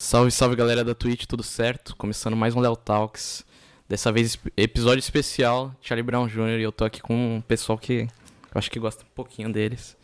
Salve, 0.00 0.30
salve 0.30 0.54
galera 0.54 0.84
da 0.84 0.94
Twitch, 0.94 1.26
tudo 1.26 1.42
certo? 1.42 1.96
Começando 1.96 2.36
mais 2.36 2.54
um 2.54 2.60
Léo 2.60 2.76
Talks. 2.76 3.44
Dessa 3.88 4.12
vez 4.12 4.38
episódio 4.56 5.00
especial, 5.00 5.74
Charlie 5.82 6.04
Brown 6.04 6.28
Jr. 6.28 6.60
E 6.60 6.62
eu 6.62 6.70
tô 6.70 6.84
aqui 6.84 7.02
com 7.02 7.14
um 7.14 7.40
pessoal 7.40 7.76
que 7.76 8.02
eu 8.02 8.54
acho 8.54 8.70
que 8.70 8.78
gosta 8.78 9.02
um 9.02 9.12
pouquinho 9.12 9.52
deles. 9.52 9.96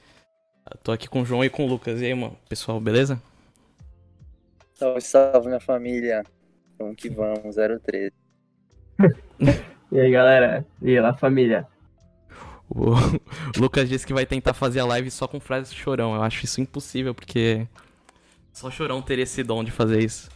Eu 0.69 0.77
tô 0.79 0.91
aqui 0.91 1.09
com 1.09 1.23
o 1.23 1.25
João 1.25 1.45
e 1.45 1.49
com 1.49 1.65
o 1.65 1.69
Lucas. 1.69 2.01
E 2.01 2.07
aí, 2.07 2.15
mano? 2.15 2.37
Pessoal, 2.49 2.81
beleza? 2.81 3.23
Salve, 4.75 5.01
salve 5.01 5.47
minha 5.47 5.61
família. 5.61 6.25
Vamos 6.77 6.97
que 6.97 7.09
vamos, 7.09 7.55
013. 7.55 8.13
e 9.93 10.01
aí, 10.01 10.11
galera? 10.11 10.67
E 10.83 10.91
aí, 10.91 11.01
lá, 11.01 11.15
família? 11.15 11.69
O 12.69 12.95
Lucas 13.57 13.89
disse 13.89 14.05
que 14.05 14.13
vai 14.13 14.27
tentar 14.27 14.55
fazer 14.55 14.81
a 14.81 14.87
live 14.87 15.09
só 15.09 15.29
com 15.29 15.39
frases 15.39 15.73
de 15.73 15.79
chorão. 15.79 16.17
Eu 16.17 16.23
acho 16.23 16.45
isso 16.45 16.61
impossível, 16.61 17.15
porque 17.15 17.69
só 18.55 18.71
chorão 18.71 19.03
teria 19.03 19.25
esse 19.25 19.43
dom 19.43 19.65
de 19.65 19.73
fazer 19.73 20.03
isso. 20.03 20.31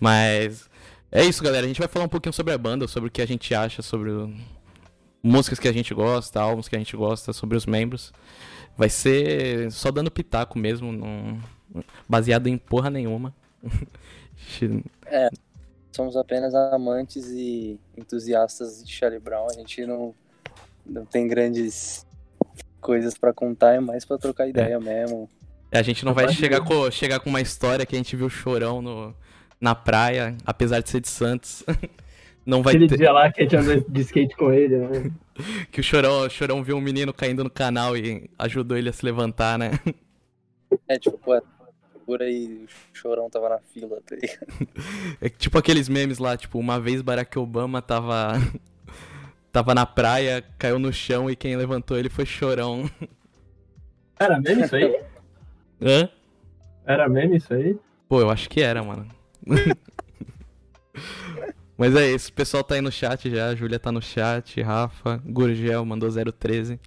Mas 0.00 0.70
é 1.10 1.24
isso, 1.24 1.42
galera. 1.42 1.64
A 1.64 1.68
gente 1.68 1.80
vai 1.80 1.88
falar 1.88 2.04
um 2.04 2.08
pouquinho 2.08 2.32
sobre 2.32 2.54
a 2.54 2.58
banda, 2.58 2.86
sobre 2.86 3.08
o 3.08 3.12
que 3.12 3.20
a 3.20 3.26
gente 3.26 3.52
acha, 3.52 3.82
sobre 3.82 4.10
o... 4.10 4.32
músicas 5.22 5.58
que 5.58 5.68
a 5.68 5.72
gente 5.72 5.92
gosta, 5.92 6.40
álbuns 6.40 6.68
que 6.68 6.76
a 6.76 6.78
gente 6.78 6.96
gosta, 6.96 7.32
sobre 7.32 7.56
os 7.56 7.66
membros. 7.66 8.12
Vai 8.76 8.88
ser 8.88 9.70
só 9.72 9.90
dando 9.90 10.10
pitaco 10.10 10.56
mesmo, 10.56 10.92
não... 10.92 11.38
baseado 12.08 12.46
em 12.46 12.56
porra 12.56 12.88
nenhuma. 12.88 13.34
é, 15.06 15.28
somos 15.90 16.16
apenas 16.16 16.54
amantes 16.54 17.26
e 17.26 17.78
entusiastas 17.98 18.84
de 18.84 18.92
Charlie 18.92 19.20
Brown. 19.20 19.48
A 19.50 19.54
gente 19.54 19.84
não, 19.84 20.14
não 20.86 21.04
tem 21.04 21.26
grandes 21.26 22.06
coisas 22.80 23.18
para 23.18 23.32
contar, 23.32 23.74
é 23.74 23.80
mais 23.80 24.04
para 24.04 24.16
trocar 24.16 24.46
ideia 24.46 24.74
é. 24.74 24.78
mesmo. 24.78 25.28
A 25.72 25.82
gente 25.82 26.04
não 26.04 26.12
vai 26.12 26.28
chegar 26.28 26.60
com, 26.60 26.90
chegar 26.90 27.18
com 27.20 27.30
uma 27.30 27.40
história 27.40 27.86
que 27.86 27.96
a 27.96 27.98
gente 27.98 28.14
viu 28.14 28.28
chorão 28.28 28.82
no, 28.82 29.14
na 29.58 29.74
praia, 29.74 30.36
apesar 30.44 30.80
de 30.80 30.90
ser 30.90 31.00
de 31.00 31.08
Santos. 31.08 31.64
Não 32.44 32.60
vai 32.60 32.74
Aquele 32.74 32.88
ter... 32.88 32.98
dia 32.98 33.12
lá 33.12 33.30
que 33.30 33.40
a 33.40 33.44
gente 33.44 33.56
andou 33.56 33.84
de 33.88 34.00
skate 34.00 34.36
com 34.36 34.52
ele, 34.52 34.76
né? 34.76 35.12
que 35.70 35.80
o 35.80 35.84
chorão, 35.84 36.22
o 36.22 36.28
chorão 36.28 36.62
viu 36.62 36.76
um 36.76 36.80
menino 36.80 37.14
caindo 37.14 37.44
no 37.44 37.48
canal 37.48 37.96
e 37.96 38.28
ajudou 38.36 38.76
ele 38.76 38.88
a 38.88 38.92
se 38.92 39.04
levantar, 39.04 39.58
né? 39.58 39.70
É, 40.88 40.98
tipo, 40.98 41.18
pô, 41.18 41.38
por 42.06 42.22
aí 42.22 42.64
o 42.64 42.96
chorão 42.96 43.28
tava 43.28 43.50
na 43.50 43.58
fila, 43.58 44.00
tá 44.06 44.16
É 45.20 45.28
tipo 45.28 45.58
aqueles 45.58 45.86
memes 45.86 46.16
lá, 46.16 46.34
tipo, 46.34 46.58
uma 46.58 46.80
vez 46.80 47.02
Barack 47.02 47.38
Obama 47.38 47.82
tava. 47.82 48.32
tava 49.52 49.74
na 49.74 49.84
praia, 49.84 50.42
caiu 50.58 50.78
no 50.78 50.90
chão 50.90 51.30
e 51.30 51.36
quem 51.36 51.56
levantou 51.56 51.98
ele 51.98 52.08
foi 52.08 52.24
chorão. 52.24 52.90
Era 54.18 54.40
meme 54.40 54.62
isso 54.62 54.74
aí? 54.74 54.98
Hã? 55.82 56.08
Era 56.86 57.08
meme 57.08 57.36
isso 57.36 57.52
aí? 57.52 57.76
Pô, 58.08 58.20
eu 58.20 58.30
acho 58.30 58.48
que 58.48 58.62
era, 58.62 58.82
mano. 58.82 59.06
Mas 61.76 61.96
é 61.96 62.12
isso, 62.12 62.30
o 62.30 62.34
pessoal 62.34 62.62
tá 62.62 62.76
aí 62.76 62.80
no 62.80 62.92
chat 62.92 63.28
já, 63.28 63.48
a 63.48 63.54
Júlia 63.56 63.78
tá 63.78 63.90
no 63.90 64.00
chat, 64.00 64.60
Rafa, 64.62 65.20
Gurgel 65.24 65.84
mandou 65.84 66.08
013. 66.08 66.78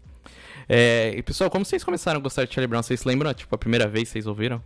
É, 0.70 1.10
e 1.18 1.22
pessoal, 1.22 1.50
como 1.50 1.66
vocês 1.66 1.84
começaram 1.84 2.20
a 2.20 2.24
gostar 2.24 2.46
de 2.46 2.54
Charlie 2.54 2.70
Brown? 2.70 2.82
Vocês 2.82 3.04
lembram, 3.04 3.34
tipo, 3.34 3.54
a 3.54 3.58
primeira 3.58 3.88
vez 3.88 4.06
que 4.06 4.14
vocês 4.14 4.28
ouviram? 4.28 4.64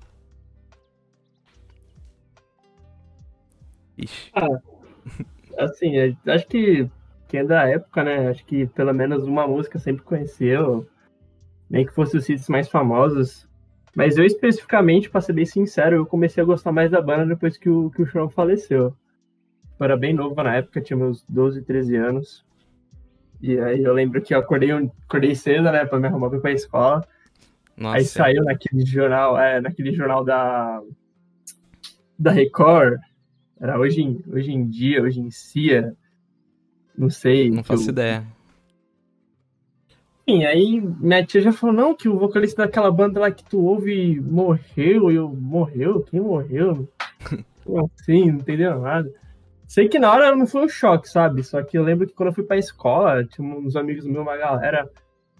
Ixi. 3.97 4.31
Ah, 4.35 4.59
assim, 5.57 5.97
é, 5.97 6.15
acho 6.27 6.47
que 6.47 6.87
quem 7.27 7.39
é 7.39 7.43
da 7.43 7.67
época, 7.67 8.03
né, 8.03 8.29
acho 8.29 8.45
que 8.45 8.67
pelo 8.67 8.93
menos 8.93 9.23
uma 9.23 9.47
música 9.47 9.79
sempre 9.79 10.03
conheceu, 10.03 10.87
nem 11.69 11.85
que 11.85 11.93
fosse 11.93 12.15
os 12.15 12.29
hits 12.29 12.47
mais 12.47 12.69
famosos. 12.69 13.48
Mas 13.95 14.17
eu 14.17 14.25
especificamente, 14.25 15.09
pra 15.09 15.21
ser 15.21 15.33
bem 15.33 15.45
sincero, 15.45 15.95
eu 15.95 16.05
comecei 16.05 16.41
a 16.41 16.45
gostar 16.45 16.71
mais 16.71 16.91
da 16.91 17.01
banda 17.01 17.25
depois 17.25 17.57
que 17.57 17.69
o, 17.69 17.89
que 17.89 18.01
o 18.01 18.11
Sean 18.11 18.29
faleceu. 18.29 18.95
Eu 19.79 19.83
era 19.85 19.97
bem 19.97 20.13
novo 20.13 20.41
na 20.41 20.55
época, 20.55 20.81
tinha 20.81 20.97
meus 20.97 21.23
12, 21.27 21.61
13 21.61 21.95
anos. 21.95 22.45
E 23.41 23.57
aí 23.59 23.83
eu 23.83 23.93
lembro 23.93 24.21
que 24.21 24.33
eu 24.33 24.39
acordei, 24.39 24.71
acordei 24.71 25.33
cedo, 25.33 25.63
né, 25.71 25.85
pra 25.85 25.99
me 25.99 26.07
arrumar 26.07 26.29
pra 26.29 26.37
ir 26.37 26.41
pra 26.41 26.51
escola. 26.51 27.07
Nossa. 27.77 27.97
Aí 27.97 28.05
saiu 28.05 28.43
naquele 28.43 28.85
jornal, 28.85 29.39
é, 29.39 29.61
naquele 29.61 29.93
jornal 29.93 30.23
da, 30.23 30.81
da 32.17 32.31
Record. 32.31 32.99
Era 33.59 33.79
hoje 33.79 34.01
em, 34.01 34.21
hoje 34.27 34.51
em 34.51 34.67
dia, 34.67 35.01
hoje 35.01 35.21
em 35.21 35.29
dia. 35.29 35.95
Não 36.97 37.09
sei. 37.09 37.49
Não 37.49 37.63
faço 37.63 37.87
eu, 37.87 37.91
ideia. 37.91 38.25
Enfim, 40.29 40.45
aí 40.45 40.79
minha 40.79 41.25
tia 41.25 41.41
já 41.41 41.51
falou, 41.51 41.75
não, 41.75 41.95
que 41.95 42.07
o 42.07 42.17
vocalista 42.17 42.61
daquela 42.63 42.91
banda 42.91 43.19
lá 43.19 43.31
que 43.31 43.43
tu 43.43 43.63
ouve 43.65 44.21
morreu, 44.21 45.09
e 45.09 45.15
eu, 45.15 45.27
morreu? 45.29 46.03
Quem 46.03 46.19
morreu? 46.19 46.87
assim, 47.99 48.31
não 48.31 48.39
entendeu 48.39 48.79
nada. 48.79 49.11
Sei 49.67 49.89
que 49.89 49.97
na 49.97 50.11
hora 50.11 50.35
não 50.35 50.45
foi 50.45 50.65
um 50.65 50.69
choque, 50.69 51.09
sabe? 51.09 51.43
Só 51.43 51.63
que 51.63 51.75
eu 51.75 51.83
lembro 51.83 52.05
que 52.05 52.13
quando 52.13 52.29
eu 52.29 52.33
fui 52.33 52.43
pra 52.43 52.57
escola, 52.57 53.25
tinha 53.25 53.43
uns 53.43 53.75
amigos 53.75 54.05
meus, 54.05 54.21
uma 54.21 54.37
galera 54.37 54.87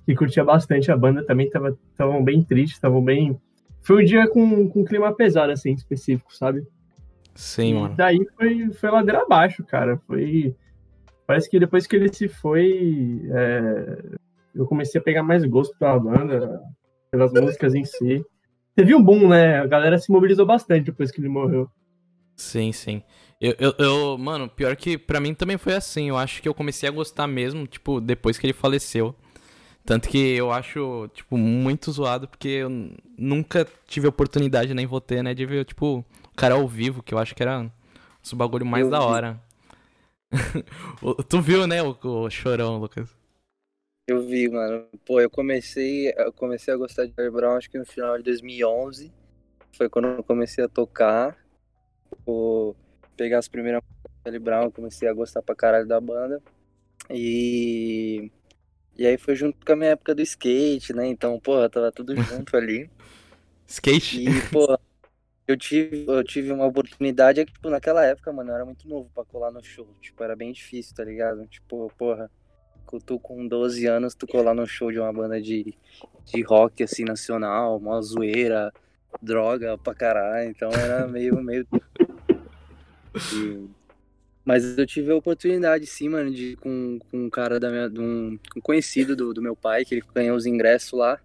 que 0.08 0.16
curtia 0.16 0.44
bastante 0.44 0.92
a 0.92 0.98
banda 0.98 1.24
também, 1.24 1.48
estavam 1.92 2.24
bem 2.24 2.44
tristes, 2.44 2.78
estavam 2.78 3.04
bem... 3.04 3.40
Foi 3.82 4.02
um 4.02 4.06
dia 4.06 4.28
com, 4.28 4.68
com 4.70 4.82
um 4.82 4.86
clima 4.86 5.14
pesado, 5.14 5.52
assim, 5.52 5.72
específico, 5.74 6.36
sabe? 6.36 6.66
Sim, 7.36 7.70
e 7.70 7.74
mano. 7.76 7.96
daí 7.96 8.20
foi, 8.36 8.72
foi 8.72 8.90
ladeira 8.90 9.22
abaixo, 9.22 9.64
cara. 9.64 9.98
Foi... 10.08 10.56
Parece 11.28 11.48
que 11.48 11.60
depois 11.60 11.86
que 11.86 11.96
ele 11.96 12.12
se 12.12 12.28
foi, 12.28 13.22
é 13.32 14.18
eu 14.54 14.66
comecei 14.66 15.00
a 15.00 15.04
pegar 15.04 15.24
mais 15.24 15.44
gosto 15.46 15.78
pela 15.78 16.00
banda, 16.00 16.62
pelas 17.12 17.32
músicas 17.32 17.76
em 17.76 17.86
si. 17.86 18.24
Teve 18.76 18.96
um 18.96 19.04
boom, 19.04 19.28
né? 19.28 19.60
A 19.60 19.68
galera 19.68 19.98
se 19.98 20.12
mobilizou 20.12 20.46
bastante 20.46 20.86
depois 20.86 21.12
que 21.12 21.20
ele 21.20 21.30
morreu. 21.30 21.70
Sim, 22.36 22.72
sim. 22.72 23.04
Eu, 23.42 23.56
eu, 23.60 23.74
eu, 23.78 24.18
mano, 24.18 24.50
pior 24.50 24.76
que 24.76 24.98
pra 24.98 25.20
mim 25.20 25.34
também 25.34 25.58
foi 25.58 25.74
assim. 25.74 26.10
Eu 26.10 26.18
acho 26.18 26.42
que 26.42 26.48
eu 26.48 26.54
comecei 26.54 26.88
a 26.88 26.92
gostar 26.92 27.28
mesmo, 27.28 27.68
tipo, 27.68 28.00
depois 28.00 28.38
que 28.38 28.46
ele 28.46 28.54
faleceu. 28.54 29.16
Tanto 29.86 30.08
que 30.08 30.18
eu 30.18 30.52
acho, 30.52 31.10
tipo, 31.14 31.38
muito 31.38 31.92
zoado, 31.92 32.28
porque 32.28 32.48
eu 32.48 32.70
nunca 33.18 33.68
tive 33.88 34.08
oportunidade, 34.08 34.74
nem 34.74 34.86
vou 34.86 35.02
ter, 35.02 35.24
né, 35.24 35.34
de 35.34 35.46
ver, 35.46 35.66
tipo, 35.66 36.06
o 36.32 36.36
cara 36.36 36.56
ao 36.56 36.68
vivo, 36.68 37.02
que 37.02 37.14
eu 37.14 37.18
acho 37.18 37.34
que 37.34 37.42
era 37.42 37.72
o 38.32 38.36
bagulho 38.36 38.66
mais 38.66 38.86
eu 38.86 38.92
da 38.92 39.02
hora. 39.02 39.42
tu 41.28 41.42
viu, 41.42 41.66
né, 41.66 41.82
o, 41.82 41.98
o 42.04 42.30
chorão, 42.30 42.78
Lucas? 42.78 43.19
Eu 44.10 44.26
vi, 44.26 44.50
mano. 44.50 44.88
Pô, 45.06 45.22
eu 45.22 45.30
comecei, 45.30 46.12
eu 46.18 46.34
comecei 46.34 46.74
a 46.74 46.78
gostar 46.78 47.06
de 47.06 47.14
Charlie 47.14 47.32
Brown 47.32 47.56
acho 47.58 47.70
que 47.70 47.78
no 47.78 47.86
final 47.86 48.18
de 48.18 48.24
2011. 48.24 49.14
Foi 49.72 49.88
quando 49.88 50.08
eu 50.08 50.24
comecei 50.24 50.64
a 50.64 50.68
tocar. 50.68 51.38
Pô, 52.26 52.76
pegar 53.16 53.38
as 53.40 53.48
primeiras 53.48 53.82
músicas 53.84 54.12
de 54.12 54.24
Charlie 54.24 54.40
Brown, 54.40 54.64
eu 54.66 54.72
comecei 54.72 55.08
a 55.08 55.14
gostar 55.14 55.44
pra 55.44 55.56
caralho 55.56 55.88
da 55.88 56.02
banda. 56.02 56.42
E 57.12 58.32
e 58.98 59.06
aí 59.08 59.18
foi 59.18 59.36
junto 59.36 59.66
com 59.66 59.74
a 59.74 59.76
minha 59.76 59.92
época 59.92 60.16
do 60.16 60.22
skate, 60.24 60.94
né? 60.94 61.08
Então, 61.08 61.40
pô, 61.40 61.70
tava 61.70 61.92
tudo 61.92 62.16
junto 62.24 62.58
ali. 62.58 62.90
skate? 63.68 64.20
E, 64.26 64.42
pô, 64.52 64.78
eu 65.48 65.58
tive, 65.58 66.06
eu 66.08 66.24
tive 66.24 66.52
uma 66.52 66.66
oportunidade, 66.68 67.42
é 67.42 67.46
que, 67.46 67.54
tipo, 67.54 67.70
naquela 67.70 68.06
época, 68.06 68.32
mano, 68.34 68.52
eu 68.52 68.56
era 68.56 68.66
muito 68.66 68.88
novo 68.88 69.10
pra 69.14 69.26
colar 69.26 69.52
no 69.52 69.64
show. 69.64 69.88
Tipo, 70.02 70.24
era 70.24 70.36
bem 70.36 70.52
difícil, 70.52 70.96
tá 70.96 71.04
ligado? 71.04 71.48
Tipo, 71.48 71.92
porra, 71.98 72.32
tu 72.98 73.20
com 73.20 73.46
12 73.46 73.86
anos, 73.86 74.16
tu 74.16 74.26
colar 74.26 74.54
no 74.54 74.66
show 74.66 74.90
de 74.90 75.00
uma 75.00 75.12
banda 75.12 75.42
de, 75.42 75.76
de 76.26 76.42
rock, 76.42 76.82
assim, 76.82 77.04
nacional, 77.04 77.78
uma 77.78 78.02
zoeira, 78.02 78.72
droga 79.22 79.78
pra 79.78 79.94
caralho, 79.94 80.50
então 80.50 80.70
era 80.72 81.06
meio, 81.06 81.44
meio... 81.44 81.68
E... 83.34 83.68
Mas 84.46 84.78
eu 84.78 84.88
tive 84.88 85.12
a 85.12 85.16
oportunidade, 85.16 85.86
sim, 85.86 86.08
mano, 86.08 86.32
de 86.32 86.56
com, 86.56 86.98
com 87.12 87.26
um 87.26 87.30
cara 87.30 87.60
da 87.60 87.70
minha, 87.70 87.90
de 87.90 88.00
um, 88.00 88.40
um 88.56 88.62
conhecido 88.62 89.14
do, 89.16 89.34
do 89.34 89.42
meu 89.42 89.56
pai, 89.56 89.84
que 89.84 89.96
ele 89.96 90.04
ganhou 90.16 90.38
os 90.38 90.46
ingressos 90.46 90.98
lá, 90.98 91.20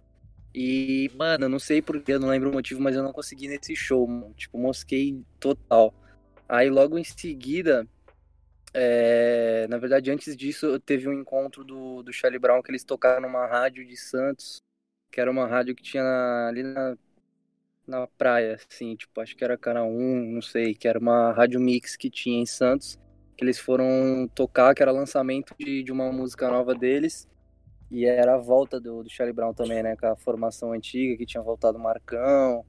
e, 0.57 1.11
mano, 1.17 1.45
eu 1.45 1.49
não 1.49 1.59
sei 1.59 1.81
porquê, 1.81 2.13
eu 2.13 2.19
não 2.19 2.29
lembro 2.29 2.49
o 2.49 2.53
motivo, 2.53 2.81
mas 2.81 2.95
eu 2.95 3.03
não 3.03 3.11
consegui 3.11 3.49
nesse 3.49 3.75
show, 3.75 4.07
mano. 4.07 4.33
Tipo, 4.37 4.57
mosquei 4.57 5.21
total. 5.37 5.93
Aí 6.47 6.69
logo 6.69 6.97
em 6.97 7.03
seguida, 7.03 7.85
é, 8.77 9.67
na 9.69 9.77
verdade, 9.77 10.11
antes 10.11 10.35
disso, 10.35 10.77
teve 10.81 11.07
um 11.07 11.13
encontro 11.13 11.63
do, 11.63 12.03
do 12.03 12.11
Charlie 12.11 12.37
Brown 12.37 12.61
que 12.61 12.69
eles 12.69 12.83
tocaram 12.83 13.21
numa 13.21 13.47
rádio 13.47 13.87
de 13.87 13.95
Santos, 13.95 14.61
que 15.09 15.21
era 15.21 15.31
uma 15.31 15.47
rádio 15.47 15.73
que 15.73 15.81
tinha 15.81 16.03
na, 16.03 16.47
ali 16.49 16.61
na, 16.61 16.97
na 17.87 18.05
praia, 18.05 18.59
assim, 18.69 18.93
tipo, 18.97 19.21
acho 19.21 19.33
que 19.33 19.45
era 19.45 19.57
Canal 19.57 19.89
1, 19.89 20.25
não 20.29 20.41
sei, 20.41 20.75
que 20.75 20.89
era 20.89 20.99
uma 20.99 21.31
rádio 21.31 21.57
mix 21.57 21.95
que 21.95 22.09
tinha 22.09 22.41
em 22.41 22.45
Santos, 22.45 22.99
que 23.37 23.45
eles 23.45 23.57
foram 23.57 24.29
tocar, 24.35 24.75
que 24.75 24.81
era 24.81 24.91
lançamento 24.91 25.55
de, 25.57 25.81
de 25.81 25.91
uma 25.93 26.11
música 26.11 26.49
nova 26.49 26.75
deles, 26.75 27.29
e 27.89 28.05
era 28.05 28.35
a 28.35 28.37
volta 28.37 28.77
do, 28.77 29.03
do 29.03 29.09
Charlie 29.09 29.33
Brown 29.33 29.53
também, 29.53 29.81
né, 29.83 29.95
com 29.95 30.07
a 30.07 30.17
formação 30.17 30.73
antiga, 30.73 31.15
que 31.15 31.25
tinha 31.25 31.41
voltado 31.41 31.77
o 31.77 31.81
Marcão. 31.81 32.65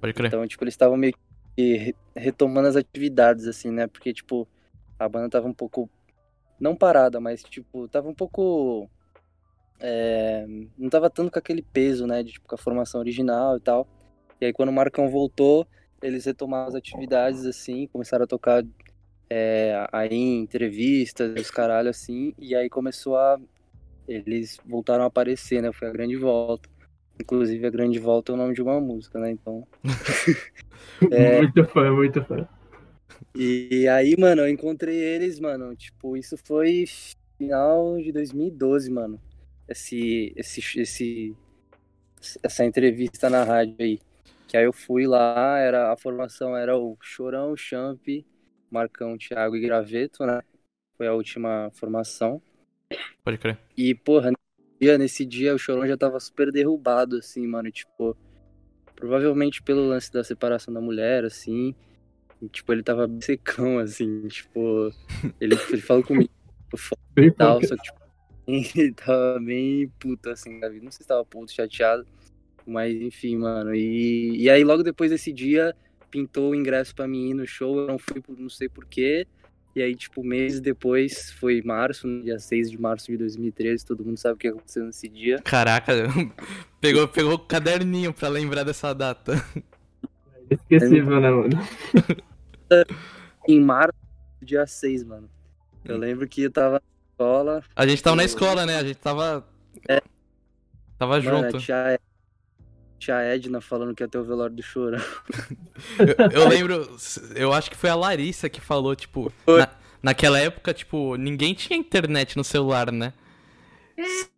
Pode 0.00 0.14
crer. 0.14 0.26
Então, 0.26 0.44
tipo, 0.48 0.64
eles 0.64 0.74
estavam 0.74 0.96
meio 0.96 1.14
que 1.56 1.94
retomando 2.16 2.66
as 2.66 2.74
atividades, 2.74 3.46
assim, 3.46 3.70
né, 3.70 3.86
porque, 3.86 4.12
tipo 4.12 4.48
a 5.04 5.08
banda 5.08 5.28
tava 5.28 5.46
um 5.46 5.54
pouco. 5.54 5.88
Não 6.58 6.76
parada, 6.76 7.20
mas 7.20 7.42
tipo, 7.42 7.88
tava 7.88 8.08
um 8.08 8.14
pouco. 8.14 8.88
É, 9.80 10.46
não 10.78 10.88
tava 10.88 11.10
tanto 11.10 11.30
com 11.30 11.38
aquele 11.38 11.62
peso, 11.62 12.06
né? 12.06 12.22
De 12.22 12.32
tipo, 12.32 12.46
com 12.46 12.54
a 12.54 12.58
formação 12.58 13.00
original 13.00 13.56
e 13.56 13.60
tal. 13.60 13.86
E 14.40 14.46
aí 14.46 14.52
quando 14.52 14.68
o 14.68 14.72
Marcão 14.72 15.08
voltou, 15.08 15.66
eles 16.02 16.24
retomaram 16.24 16.68
as 16.68 16.74
atividades, 16.74 17.46
assim, 17.46 17.86
começaram 17.88 18.24
a 18.24 18.28
tocar 18.28 18.62
é, 19.28 19.86
aí 19.90 20.12
em 20.12 20.40
entrevistas, 20.40 21.32
os 21.40 21.50
caralho, 21.50 21.88
assim, 21.88 22.34
e 22.38 22.54
aí 22.54 22.68
começou 22.68 23.16
a. 23.16 23.38
Eles 24.06 24.60
voltaram 24.66 25.04
a 25.04 25.06
aparecer, 25.06 25.62
né? 25.62 25.72
Foi 25.72 25.88
a 25.88 25.92
grande 25.92 26.16
volta. 26.16 26.68
Inclusive, 27.20 27.66
a 27.66 27.70
grande 27.70 27.98
volta 27.98 28.32
é 28.32 28.34
o 28.34 28.36
nome 28.36 28.54
de 28.54 28.62
uma 28.62 28.78
música, 28.80 29.18
né? 29.18 29.30
Então. 29.30 29.66
é... 31.10 31.38
Muito 31.38 31.64
fã, 31.64 31.90
muito 31.90 32.22
fã. 32.24 32.46
E 33.34 33.88
aí, 33.88 34.16
mano, 34.18 34.42
eu 34.42 34.48
encontrei 34.48 34.96
eles, 34.96 35.40
mano. 35.40 35.74
Tipo, 35.76 36.16
isso 36.16 36.36
foi 36.36 36.84
final 37.36 37.96
de 37.98 38.12
2012, 38.12 38.90
mano. 38.90 39.20
Esse, 39.68 40.32
esse, 40.36 40.80
esse, 40.80 41.36
essa 42.42 42.64
entrevista 42.64 43.28
na 43.28 43.44
rádio 43.44 43.76
aí. 43.80 44.00
Que 44.46 44.56
aí 44.56 44.64
eu 44.64 44.72
fui 44.72 45.06
lá, 45.06 45.58
era, 45.58 45.92
a 45.92 45.96
formação 45.96 46.56
era 46.56 46.76
o 46.76 46.96
Chorão, 47.00 47.52
o 47.52 47.56
Champ, 47.56 48.06
Marcão, 48.70 49.18
Thiago 49.18 49.56
e 49.56 49.60
Graveto, 49.60 50.24
né? 50.24 50.40
Foi 50.96 51.06
a 51.06 51.14
última 51.14 51.70
formação. 51.74 52.40
Pode 53.24 53.38
crer. 53.38 53.58
E, 53.76 53.94
porra, 53.94 54.30
nesse 54.30 54.78
dia, 54.80 54.98
nesse 54.98 55.26
dia 55.26 55.54
o 55.54 55.58
Chorão 55.58 55.86
já 55.86 55.96
tava 55.96 56.20
super 56.20 56.52
derrubado, 56.52 57.16
assim, 57.16 57.46
mano. 57.46 57.70
Tipo, 57.72 58.16
provavelmente 58.94 59.62
pelo 59.62 59.88
lance 59.88 60.12
da 60.12 60.22
separação 60.22 60.72
da 60.72 60.80
mulher, 60.80 61.24
assim. 61.24 61.74
Tipo, 62.48 62.72
ele 62.72 62.82
tava 62.82 63.08
secão, 63.20 63.78
assim, 63.78 64.26
tipo. 64.28 64.92
Ele, 65.40 65.56
ele 65.70 65.82
falou 65.82 66.02
comigo, 66.02 66.30
e 67.16 67.30
tal, 67.30 67.62
só 67.62 67.76
que, 67.76 67.82
tipo, 67.82 67.98
ele 68.46 68.92
tava 68.92 69.38
bem 69.40 69.90
puto, 69.98 70.30
assim, 70.30 70.60
da 70.60 70.68
vida. 70.68 70.84
Não 70.84 70.92
sei 70.92 71.02
se 71.02 71.08
tava 71.08 71.24
puto, 71.24 71.52
chateado. 71.52 72.06
Mas 72.66 72.94
enfim, 72.94 73.36
mano. 73.36 73.74
E, 73.74 74.42
e 74.42 74.50
aí 74.50 74.64
logo 74.64 74.82
depois 74.82 75.10
desse 75.10 75.32
dia 75.32 75.74
pintou 76.10 76.50
o 76.50 76.54
ingresso 76.54 76.94
para 76.94 77.08
mim 77.08 77.30
ir 77.30 77.34
no 77.34 77.46
show, 77.46 77.80
eu 77.80 77.86
não 77.88 77.98
fui 77.98 78.20
por 78.20 78.38
não 78.38 78.48
sei 78.48 78.68
porquê. 78.68 79.26
E 79.74 79.82
aí, 79.82 79.96
tipo, 79.96 80.22
meses 80.22 80.60
depois, 80.60 81.32
foi 81.32 81.60
março, 81.60 82.06
dia 82.22 82.38
6 82.38 82.70
de 82.70 82.80
março 82.80 83.10
de 83.10 83.18
2013, 83.18 83.84
todo 83.84 84.04
mundo 84.04 84.16
sabe 84.16 84.34
o 84.34 84.38
que 84.38 84.46
aconteceu 84.46 84.84
nesse 84.84 85.08
dia. 85.08 85.40
Caraca, 85.42 85.92
pegou, 86.80 87.08
pegou 87.08 87.32
o 87.32 87.38
caderninho 87.40 88.12
pra 88.12 88.28
lembrar 88.28 88.62
dessa 88.62 88.94
data. 88.94 89.34
Esquecível, 90.48 91.20
né, 91.20 91.28
mano? 91.28 91.58
em 93.48 93.60
março, 93.60 93.94
dia 94.42 94.66
6, 94.66 95.04
mano. 95.04 95.28
Eu 95.84 95.98
lembro 95.98 96.26
que 96.26 96.42
eu 96.42 96.50
tava 96.50 96.74
na 96.74 96.80
escola. 97.10 97.62
A 97.76 97.86
gente 97.86 98.02
tava 98.02 98.16
na 98.16 98.24
escola, 98.24 98.66
né? 98.66 98.76
A 98.76 98.84
gente 98.84 98.96
tava. 98.96 99.46
É. 99.88 100.02
Tava 100.98 101.20
mano, 101.20 101.50
junto. 101.50 101.56
A 101.72 101.98
tia 102.98 103.20
Edna 103.22 103.60
falando 103.60 103.94
que 103.94 104.02
ia 104.02 104.08
ter 104.08 104.18
o 104.18 104.24
velório 104.24 104.56
do 104.56 104.62
Chorão. 104.62 105.02
eu, 105.98 106.30
eu, 106.42 106.48
lembro, 106.48 106.96
eu 107.34 107.52
acho 107.52 107.70
que 107.70 107.76
foi 107.76 107.90
a 107.90 107.94
Larissa 107.94 108.48
que 108.48 108.60
falou, 108.60 108.96
tipo, 108.96 109.30
na, 109.46 109.68
naquela 110.02 110.38
época, 110.38 110.72
tipo, 110.72 111.16
ninguém 111.16 111.52
tinha 111.52 111.78
internet 111.78 112.36
no 112.36 112.44
celular, 112.44 112.90
né? 112.90 113.12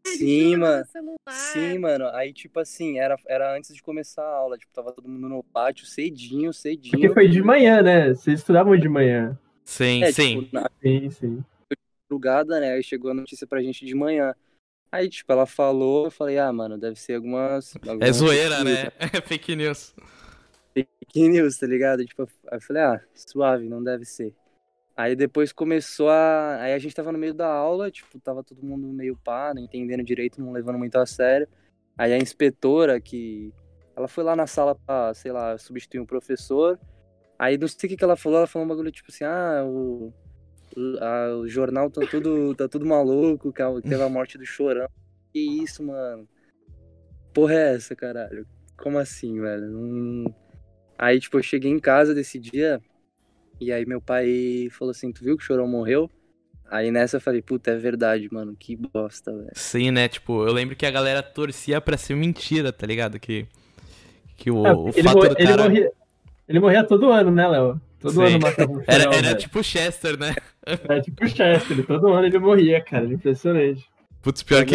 Sim, 0.05 0.57
mano. 0.57 0.85
Sim, 1.29 1.79
mano. 1.79 2.09
Aí, 2.09 2.33
tipo 2.33 2.61
assim, 2.61 2.99
era, 2.99 3.17
era 3.27 3.57
antes 3.57 3.75
de 3.75 3.83
começar 3.83 4.23
a 4.23 4.37
aula. 4.37 4.59
Tipo, 4.59 4.73
tava 4.73 4.93
todo 4.93 5.09
mundo 5.09 5.29
no 5.29 5.43
pátio 5.43 5.87
cedinho, 5.87 6.53
cedinho. 6.53 6.93
Porque 6.93 7.13
foi 7.13 7.29
de 7.29 7.43
manhã, 7.43 7.83
né? 7.83 8.15
Vocês 8.15 8.41
estudavam 8.41 8.77
de 8.77 8.89
manhã. 8.89 9.39
Sim, 9.65 10.03
é, 10.03 10.13
sim. 10.13 10.41
Tipo, 10.41 10.55
na... 10.55 10.71
Sim, 10.81 11.11
sim. 11.11 11.45
Madrugada, 12.09 12.61
né? 12.61 12.73
Aí 12.73 12.83
chegou 12.83 13.11
a 13.11 13.15
notícia 13.15 13.47
pra 13.47 13.63
gente 13.63 13.85
de 13.85 13.95
manhã. 13.95 14.35
Aí, 14.91 15.09
tipo, 15.09 15.31
ela 15.33 15.47
falou, 15.47 16.07
eu 16.07 16.11
falei, 16.11 16.39
ah, 16.39 16.53
mano, 16.53 16.79
deve 16.79 16.97
ser 16.97 17.15
algumas. 17.15 17.75
algumas 17.77 18.09
é 18.09 18.13
zoeira, 18.13 18.63
né? 18.63 18.91
É 19.13 19.21
fake 19.21 19.57
news. 19.57 19.95
Fake 20.73 21.29
news, 21.29 21.59
tá 21.59 21.67
ligado? 21.67 22.05
Tipo, 22.05 22.23
aí 22.51 22.59
eu 22.59 22.61
falei, 22.61 22.83
ah, 22.83 23.01
suave, 23.15 23.69
não 23.69 23.83
deve 23.83 24.05
ser. 24.05 24.35
Aí 24.97 25.15
depois 25.15 25.53
começou 25.53 26.09
a. 26.09 26.63
Aí 26.63 26.73
a 26.73 26.79
gente 26.79 26.95
tava 26.95 27.13
no 27.13 27.19
meio 27.19 27.35
da 27.35 27.47
aula, 27.47 27.91
tipo, 27.91 28.19
tava 28.19 28.43
todo 28.43 28.65
mundo 28.65 28.89
meio 28.89 29.17
pá, 29.17 29.53
não 29.55 29.63
entendendo 29.63 30.03
direito, 30.03 30.41
não 30.41 30.53
levando 30.53 30.79
muito 30.79 30.97
a 30.97 31.05
sério. 31.05 31.47
Aí 31.99 32.13
a 32.13 32.19
inspetora, 32.19 33.01
que. 33.01 33.53
Ela 33.95 34.09
foi 34.09 34.25
lá 34.25 34.37
na 34.37 34.47
sala 34.47 34.75
pra, 34.75 35.15
sei 35.15 35.33
lá, 35.33 35.57
substituir 35.59 36.01
um 36.01 36.07
professor. 36.07 36.79
Aí 37.39 37.57
não 37.59 37.69
sei 37.69 37.87
o 37.87 37.91
que, 37.91 37.97
que 37.97 38.05
ela 38.05 38.17
falou, 38.17 38.39
ela 38.39 38.47
falou 38.47 38.65
um 38.65 38.69
bagulho 38.69 38.91
tipo 38.91 39.11
assim, 39.11 39.25
ah, 39.25 39.63
o 39.67 40.13
a, 41.01 41.37
o 41.37 41.49
jornal 41.49 41.91
tá 41.91 42.03
tudo, 42.07 42.55
tá 42.55 42.69
tudo 42.69 42.87
maluco, 42.87 43.53
que 43.53 43.63
teve 43.89 44.03
a 44.03 44.09
morte 44.09 44.37
do 44.37 44.45
Chorão. 44.45 44.89
Que 45.33 45.41
isso, 45.63 45.83
mano? 45.83 46.29
Porra 47.33 47.55
é 47.55 47.75
essa, 47.75 47.95
caralho? 47.95 48.47
Como 48.79 48.99
assim, 48.99 49.41
velho? 49.41 50.35
Aí, 50.99 51.21
tipo, 51.21 51.39
eu 51.39 51.43
cheguei 51.43 51.71
em 51.71 51.79
casa 51.79 52.15
desse 52.15 52.39
dia 52.39 52.81
e 53.61 53.73
aí 53.73 53.87
meu 53.87 54.01
pai 54.01 54.69
falou 54.71 54.91
assim, 54.91 55.13
tu 55.13 55.25
viu 55.25 55.37
que 55.37 55.43
o 55.43 55.47
Chorão 55.47 55.67
morreu? 55.67 56.11
Aí 56.71 56.91
nessa 56.91 57.17
eu 57.17 57.21
falei, 57.21 57.41
puta, 57.41 57.71
é 57.71 57.77
verdade, 57.77 58.29
mano, 58.31 58.57
que 58.59 58.77
bosta, 58.77 59.33
velho. 59.33 59.51
Sim, 59.55 59.91
né? 59.91 60.09
Tipo, 60.09 60.47
eu 60.47 60.53
lembro 60.53 60.75
que 60.75 60.85
a 60.85 60.91
galera 60.91 61.23
torcia 61.23 61.81
pra 61.81 61.97
ser 61.97 62.17
mentira, 62.17 62.73
tá 62.73 62.87
ligado? 62.87 63.21
Que, 63.21 63.47
que 64.37 64.51
o, 64.51 64.67
é, 64.67 64.73
o 64.73 64.93
fato 64.93 65.29
do 65.29 65.37
cara... 65.37 65.43
Ele 65.43 65.57
morria, 65.57 65.93
ele 66.49 66.61
morria 66.61 66.85
todo 66.85 67.11
ano, 67.11 67.31
né, 67.31 67.47
Léo? 67.47 67.81
Todo 68.01 68.15
Sim. 68.15 68.25
ano 68.25 68.39
matava 68.41 68.73
um 68.73 68.83
Era, 68.87 69.15
era 69.15 69.35
tipo 69.35 69.63
Chester, 69.63 70.19
né? 70.19 70.35
Era 70.65 71.01
tipo 71.01 71.27
Chester, 71.29 71.87
todo 71.87 72.09
ano 72.09 72.27
ele 72.27 72.39
morria, 72.39 72.81
cara, 72.81 73.05
impressionante. 73.05 73.85
Putz, 74.21 74.43
pior 74.43 74.65
que 74.65 74.75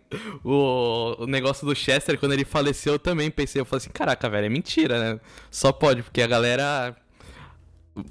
o, 0.42 1.22
o 1.22 1.26
negócio 1.26 1.64
do 1.64 1.74
Chester, 1.74 2.18
quando 2.18 2.32
ele 2.32 2.44
faleceu, 2.44 2.94
eu 2.94 2.98
também 2.98 3.30
pensei, 3.30 3.60
eu 3.60 3.64
falei 3.64 3.78
assim, 3.78 3.90
caraca, 3.90 4.28
velho, 4.28 4.46
é 4.46 4.48
mentira, 4.48 4.98
né? 4.98 5.20
Só 5.52 5.70
pode, 5.70 6.02
porque 6.02 6.20
a 6.20 6.26
galera 6.26 6.96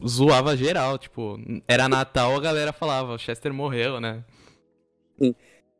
zoava 0.05 0.55
geral, 0.55 0.97
tipo, 0.97 1.39
era 1.67 1.87
Natal, 1.87 2.35
a 2.35 2.39
galera 2.39 2.73
falava, 2.73 3.13
o 3.13 3.17
Chester 3.17 3.53
morreu, 3.53 3.99
né? 3.99 4.23
Sim. 5.17 5.35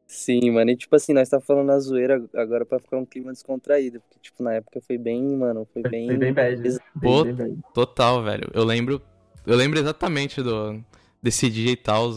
Sim, 0.08 0.52
mano, 0.52 0.72
e 0.72 0.78
tipo 0.78 0.96
assim, 0.96 1.12
nós 1.12 1.28
tá 1.28 1.42
falando 1.42 1.70
a 1.70 1.80
zoeira 1.80 2.24
agora 2.34 2.66
pra 2.66 2.80
ficar 2.80 2.98
um 2.98 3.06
clima 3.06 3.34
descontraído, 3.34 4.00
porque 4.00 4.18
tipo, 4.22 4.42
na 4.42 4.54
época 4.54 4.80
foi 4.80 4.98
bem, 4.98 5.22
mano, 5.36 5.68
foi 5.74 5.82
bem... 5.82 6.08
Foi 6.08 6.18
bem 6.18 6.32
bad, 6.32 6.62
né? 6.62 6.78
Pô, 7.02 7.26
bem, 7.26 7.34
bem 7.34 7.64
total, 7.74 8.24
velho, 8.24 8.50
eu 8.54 8.64
lembro, 8.64 9.02
eu 9.46 9.58
lembro 9.58 9.78
exatamente 9.78 10.42
do, 10.42 10.82
desse 11.22 11.50
dia 11.50 11.72
e 11.72 11.76
tal, 11.76 12.10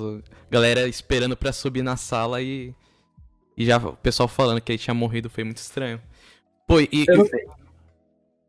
galera 0.48 0.86
esperando 0.86 1.36
pra 1.36 1.52
subir 1.52 1.82
na 1.82 1.96
sala 1.96 2.40
e, 2.40 2.72
e 3.56 3.66
já 3.66 3.78
o 3.78 3.96
pessoal 3.96 4.28
falando 4.28 4.60
que 4.60 4.70
ele 4.70 4.78
tinha 4.78 4.94
morrido, 4.94 5.28
foi 5.28 5.42
muito 5.42 5.58
estranho. 5.58 6.00
Pô, 6.68 6.78
e... 6.78 7.04
Eu 7.08 7.18
não 7.18 7.26
sei. 7.26 7.44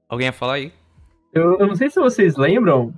Alguém 0.07 0.27
ia 0.27 0.33
falar 0.33 0.53
aí? 0.53 0.71
Eu, 1.33 1.57
eu 1.57 1.65
não 1.65 1.75
sei 1.75 1.89
se 1.89 1.99
vocês 1.99 2.35
lembram, 2.35 2.93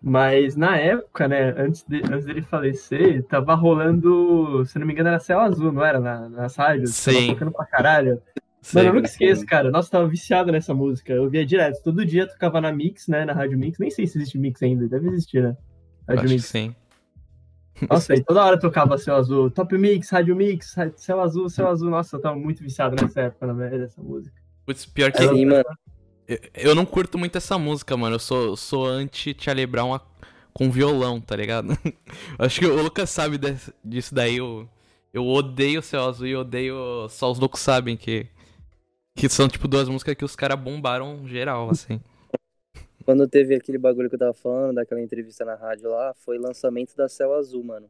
mas 0.00 0.54
na 0.54 0.76
época, 0.76 1.26
né, 1.26 1.54
antes, 1.56 1.82
de, 1.82 2.02
antes 2.10 2.24
dele 2.24 2.42
falecer, 2.42 3.24
tava 3.24 3.54
rolando, 3.54 4.64
se 4.64 4.78
não 4.78 4.86
me 4.86 4.92
engano, 4.92 5.08
era 5.08 5.18
Céu 5.18 5.40
Azul, 5.40 5.72
não 5.72 5.84
era? 5.84 5.98
Na, 5.98 6.28
nas 6.28 6.56
rádios? 6.56 6.94
Sim. 6.94 7.12
Tava 7.12 7.26
tocando 7.26 7.52
pra 7.52 7.66
caralho. 7.66 8.22
Sim, 8.60 8.78
Mano, 8.78 8.88
eu 8.88 8.94
nunca 8.94 9.06
esqueço, 9.06 9.46
cara. 9.46 9.70
Nossa, 9.70 9.90
tava 9.90 10.06
viciado 10.06 10.52
nessa 10.52 10.74
música. 10.74 11.12
Eu 11.12 11.28
via 11.28 11.44
direto. 11.44 11.82
Todo 11.82 12.04
dia 12.04 12.26
tocava 12.26 12.60
na 12.60 12.72
Mix, 12.72 13.08
né? 13.08 13.24
Na 13.24 13.32
Rádio 13.32 13.58
Mix. 13.58 13.78
Nem 13.78 13.90
sei 13.90 14.06
se 14.06 14.18
existe 14.18 14.38
Mix 14.38 14.62
ainda. 14.62 14.88
Deve 14.88 15.08
existir, 15.08 15.42
né? 15.42 15.56
Rádio 16.08 16.24
Acho 16.24 16.34
Mix. 16.34 16.44
sim. 16.44 16.74
Nossa, 17.88 18.12
aí 18.12 18.22
toda 18.22 18.44
hora 18.44 18.58
tocava 18.58 18.98
Céu 18.98 19.14
Azul. 19.14 19.50
Top 19.50 19.76
Mix, 19.78 20.10
Rádio 20.10 20.34
Mix, 20.34 20.74
Céu 20.96 21.20
Azul, 21.20 21.48
Céu 21.48 21.68
Azul. 21.68 21.90
Nossa, 21.90 22.16
eu 22.16 22.20
tava 22.20 22.36
muito 22.36 22.62
viciado 22.62 22.96
nessa 23.00 23.22
época, 23.22 23.46
na 23.46 23.52
verdade, 23.52 23.82
dessa 23.82 24.02
música. 24.02 24.36
Putz, 24.66 24.84
pior 24.86 25.12
que... 25.12 25.26
Sim, 25.26 25.46
mano. 25.46 25.64
Eu 26.54 26.74
não 26.74 26.84
curto 26.84 27.16
muito 27.16 27.38
essa 27.38 27.58
música, 27.58 27.96
mano. 27.96 28.16
Eu 28.16 28.20
sou, 28.20 28.56
sou 28.56 28.86
anti-Charlie 28.86 29.66
Brown 29.66 29.98
com 30.52 30.70
violão, 30.70 31.20
tá 31.20 31.34
ligado? 31.34 31.68
Acho 32.38 32.60
que 32.60 32.66
o 32.66 32.82
Lucas 32.82 33.08
sabe 33.08 33.38
disso 33.82 34.14
daí. 34.14 34.36
Eu, 34.36 34.68
eu 35.12 35.26
odeio 35.26 35.80
o 35.80 35.82
Céu 35.82 36.04
Azul 36.04 36.26
e 36.26 36.36
odeio 36.36 37.08
Só 37.08 37.30
os 37.30 37.38
Loucos 37.38 37.60
Sabem, 37.60 37.96
que, 37.96 38.26
que 39.14 39.28
são, 39.28 39.48
tipo, 39.48 39.66
duas 39.66 39.88
músicas 39.88 40.14
que 40.14 40.24
os 40.24 40.36
caras 40.36 40.60
bombaram 40.60 41.26
geral, 41.26 41.70
assim. 41.70 42.00
Quando 43.06 43.26
teve 43.26 43.54
aquele 43.54 43.78
bagulho 43.78 44.10
que 44.10 44.16
eu 44.16 44.18
tava 44.18 44.34
falando, 44.34 44.74
daquela 44.74 45.00
entrevista 45.00 45.42
na 45.46 45.54
rádio 45.54 45.88
lá, 45.88 46.12
foi 46.12 46.38
lançamento 46.38 46.94
da 46.94 47.08
Céu 47.08 47.32
Azul, 47.32 47.64
mano. 47.64 47.88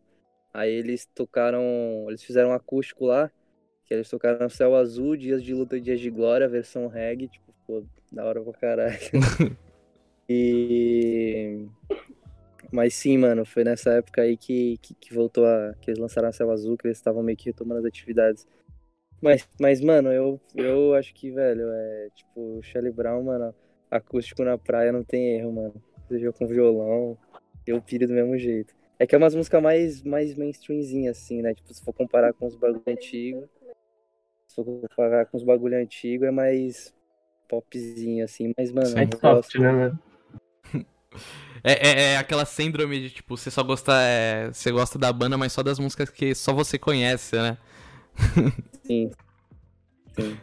Aí 0.54 0.70
eles 0.70 1.08
tocaram, 1.12 1.60
eles 2.06 2.22
fizeram 2.22 2.50
um 2.50 2.54
acústico 2.54 3.04
lá, 3.04 3.28
que 3.84 3.92
eles 3.92 4.08
tocaram 4.08 4.48
Céu 4.48 4.76
Azul, 4.76 5.16
Dias 5.16 5.42
de 5.42 5.52
Luta 5.52 5.76
e 5.76 5.80
Dias 5.80 5.98
de 5.98 6.08
Glória, 6.08 6.48
versão 6.48 6.86
reggae, 6.86 7.26
tipo, 7.26 7.47
pô, 7.68 7.84
da 8.10 8.24
hora 8.24 8.42
pra 8.42 8.52
caralho. 8.54 8.98
e. 10.26 11.66
Mas 12.72 12.94
sim, 12.94 13.16
mano, 13.18 13.44
foi 13.44 13.64
nessa 13.64 13.92
época 13.92 14.22
aí 14.22 14.36
que, 14.36 14.78
que, 14.78 14.94
que 14.94 15.14
voltou 15.14 15.46
a. 15.46 15.74
que 15.80 15.90
eles 15.90 16.00
lançaram 16.00 16.28
a 16.28 16.32
Céu 16.32 16.50
Azul, 16.50 16.78
que 16.78 16.86
eles 16.86 16.96
estavam 16.96 17.22
meio 17.22 17.36
que 17.36 17.46
retomando 17.46 17.80
as 17.80 17.86
atividades. 17.86 18.46
Mas, 19.20 19.46
mas 19.60 19.80
mano, 19.80 20.10
eu, 20.10 20.40
eu 20.54 20.94
acho 20.94 21.12
que, 21.12 21.30
velho, 21.30 21.68
é 21.70 22.08
tipo, 22.14 22.58
o 22.58 22.62
Charlie 22.62 22.92
Brown, 22.92 23.22
mano, 23.22 23.54
acústico 23.90 24.44
na 24.44 24.56
praia 24.56 24.92
não 24.92 25.04
tem 25.04 25.36
erro, 25.36 25.52
mano. 25.52 25.74
Seja 26.08 26.32
com 26.32 26.46
violão, 26.46 27.18
eu 27.66 27.82
piro 27.82 28.06
do 28.06 28.14
mesmo 28.14 28.38
jeito. 28.38 28.74
É 28.98 29.06
que 29.06 29.14
é 29.14 29.18
umas 29.18 29.34
músicas 29.34 29.62
mais, 29.62 30.02
mais 30.02 30.34
mainstreamzinha, 30.34 31.10
assim, 31.10 31.42
né? 31.42 31.54
Tipo, 31.54 31.72
se 31.74 31.84
for 31.84 31.92
comparar 31.92 32.32
com 32.32 32.46
os 32.46 32.56
bagulho 32.56 32.82
antigos. 32.86 33.48
Se 34.46 34.56
for 34.56 34.64
comparar 34.64 35.26
com 35.26 35.36
os 35.36 35.44
bagulho 35.44 35.76
antigos, 35.76 36.26
é 36.26 36.30
mais 36.30 36.94
popzinho, 37.48 38.24
assim. 38.24 38.52
Mas, 38.56 38.70
mano. 38.72 38.98
É 38.98 39.08
soft, 39.16 39.54
né, 39.56 39.72
mano? 39.72 39.98
É, 41.64 41.72
é, 41.72 42.02
é, 42.12 42.16
aquela 42.18 42.44
síndrome 42.44 43.00
de, 43.00 43.10
tipo, 43.10 43.36
você 43.36 43.50
só 43.50 43.64
gosta. 43.64 43.92
É, 44.00 44.48
você 44.52 44.70
gosta 44.70 44.96
da 44.96 45.12
banda, 45.12 45.36
mas 45.36 45.52
só 45.52 45.60
das 45.60 45.80
músicas 45.80 46.08
que 46.08 46.32
só 46.32 46.52
você 46.52 46.78
conhece, 46.78 47.34
né? 47.34 47.58
Sim. 48.86 49.10
Sim. 50.14 50.38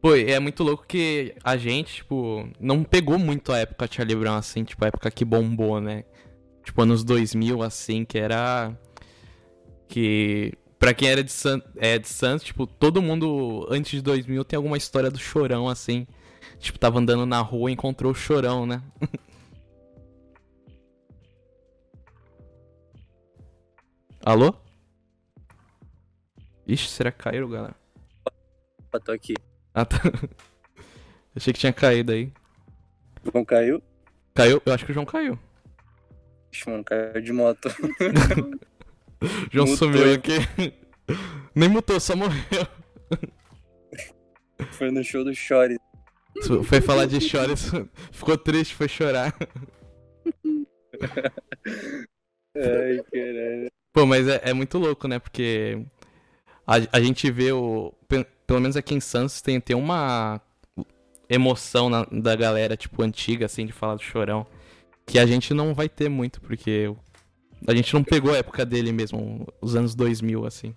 Pô, 0.00 0.14
é 0.14 0.38
muito 0.38 0.62
louco 0.62 0.86
que 0.86 1.34
a 1.42 1.56
gente, 1.56 1.96
tipo, 1.96 2.48
não 2.60 2.84
pegou 2.84 3.18
muito 3.18 3.52
a 3.52 3.58
época 3.58 3.88
Charlie 3.90 4.14
Brown, 4.14 4.36
assim, 4.36 4.62
tipo, 4.62 4.84
a 4.84 4.88
época 4.88 5.10
que 5.10 5.24
bombou, 5.24 5.80
né? 5.80 6.04
Tipo, 6.62 6.82
anos 6.82 7.02
2000, 7.02 7.62
assim, 7.62 8.04
que 8.04 8.18
era. 8.18 8.72
Que. 9.88 10.54
Pra 10.78 10.92
quem 10.92 11.08
era 11.08 11.24
de, 11.24 11.32
San... 11.32 11.60
é, 11.76 11.98
de 11.98 12.08
Santos, 12.08 12.44
tipo, 12.44 12.66
todo 12.66 13.02
mundo 13.02 13.66
antes 13.70 13.90
de 13.90 14.02
2000 14.02 14.44
tem 14.44 14.56
alguma 14.56 14.76
história 14.76 15.10
do 15.10 15.18
chorão, 15.18 15.68
assim. 15.68 16.06
Tipo, 16.66 16.80
tava 16.80 16.98
andando 16.98 17.24
na 17.24 17.40
rua 17.40 17.70
e 17.70 17.74
encontrou 17.74 18.10
o 18.10 18.14
chorão, 18.14 18.66
né? 18.66 18.82
Alô? 24.26 24.52
Ixi, 26.66 26.88
será 26.88 27.12
que 27.12 27.18
caiu, 27.18 27.48
galera? 27.48 27.76
Eu 28.92 29.00
tô 29.00 29.12
aqui. 29.12 29.34
Ah, 29.72 29.84
tá. 29.84 29.96
Achei 31.36 31.52
que 31.52 31.60
tinha 31.60 31.72
caído 31.72 32.10
aí. 32.10 32.32
João 33.22 33.44
caiu? 33.44 33.80
Caiu? 34.34 34.60
Eu 34.66 34.72
acho 34.72 34.84
que 34.84 34.90
o 34.90 34.94
João 34.94 35.06
caiu. 35.06 35.38
Ixi, 36.52 36.68
mano, 36.68 36.82
caiu 36.82 37.22
de 37.22 37.32
moto. 37.32 37.68
João 39.52 39.68
Mutou. 39.68 39.76
sumiu 39.76 40.14
aqui. 40.14 40.38
Nem 41.54 41.68
mutou, 41.68 42.00
só 42.00 42.16
morreu. 42.16 42.66
Foi 44.72 44.90
no 44.90 45.04
show 45.04 45.22
do 45.22 45.32
Chore. 45.32 45.78
Foi 46.64 46.80
falar 46.80 47.06
de 47.06 47.20
chores, 47.20 47.70
ficou 48.12 48.36
triste, 48.36 48.74
foi 48.74 48.88
chorar. 48.88 49.34
Ai, 52.56 53.02
caralho. 53.12 53.70
Pô, 53.92 54.06
mas 54.06 54.28
é, 54.28 54.40
é 54.44 54.52
muito 54.52 54.78
louco, 54.78 55.08
né? 55.08 55.18
Porque 55.18 55.84
a, 56.66 56.74
a 56.92 57.00
gente 57.00 57.30
vê 57.30 57.52
o. 57.52 57.92
pe- 58.08 58.26
Pelo 58.46 58.60
menos 58.60 58.76
aqui 58.76 58.94
em 58.94 59.00
Santos 59.00 59.40
tem, 59.42 59.60
tem 59.60 59.76
uma 59.76 60.40
emoção 61.28 61.88
na- 61.90 62.04
da 62.10 62.36
galera, 62.36 62.76
tipo, 62.76 63.02
antiga, 63.02 63.46
assim, 63.46 63.66
de 63.66 63.72
falar 63.72 63.96
do 63.96 64.02
chorão. 64.02 64.46
Que 65.06 65.18
a 65.18 65.26
gente 65.26 65.52
não 65.54 65.74
vai 65.74 65.88
ter 65.88 66.08
muito, 66.08 66.40
porque 66.40 66.92
a 67.66 67.74
gente 67.74 67.92
não 67.94 68.02
pegou 68.04 68.32
a 68.32 68.38
época 68.38 68.64
dele 68.66 68.92
mesmo, 68.92 69.46
os 69.60 69.76
anos 69.76 69.94
2000, 69.94 70.44
assim. 70.46 70.74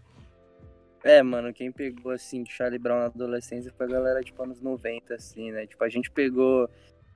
É, 1.10 1.24
mano, 1.24 1.52
quem 1.52 1.72
pegou, 1.72 2.12
assim, 2.12 2.44
Charlie 2.48 2.78
Brown 2.78 3.00
na 3.00 3.06
adolescência 3.06 3.74
foi 3.76 3.88
a 3.88 3.90
galera, 3.90 4.22
tipo, 4.22 4.44
anos 4.44 4.62
90, 4.62 5.16
assim, 5.16 5.52
né? 5.52 5.66
Tipo, 5.66 5.84
a 5.84 5.90
gente 5.90 6.12
pegou 6.12 6.70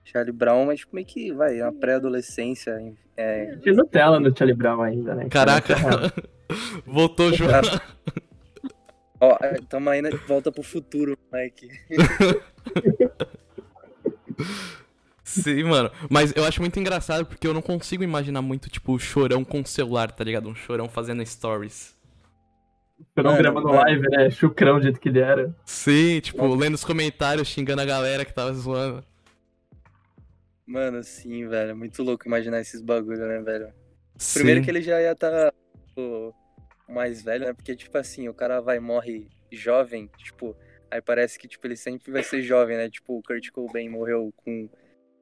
Charlie 0.03 0.31
Brown, 0.31 0.65
mas, 0.65 0.79
tipo, 0.79 0.95
meio 0.95 1.05
que, 1.05 1.31
vai, 1.31 1.57
na 1.57 1.71
pré-adolescência, 1.71 2.91
é... 3.15 3.55
Tinha 3.57 3.75
Nutella 3.75 4.19
no 4.19 4.35
Charlie 4.35 4.57
Brown 4.57 4.81
ainda, 4.81 5.13
né? 5.13 5.29
Caraca, 5.29 5.75
voltou 6.87 7.29
o 7.29 7.33
João. 7.33 7.61
Ó, 9.21 9.37
é, 9.39 9.59
tamo 9.69 9.91
aí, 9.91 10.01
né? 10.01 10.09
Volta 10.27 10.51
pro 10.51 10.63
futuro, 10.63 11.15
Mike. 11.31 11.69
Sim, 15.23 15.65
mano. 15.65 15.91
Mas 16.09 16.35
eu 16.35 16.43
acho 16.45 16.61
muito 16.61 16.79
engraçado 16.79 17.27
porque 17.27 17.45
eu 17.45 17.53
não 17.53 17.61
consigo 17.61 18.03
imaginar 18.03 18.41
muito, 18.41 18.71
tipo, 18.71 18.93
o 18.93 18.99
chorão 18.99 19.43
com 19.43 19.61
o 19.61 19.67
celular, 19.67 20.11
tá 20.11 20.23
ligado? 20.23 20.49
Um 20.49 20.55
chorão 20.55 20.89
fazendo 20.89 21.23
stories. 21.23 21.92
Chorão 23.17 23.35
Mano, 23.35 23.37
gravando 23.37 23.67
mano. 23.67 23.73
live, 23.73 24.07
né? 24.09 24.29
Chucrão 24.29 24.77
do 24.77 24.83
jeito 24.83 24.99
que 24.99 25.09
ele 25.09 25.19
era. 25.19 25.55
Sim, 25.65 26.19
tipo, 26.21 26.53
lendo 26.55 26.75
os 26.75 26.83
comentários, 26.85 27.47
xingando 27.47 27.81
a 27.81 27.85
galera 27.85 28.25
que 28.25 28.33
tava 28.33 28.53
zoando. 28.53 29.03
Mano, 30.65 31.03
sim, 31.03 31.47
velho, 31.47 31.71
é 31.71 31.73
muito 31.73 32.01
louco 32.03 32.25
imaginar 32.27 32.61
esses 32.61 32.81
bagulho, 32.81 33.27
né, 33.27 33.41
velho? 33.41 33.73
Sim. 34.17 34.33
Primeiro 34.33 34.61
que 34.61 34.69
ele 34.71 34.81
já 34.81 35.01
ia 35.01 35.13
estar 35.13 35.53
mais 36.87 37.21
velho, 37.23 37.45
né? 37.45 37.53
Porque, 37.53 37.75
tipo 37.75 37.97
assim, 37.97 38.27
o 38.27 38.33
cara 38.33 38.61
vai 38.61 38.79
morre 38.79 39.29
jovem, 39.51 40.07
tipo, 40.17 40.55
aí 40.91 41.01
parece 41.01 41.37
que, 41.39 41.47
tipo, 41.47 41.65
ele 41.67 41.75
sempre 41.77 42.11
vai 42.11 42.23
ser 42.23 42.41
jovem, 42.41 42.77
né? 42.77 42.89
Tipo, 42.89 43.17
o 43.17 43.23
Kurt 43.23 43.49
Cobain 43.51 43.89
morreu 43.89 44.33
com 44.37 44.69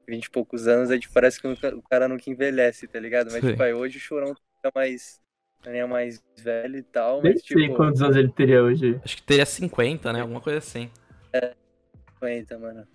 20 0.08 0.26
e 0.26 0.30
poucos 0.30 0.68
anos, 0.68 0.90
aí 0.90 1.00
tipo, 1.00 1.14
parece 1.14 1.40
que 1.40 1.48
o 1.48 1.56
ca- 1.58 1.76
o 1.76 1.82
cara 1.82 2.08
nunca 2.08 2.30
envelhece, 2.30 2.88
tá 2.88 3.00
ligado? 3.00 3.32
Mas, 3.32 3.44
Sim. 3.44 3.46
tipo, 3.46 3.62
aí 3.62 3.74
hoje 3.74 3.98
o 3.98 4.02
Chorão 4.02 4.34
tá 4.62 4.72
mais, 4.74 5.20
é 5.64 5.86
mais 5.86 6.22
velho 6.38 6.76
e 6.76 6.82
tal, 6.82 7.22
Nem 7.22 7.32
mas, 7.32 7.42
sei 7.44 7.62
tipo, 7.62 7.76
quantos 7.76 8.02
anos 8.02 8.16
ele 8.16 8.28
teria 8.28 8.62
hoje. 8.62 9.00
Acho 9.04 9.16
que 9.16 9.22
teria 9.22 9.46
50, 9.46 10.12
né? 10.12 10.20
Alguma 10.20 10.40
coisa 10.40 10.58
assim. 10.58 10.90
50, 12.20 12.58
mano. 12.58 12.86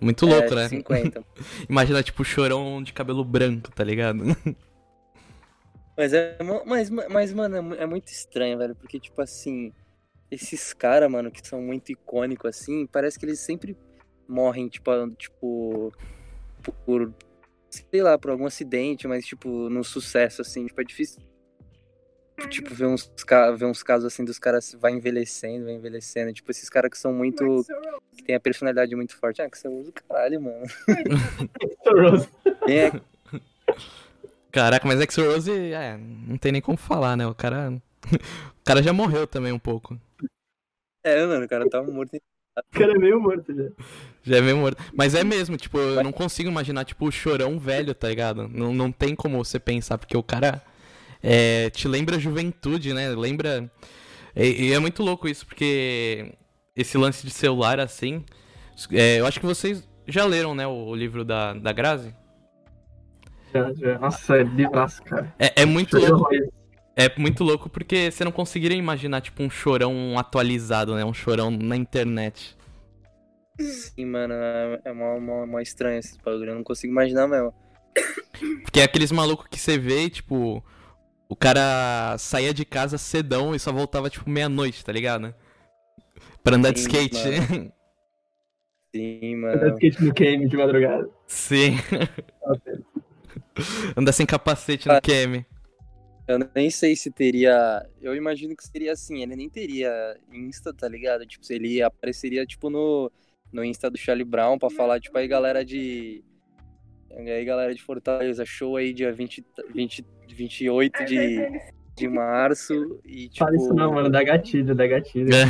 Muito 0.00 0.26
louco, 0.26 0.52
é, 0.52 0.56
né? 0.56 0.68
50. 0.68 1.24
Imagina, 1.68 2.02
tipo, 2.02 2.22
o 2.22 2.24
chorão 2.24 2.82
de 2.82 2.92
cabelo 2.92 3.24
branco, 3.24 3.70
tá 3.70 3.84
ligado? 3.84 4.24
Mas, 5.94 6.14
é, 6.14 6.38
mas, 6.64 6.88
mas, 6.88 7.34
mano, 7.34 7.74
é 7.74 7.82
é 7.82 7.86
muito 7.86 8.08
estranho, 8.08 8.56
velho, 8.56 8.74
porque, 8.74 8.98
tipo 8.98 9.20
assim, 9.20 9.74
esses 10.30 10.72
caras, 10.72 11.10
mano, 11.10 11.30
que 11.30 11.46
são 11.46 11.60
muito 11.60 11.92
icônicos, 11.92 12.48
assim, 12.48 12.86
parece 12.86 13.18
que 13.18 13.26
eles 13.26 13.40
sempre 13.40 13.76
morrem, 14.26 14.68
tipo, 14.68 14.90
tipo, 15.18 15.92
por, 16.86 17.12
sei 17.68 18.02
lá, 18.02 18.16
por 18.16 18.30
algum 18.30 18.46
acidente, 18.46 19.06
mas, 19.06 19.26
tipo, 19.26 19.68
no 19.68 19.84
sucesso, 19.84 20.40
assim, 20.40 20.66
tipo, 20.66 20.80
é 20.80 20.84
difícil, 20.84 21.22
tipo, 22.48 22.74
ver 22.74 22.86
uns, 22.86 23.10
ver 23.56 23.64
uns 23.64 23.82
casos, 23.82 24.12
assim, 24.12 24.24
dos 24.24 24.38
caras 24.38 24.74
vai 24.78 24.92
envelhecendo, 24.92 25.64
vai 25.64 25.74
envelhecendo, 25.74 26.32
tipo, 26.32 26.50
esses 26.50 26.68
caras 26.68 26.90
que 26.90 26.98
são 26.98 27.12
muito, 27.12 27.64
que 28.16 28.24
tem 28.24 28.34
a 28.34 28.40
personalidade 28.40 28.94
muito 28.94 29.16
forte, 29.16 29.42
ah, 29.42 29.50
que 29.50 29.58
você 29.58 29.68
usa 29.68 29.90
o 29.90 29.92
caralho, 29.92 30.40
mano. 30.40 30.64
É 32.68 32.92
Caraca, 34.52 34.86
mas 34.86 35.00
Axl 35.00 35.22
Rose, 35.22 35.50
é, 35.50 35.96
não 35.96 36.36
tem 36.36 36.52
nem 36.52 36.60
como 36.60 36.76
falar, 36.76 37.16
né? 37.16 37.26
O 37.26 37.34
cara. 37.34 37.72
o 38.12 38.64
cara 38.64 38.82
já 38.82 38.92
morreu 38.92 39.26
também 39.26 39.50
um 39.50 39.58
pouco. 39.58 39.98
É, 41.02 41.24
mano, 41.24 41.46
o 41.46 41.48
cara 41.48 41.68
tá 41.70 41.82
morto. 41.82 42.16
O 42.16 42.78
cara 42.78 42.92
é 42.92 42.98
meio 42.98 43.18
morto 43.18 43.54
já. 43.54 43.70
Já 44.22 44.36
é 44.36 44.40
meio 44.42 44.58
morto. 44.58 44.76
Mas 44.94 45.14
é 45.14 45.24
mesmo, 45.24 45.56
tipo, 45.56 45.78
eu 45.78 46.04
não 46.04 46.12
consigo 46.12 46.50
imaginar, 46.50 46.84
tipo, 46.84 47.06
o 47.06 47.10
chorão 47.10 47.58
velho, 47.58 47.94
tá 47.94 48.10
ligado? 48.10 48.46
Não, 48.46 48.74
não 48.74 48.92
tem 48.92 49.16
como 49.16 49.42
você 49.42 49.58
pensar, 49.58 49.96
porque 49.96 50.16
o 50.16 50.22
cara 50.22 50.62
é, 51.22 51.70
te 51.70 51.86
lembra 51.88 52.16
a 52.16 52.18
juventude, 52.18 52.92
né? 52.92 53.08
Lembra. 53.10 53.70
E, 54.34 54.68
e 54.68 54.72
é 54.72 54.78
muito 54.78 55.02
louco 55.02 55.28
isso, 55.28 55.46
porque 55.46 56.34
esse 56.74 56.96
lance 56.98 57.26
de 57.26 57.32
celular, 57.32 57.78
assim. 57.80 58.24
é, 58.92 59.20
eu 59.20 59.26
acho 59.26 59.38
que 59.38 59.46
vocês 59.46 59.86
já 60.06 60.24
leram, 60.24 60.54
né, 60.54 60.66
o, 60.66 60.88
o 60.88 60.94
livro 60.94 61.24
da, 61.24 61.54
da 61.54 61.72
Grazi? 61.72 62.14
já, 63.52 63.72
já. 63.74 63.98
Nossa, 63.98 64.36
é 64.36 64.42
livraço, 64.42 65.02
cara. 65.02 65.32
É, 65.38 65.62
é 65.62 65.66
muito 65.66 65.98
Chorou 65.98 66.18
louco. 66.18 66.34
horrores. 66.34 66.48
É 66.94 67.10
muito 67.18 67.42
louco 67.42 67.70
porque 67.70 68.10
você 68.10 68.22
não 68.22 68.32
conseguiria 68.32 68.76
imaginar, 68.76 69.22
tipo, 69.22 69.42
um 69.42 69.48
chorão 69.48 70.18
atualizado, 70.18 70.94
né? 70.94 71.04
Um 71.04 71.14
chorão 71.14 71.50
na 71.50 71.76
internet. 71.76 72.56
Sim, 73.58 74.06
mano, 74.06 74.34
é, 74.34 74.80
é 74.86 74.92
mó, 74.92 75.18
mó, 75.18 75.46
mó 75.46 75.60
estranho 75.60 75.98
esses 75.98 76.16
bagulho, 76.18 76.50
eu 76.50 76.54
não 76.54 76.64
consigo 76.64 76.92
imaginar 76.92 77.26
mesmo. 77.28 77.54
Porque 78.62 78.80
é 78.80 78.84
aqueles 78.84 79.12
malucos 79.12 79.46
que 79.48 79.58
você 79.58 79.78
vê 79.78 80.04
e, 80.04 80.10
tipo, 80.10 80.62
o 81.32 81.36
cara 81.36 82.16
saía 82.18 82.52
de 82.52 82.64
casa 82.64 82.98
cedão 82.98 83.54
e 83.54 83.58
só 83.58 83.72
voltava, 83.72 84.10
tipo, 84.10 84.28
meia-noite, 84.28 84.84
tá 84.84 84.92
ligado? 84.92 85.34
Pra 86.44 86.56
andar 86.56 86.72
de 86.72 86.80
Sim, 86.80 86.88
skate. 86.88 87.16
Sim, 88.94 89.46
Andar 89.46 89.56
de 89.56 89.64
mano. 89.64 89.74
skate 89.78 90.04
no 90.04 90.12
game 90.12 90.48
de 90.48 90.56
madrugada. 90.56 91.08
Sim. 91.26 91.76
Andar 93.96 94.12
sem 94.12 94.26
capacete 94.26 94.90
Ah. 94.90 94.94
no 94.94 95.00
QM. 95.00 95.44
Eu 96.28 96.38
nem 96.54 96.70
sei 96.70 96.94
se 96.94 97.10
teria. 97.10 97.84
Eu 98.00 98.14
imagino 98.14 98.54
que 98.56 98.64
seria 98.66 98.92
assim, 98.92 99.22
ele 99.22 99.34
nem 99.34 99.50
teria 99.50 99.90
Insta, 100.32 100.72
tá 100.72 100.88
ligado? 100.88 101.26
Tipo, 101.26 101.44
se 101.44 101.54
ele 101.54 101.82
apareceria, 101.82 102.46
tipo, 102.46 102.70
no, 102.70 103.10
no 103.52 103.64
Insta 103.64 103.90
do 103.90 103.98
Charlie 103.98 104.24
Brown 104.24 104.58
pra 104.58 104.70
falar, 104.70 105.00
tipo, 105.00 105.16
aí 105.18 105.26
galera 105.26 105.64
de. 105.64 106.22
Aí 107.16 107.44
galera 107.44 107.74
de 107.74 107.82
Fortaleza, 107.82 108.44
show 108.44 108.76
aí 108.76 108.92
dia 108.92 109.12
20, 109.12 109.44
20, 109.74 110.04
28 110.28 111.04
de, 111.04 111.60
de 111.94 112.08
março. 112.08 113.00
E, 113.04 113.28
tipo, 113.28 113.44
Fala 113.44 113.56
isso 113.56 113.72
não, 113.74 113.92
mano. 113.92 114.10
Dá 114.10 114.22
gatilho, 114.22 114.74
dá 114.74 114.86
gatilho. 114.86 115.30
É. 115.34 115.44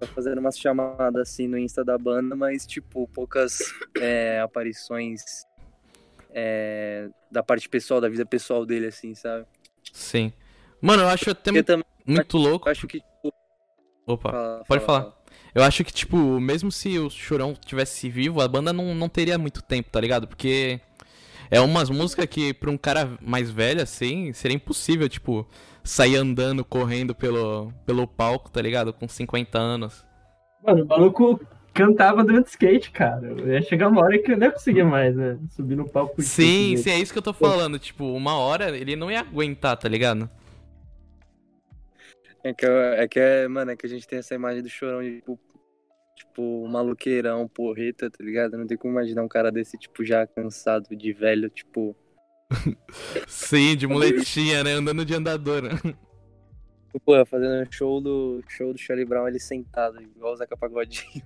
tá 0.00 0.06
fazendo 0.08 0.38
umas 0.38 0.58
chamadas 0.58 1.22
assim 1.28 1.46
no 1.48 1.56
Insta 1.58 1.84
da 1.84 1.96
banda, 1.98 2.34
mas, 2.36 2.66
tipo, 2.66 3.08
poucas 3.08 3.58
é, 4.00 4.40
aparições 4.40 5.22
é, 6.30 7.08
da 7.30 7.42
parte 7.42 7.68
pessoal, 7.68 8.00
da 8.00 8.08
vida 8.08 8.24
pessoal 8.26 8.64
dele, 8.66 8.86
assim, 8.86 9.14
sabe? 9.14 9.46
Sim. 9.92 10.32
Mano, 10.80 11.02
eu 11.04 11.08
acho 11.08 11.30
até 11.30 11.50
Porque 11.50 11.62
também 11.62 11.84
muito 12.06 12.36
louco. 12.36 12.68
eu 12.68 12.72
acho 12.72 12.86
que. 12.86 13.00
Tipo, 13.00 13.32
Opa. 14.06 14.30
fala- 14.30 14.64
pode 14.66 14.84
fala- 14.84 15.00
falar. 15.02 15.17
Eu 15.54 15.62
acho 15.62 15.82
que, 15.82 15.92
tipo, 15.92 16.16
mesmo 16.38 16.70
se 16.70 16.98
o 16.98 17.10
Chorão 17.10 17.54
tivesse 17.54 18.08
vivo, 18.08 18.40
a 18.40 18.48
banda 18.48 18.72
não, 18.72 18.94
não 18.94 19.08
teria 19.08 19.38
muito 19.38 19.62
tempo, 19.62 19.90
tá 19.90 20.00
ligado? 20.00 20.28
Porque 20.28 20.80
é 21.50 21.60
umas 21.60 21.90
músicas 21.90 22.26
que 22.26 22.52
pra 22.52 22.70
um 22.70 22.76
cara 22.76 23.18
mais 23.20 23.50
velho, 23.50 23.82
assim, 23.82 24.32
seria 24.32 24.56
impossível, 24.56 25.08
tipo, 25.08 25.46
sair 25.82 26.16
andando, 26.16 26.64
correndo 26.64 27.14
pelo, 27.14 27.72
pelo 27.86 28.06
palco, 28.06 28.50
tá 28.50 28.60
ligado? 28.60 28.92
Com 28.92 29.08
50 29.08 29.58
anos. 29.58 30.04
Mano, 30.64 30.84
o 30.84 30.86
maluco 30.86 31.40
cantava 31.72 32.24
de 32.24 32.40
skate, 32.40 32.90
cara. 32.90 33.26
Eu 33.26 33.52
ia 33.52 33.62
chegar 33.62 33.88
uma 33.88 34.02
hora 34.02 34.18
que 34.18 34.32
eu 34.32 34.36
não 34.36 34.46
ia 34.46 34.52
conseguir 34.52 34.84
mais, 34.84 35.14
né? 35.16 35.38
Subir 35.50 35.76
no 35.76 35.88
palco. 35.88 36.20
Sim, 36.20 36.76
sim, 36.76 36.90
é 36.90 36.98
isso 36.98 37.12
que 37.12 37.18
eu 37.18 37.22
tô 37.22 37.32
falando. 37.32 37.78
Tipo, 37.78 38.04
uma 38.04 38.36
hora 38.36 38.76
ele 38.76 38.96
não 38.96 39.10
ia 39.10 39.20
aguentar, 39.20 39.76
tá 39.76 39.88
ligado? 39.88 40.28
É 42.48 42.54
que, 42.54 42.66
é 42.66 43.08
que, 43.08 43.20
é, 43.20 43.46
mano, 43.46 43.70
é 43.70 43.76
que 43.76 43.84
a 43.84 43.88
gente 43.88 44.08
tem 44.08 44.20
essa 44.20 44.34
imagem 44.34 44.62
do 44.62 44.70
chorão 44.70 45.02
de, 45.02 45.16
tipo, 45.16 45.38
tipo, 46.16 46.66
maluqueirão, 46.66 47.46
porreta, 47.46 48.10
tá 48.10 48.24
ligado? 48.24 48.56
Não 48.56 48.66
tem 48.66 48.78
como 48.78 48.94
imaginar 48.94 49.22
um 49.22 49.28
cara 49.28 49.52
desse, 49.52 49.76
tipo, 49.76 50.02
já 50.02 50.26
cansado 50.26 50.96
de 50.96 51.12
velho, 51.12 51.50
tipo. 51.50 51.94
Sim, 53.28 53.76
de 53.76 53.86
muletinha, 53.86 54.64
né? 54.64 54.72
Andando 54.72 55.04
de 55.04 55.14
andador. 55.14 55.62
Pô, 57.04 57.24
fazendo 57.26 57.70
show 57.70 58.00
do 58.00 58.42
show 58.48 58.72
do 58.72 58.78
Charlie 58.78 59.04
Brown 59.04 59.28
ele 59.28 59.38
sentado, 59.38 60.00
igual 60.00 60.32
o 60.32 60.36
Zeca 60.36 60.56
Pagodinho. 60.56 61.22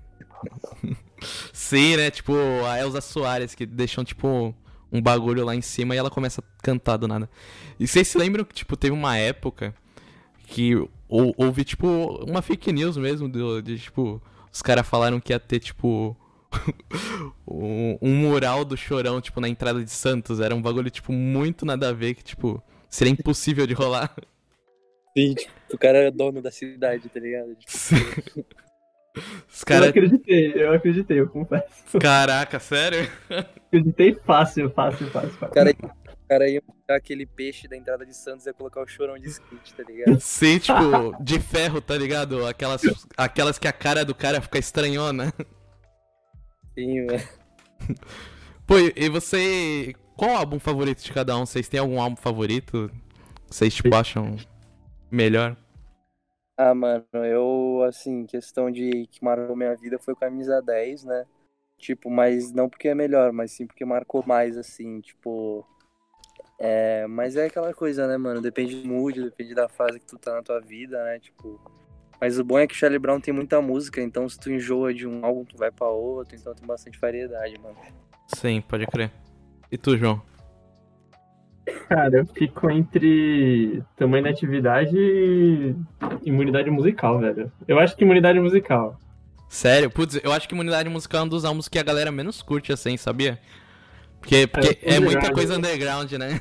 Sim, 1.52 1.97
né? 1.97 2.11
Tipo, 2.11 2.35
a 2.67 2.81
Elza 2.81 3.00
Soares, 3.00 3.55
que 3.55 3.64
deixam, 3.64 4.05
tipo, 4.05 4.52
um 4.91 5.00
bagulho 5.00 5.45
lá 5.45 5.55
em 5.55 5.62
cima 5.62 5.95
e 5.95 5.99
ela 5.99 6.11
começa 6.11 6.41
a 6.41 6.62
cantar 6.62 6.97
do 6.97 7.07
nada. 7.07 7.31
E 7.79 7.87
vocês 7.87 8.09
se 8.09 8.19
lembram 8.19 8.45
que, 8.45 8.55
tipo, 8.55 8.76
teve 8.76 8.93
uma 8.93 9.17
época 9.17 9.73
que 10.52 10.75
houve, 11.37 11.64
tipo, 11.64 11.87
uma 12.26 12.40
fake 12.40 12.73
news 12.73 12.97
mesmo, 12.97 13.28
de, 13.28 13.62
de 13.62 13.78
tipo, 13.78 14.23
os 14.50 14.62
caras 14.62 14.87
falaram 14.87 15.21
que 15.21 15.33
ia 15.33 15.38
ter, 15.38 15.61
tipo, 15.61 16.16
um, 17.47 17.99
um, 18.00 18.14
mural 18.16 18.64
do 18.64 18.76
Chorão, 18.76 19.21
tipo, 19.21 19.40
na 19.40 19.49
entrada 19.49 19.83
de 19.85 19.90
Santos. 19.90 20.40
Era 20.40 20.54
um 20.54 20.62
bagulho, 20.62 20.90
tipo, 20.90 21.12
muito 21.12 21.66
nada 21.66 21.90
a 21.90 21.92
ver, 21.92 22.14
que, 22.14 22.25
tipo, 22.25 22.62
seria 22.88 23.12
impossível 23.12 23.66
de 23.66 23.75
rolar. 23.75 24.14
Sim, 25.16 25.35
tipo, 25.35 25.52
o 25.75 25.78
cara 25.78 25.99
é 25.99 26.11
dono 26.11 26.40
da 26.40 26.50
cidade, 26.50 27.09
tá 27.09 27.21
ligado? 27.21 27.54
Tipo, 27.57 28.42
Os 29.47 29.62
cara... 29.62 29.87
Eu 29.87 29.90
acreditei, 29.90 30.52
eu 30.54 30.73
acreditei, 30.73 31.21
eu 31.21 31.28
confesso. 31.28 31.99
Caraca, 32.00 32.59
sério? 32.59 33.11
Acreditei 33.66 34.14
fácil, 34.14 34.71
fácil, 34.71 35.07
fácil. 35.11 35.31
fácil. 35.33 35.54
Cara, 35.54 35.75
cara 36.33 36.49
ia 36.49 36.62
pegar 36.62 36.97
aquele 36.97 37.27
peixe 37.27 37.69
da 37.69 37.77
entrada 37.77 38.07
de 38.07 38.17
Santos 38.17 38.47
e 38.47 38.49
ia 38.49 38.55
colocar 38.55 38.81
o 38.83 38.87
chorão 38.87 39.19
de 39.19 39.29
skate, 39.29 39.75
tá 39.75 39.83
ligado? 39.83 40.19
Sim, 40.21 40.59
tipo, 40.59 41.23
de 41.23 41.39
ferro, 41.39 41.81
tá 41.81 41.97
ligado? 41.97 42.47
Aquelas, 42.47 42.83
aquelas 43.17 43.59
que 43.59 43.69
a 43.69 43.73
cara 43.73 44.05
do 44.05 44.15
cara 44.15 44.41
fica 44.41 44.59
estranhona. 44.59 45.33
Sim, 46.75 47.07
velho. 47.07 47.29
Pô, 48.67 48.79
e 48.79 49.09
você. 49.11 49.95
Qual 50.17 50.31
o 50.31 50.37
álbum 50.37 50.59
favorito 50.59 51.03
de 51.03 51.12
cada 51.12 51.37
um? 51.37 51.45
Vocês 51.45 51.69
têm 51.69 51.81
algum 51.81 52.01
álbum 52.01 52.17
favorito? 52.17 52.91
Vocês, 53.47 53.75
tipo, 53.75 53.95
acham 53.95 54.37
melhor? 55.11 55.57
Ah, 56.57 56.75
mano, 56.75 57.05
eu, 57.12 57.83
assim, 57.87 58.25
questão 58.25 58.71
de 58.71 59.07
que 59.09 59.23
marcou 59.23 59.57
minha 59.57 59.75
vida 59.75 59.99
foi 59.99 60.15
camisa 60.15 60.62
10, 60.62 61.05
né? 61.05 61.27
Tipo, 61.77 62.09
mas 62.09 62.53
não 62.53 62.69
porque 62.69 62.89
é 62.89 62.95
melhor, 62.95 63.33
mas 63.33 63.53
sim 63.53 63.67
porque 63.67 63.85
marcou 63.85 64.25
mais, 64.27 64.57
assim, 64.57 65.01
tipo. 65.01 65.67
É, 66.64 67.09
mas 67.09 67.35
é 67.35 67.47
aquela 67.47 67.75
coisa, 67.75 68.07
né, 68.07 68.16
mano? 68.16 68.40
Depende 68.40 68.81
do 68.81 68.88
mood, 68.88 69.21
depende 69.21 69.52
da 69.52 69.69
fase 69.69 69.99
que 69.99 70.07
tu 70.07 70.16
tá 70.16 70.33
na 70.33 70.42
tua 70.42 70.61
vida, 70.61 71.02
né? 71.02 71.19
Tipo. 71.19 71.61
Mas 72.21 72.38
o 72.38 72.45
bom 72.45 72.57
é 72.57 72.69
que 72.69 72.75
o 72.75 72.76
Charlie 72.76 73.00
Brown 73.00 73.21
tem 73.21 73.35
muita 73.35 73.61
música, 73.61 74.00
então 74.00 74.28
se 74.28 74.38
tu 74.38 74.49
enjoa 74.49 74.95
de 74.95 75.09
um 75.09 75.26
álbum, 75.26 75.45
tu 75.45 75.57
vai 75.57 75.73
pra 75.73 75.88
outro, 75.88 76.37
então 76.37 76.54
tem 76.54 76.64
bastante 76.64 77.00
variedade, 77.00 77.59
mano. 77.61 77.75
Sim, 78.28 78.61
pode 78.61 78.87
crer. 78.87 79.11
E 79.73 79.76
tu, 79.76 79.99
João? 79.99 80.23
Cara, 81.88 82.19
eu 82.19 82.26
fico 82.26 82.71
entre 82.71 83.83
tamanho 83.97 84.23
da 84.23 84.31
atividade 84.31 84.97
e 84.97 85.75
imunidade 86.23 86.71
musical, 86.71 87.19
velho. 87.19 87.50
Eu 87.66 87.81
acho 87.81 87.97
que 87.97 88.04
imunidade 88.04 88.38
musical. 88.38 88.97
Sério? 89.49 89.90
Putz, 89.90 90.21
eu 90.23 90.33
acho 90.33 90.49
que 90.49 90.54
imunidade 90.54 90.88
musical 90.88 91.23
é 91.23 91.25
um 91.25 91.28
dos 91.28 91.45
álbuns 91.45 91.69
que 91.69 91.78
a 91.78 91.83
galera 91.83 92.12
menos 92.12 92.40
curte, 92.40 92.73
assim, 92.73 92.97
sabia? 92.97 93.40
Porque, 94.23 94.47
porque 94.47 94.79
é, 94.83 94.95
é 94.95 95.00
muita 95.00 95.33
coisa 95.33 95.57
underground, 95.57 96.12
né? 96.12 96.41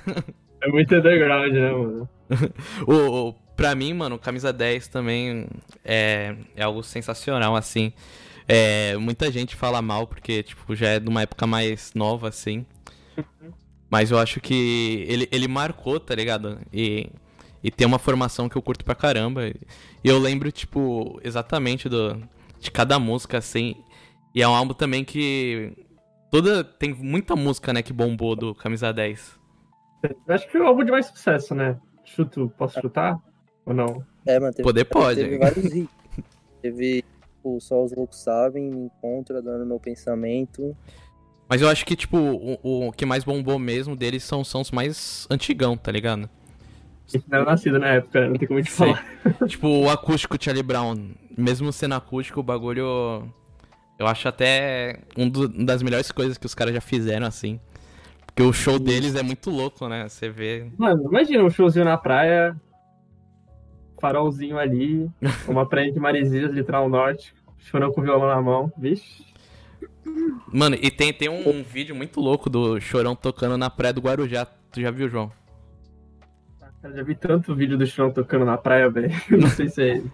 É 0.61 0.67
muito 0.67 0.95
underground, 0.95 1.51
né, 1.51 1.71
mano? 1.71 2.09
o, 2.87 3.29
o, 3.29 3.33
pra 3.57 3.73
mim, 3.73 3.93
mano, 3.93 4.19
Camisa 4.19 4.53
10 4.53 4.87
também 4.87 5.47
é, 5.83 6.35
é 6.55 6.63
algo 6.63 6.83
sensacional, 6.83 7.55
assim. 7.55 7.91
É, 8.47 8.95
muita 8.97 9.31
gente 9.31 9.55
fala 9.55 9.81
mal, 9.81 10.05
porque, 10.05 10.43
tipo, 10.43 10.75
já 10.75 10.89
é 10.89 10.99
de 10.99 11.09
uma 11.09 11.23
época 11.23 11.47
mais 11.47 11.91
nova, 11.95 12.29
assim. 12.29 12.65
Mas 13.89 14.11
eu 14.11 14.19
acho 14.19 14.39
que 14.39 15.03
ele, 15.09 15.27
ele 15.31 15.47
marcou, 15.47 15.99
tá 15.99 16.13
ligado? 16.13 16.59
E, 16.71 17.09
e 17.63 17.71
tem 17.71 17.87
uma 17.87 17.97
formação 17.97 18.47
que 18.47 18.55
eu 18.55 18.61
curto 18.61 18.85
pra 18.85 18.93
caramba. 18.93 19.47
E 19.47 19.55
eu 20.03 20.19
lembro, 20.19 20.51
tipo, 20.51 21.19
exatamente 21.23 21.89
do, 21.89 22.21
de 22.59 22.69
cada 22.69 22.99
música, 22.99 23.39
assim. 23.39 23.75
E 24.35 24.41
é 24.43 24.47
um 24.47 24.53
álbum 24.53 24.75
também 24.75 25.03
que. 25.03 25.73
Toda. 26.31 26.63
Tem 26.63 26.93
muita 26.93 27.35
música, 27.35 27.73
né, 27.73 27.83
que 27.83 27.93
bombou 27.93 28.35
do 28.35 28.55
Camisa 28.55 28.91
10. 28.91 29.39
Eu 30.03 30.33
acho 30.33 30.45
que 30.45 30.51
foi 30.53 30.61
o 30.61 30.65
álbum 30.65 30.83
de 30.83 30.91
mais 30.91 31.05
sucesso, 31.05 31.53
né? 31.53 31.77
Chuto, 32.03 32.51
posso 32.57 32.79
chutar? 32.81 33.19
Ou 33.65 33.73
não? 33.73 34.03
É, 34.25 34.39
mano, 34.39 34.51
teve, 34.51 34.63
Poder 34.63 34.85
pode. 34.85 35.21
Teve 35.21 35.37
vários 35.37 35.65
hits. 35.65 35.89
teve 36.61 37.03
o 37.43 37.59
Só 37.59 37.83
os 37.83 37.91
Loucos 37.95 38.23
Sabem, 38.23 38.69
Me 38.71 38.85
Encontra, 38.85 39.41
Dando 39.41 39.65
Meu 39.65 39.79
Pensamento. 39.79 40.75
Mas 41.47 41.61
eu 41.61 41.67
acho 41.67 41.85
que, 41.85 41.95
tipo, 41.95 42.17
o, 42.17 42.87
o 42.87 42.91
que 42.91 43.05
mais 43.05 43.23
bombou 43.23 43.59
mesmo 43.59 43.95
deles 43.95 44.23
são 44.23 44.43
sons 44.43 44.71
mais 44.71 45.27
antigão, 45.29 45.75
tá 45.75 45.91
ligado? 45.91 46.29
Esse 47.07 47.29
não 47.29 47.39
era 47.39 47.45
nascido 47.45 47.77
na 47.77 47.87
época, 47.89 48.27
não 48.27 48.37
tem 48.37 48.47
como 48.47 48.63
te 48.63 48.71
falar. 48.71 49.05
tipo, 49.47 49.67
o 49.67 49.89
acústico 49.89 50.37
Charlie 50.41 50.63
Brown, 50.63 51.11
mesmo 51.37 51.71
sendo 51.73 51.95
acústico, 51.95 52.39
o 52.39 52.43
bagulho. 52.43 53.27
Eu 54.01 54.07
acho 54.07 54.27
até 54.27 54.97
um 55.15 55.29
do, 55.29 55.45
uma 55.45 55.63
das 55.63 55.83
melhores 55.83 56.11
coisas 56.11 56.35
que 56.35 56.47
os 56.47 56.55
caras 56.55 56.73
já 56.73 56.81
fizeram, 56.81 57.27
assim. 57.27 57.59
Porque 58.25 58.41
o 58.41 58.51
show 58.51 58.79
deles 58.79 59.13
é 59.13 59.21
muito 59.21 59.51
louco, 59.51 59.87
né? 59.87 60.09
Você 60.09 60.27
vê. 60.27 60.71
Mano, 60.75 61.03
imagina 61.05 61.43
um 61.43 61.51
showzinho 61.51 61.85
na 61.85 61.95
praia, 61.99 62.59
farolzinho 63.99 64.57
ali, 64.57 65.07
uma 65.47 65.69
praia 65.69 65.91
de 65.91 65.99
Maresias, 65.99 66.51
litoral 66.51 66.89
norte, 66.89 67.31
chorando 67.59 67.93
com 67.93 68.01
o 68.01 68.03
violão 68.03 68.27
na 68.27 68.41
mão, 68.41 68.73
vixe. 68.75 69.23
Mano, 70.51 70.75
e 70.81 70.89
tem, 70.89 71.13
tem 71.13 71.29
um, 71.29 71.47
um, 71.47 71.61
vídeo 71.61 71.95
muito 71.95 72.19
louco 72.19 72.49
do 72.49 72.81
Chorão 72.81 73.15
tocando 73.15 73.55
na 73.55 73.69
praia 73.69 73.93
do 73.93 74.01
Guarujá. 74.01 74.47
Tu 74.71 74.81
já 74.81 74.89
viu, 74.89 75.07
João? 75.09 75.31
Eu 76.81 76.95
já 76.95 77.03
vi 77.03 77.13
tanto 77.13 77.53
vídeo 77.53 77.77
do 77.77 77.85
Chorão 77.85 78.11
tocando 78.11 78.45
na 78.45 78.57
praia, 78.57 78.89
velho. 78.89 79.11
Não 79.29 79.47
sei 79.47 79.69
se 79.69 79.83
é 79.83 79.89
ele. 79.97 80.11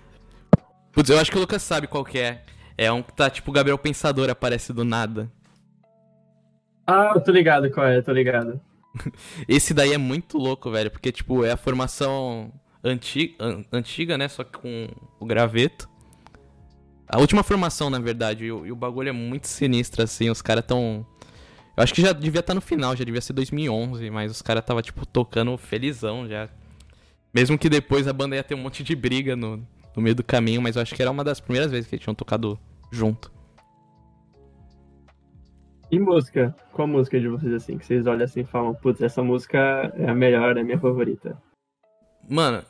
Putz, 0.92 1.10
eu 1.10 1.18
acho 1.18 1.32
que 1.32 1.38
o 1.38 1.40
Lucas 1.40 1.64
sabe 1.64 1.88
qual 1.88 2.04
que 2.04 2.20
é. 2.20 2.44
É 2.78 2.92
um 2.92 3.02
que 3.02 3.12
tá 3.14 3.30
tipo 3.30 3.50
o 3.50 3.54
Gabriel 3.54 3.78
Pensador 3.78 4.30
aparece 4.30 4.72
do 4.72 4.84
nada. 4.84 5.32
Ah, 6.86 7.14
eu 7.16 7.22
tô 7.22 7.32
ligado 7.32 7.70
qual 7.72 7.88
é, 7.88 8.02
tô 8.02 8.12
ligado. 8.12 8.62
Esse 9.48 9.74
daí 9.74 9.94
é 9.94 9.98
muito 9.98 10.38
louco, 10.38 10.70
velho, 10.72 10.92
porque 10.92 11.12
tipo, 11.12 11.44
é 11.44 11.52
a 11.52 11.58
formação 11.58 12.54
antiga, 12.84 13.36
antiga 13.72 14.18
né, 14.18 14.28
só 14.28 14.44
que 14.44 14.58
com 14.58 14.88
o 15.20 15.26
graveto. 15.26 15.90
A 17.10 17.20
última 17.20 17.42
formação, 17.42 17.90
na 17.90 18.00
verdade, 18.00 18.46
e 18.46 18.52
o, 18.52 18.66
e 18.66 18.72
o 18.72 18.76
bagulho 18.76 19.10
é 19.10 19.14
muito 19.14 19.48
sinistro, 19.48 20.04
assim, 20.04 20.30
os 20.30 20.42
caras 20.42 20.66
tão... 20.66 21.06
Eu 21.76 21.84
acho 21.84 21.94
que 21.94 22.02
já 22.02 22.12
devia 22.12 22.40
estar 22.40 22.52
tá 22.52 22.56
no 22.56 22.62
final, 22.62 22.96
já 22.96 23.04
devia 23.04 23.22
ser 23.22 23.34
2011, 23.34 24.10
mas 24.10 24.32
os 24.32 24.42
caras 24.42 24.66
tava, 24.66 24.82
tipo, 24.82 25.06
tocando 25.06 25.58
felizão 25.58 26.28
já. 26.28 26.50
Mesmo 27.34 27.58
que 27.58 27.70
depois 27.70 28.08
a 28.08 28.14
banda 28.14 28.36
ia 28.36 28.44
ter 28.44 28.56
um 28.56 28.58
monte 28.58 28.84
de 28.84 28.96
briga 28.96 29.36
no, 29.36 29.66
no 29.98 30.04
meio 30.04 30.16
do 30.16 30.24
caminho, 30.24 30.62
mas 30.62 30.76
eu 30.76 30.82
acho 30.84 30.94
que 30.94 31.02
era 31.02 31.10
uma 31.10 31.24
das 31.24 31.40
primeiras 31.40 31.72
vezes 31.72 31.90
que 31.90 31.96
eles 31.96 32.04
tinham 32.04 32.14
tocado 32.14 32.58
junto. 32.92 33.32
E 35.90 36.00
música? 36.00 36.56
Qual 36.72 36.88
música 36.88 37.20
de 37.20 37.28
vocês, 37.28 37.52
assim, 37.52 37.80
que 37.80 37.86
vocês 37.86 38.06
olham 38.06 38.24
assim 38.24 38.42
e 38.42 38.46
falam, 38.46 38.76
putz, 38.76 39.02
essa 39.02 39.24
música 39.24 39.58
é 39.96 40.08
a 40.08 40.14
melhor, 40.14 40.56
é 40.56 40.62
a 40.62 40.64
minha 40.64 40.80
favorita? 40.80 41.42
Mano, 42.30 42.64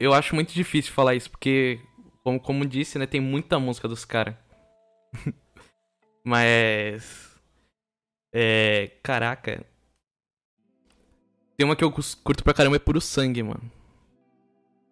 eu 0.00 0.12
acho 0.12 0.34
muito 0.34 0.52
difícil 0.52 0.92
falar 0.92 1.14
isso, 1.14 1.30
porque 1.30 1.78
como, 2.24 2.40
como 2.40 2.66
disse, 2.66 2.98
né? 2.98 3.06
Tem 3.06 3.20
muita 3.20 3.60
música 3.60 3.86
dos 3.86 4.04
caras. 4.04 4.34
Mas. 6.24 7.38
É. 8.32 8.90
Caraca. 9.02 9.64
Tem 11.56 11.64
uma 11.64 11.76
que 11.76 11.84
eu 11.84 11.92
curto 11.92 12.42
pra 12.42 12.52
caramba, 12.52 12.76
é 12.76 12.80
Puro 12.80 13.00
Sangue, 13.00 13.42
mano. 13.44 13.70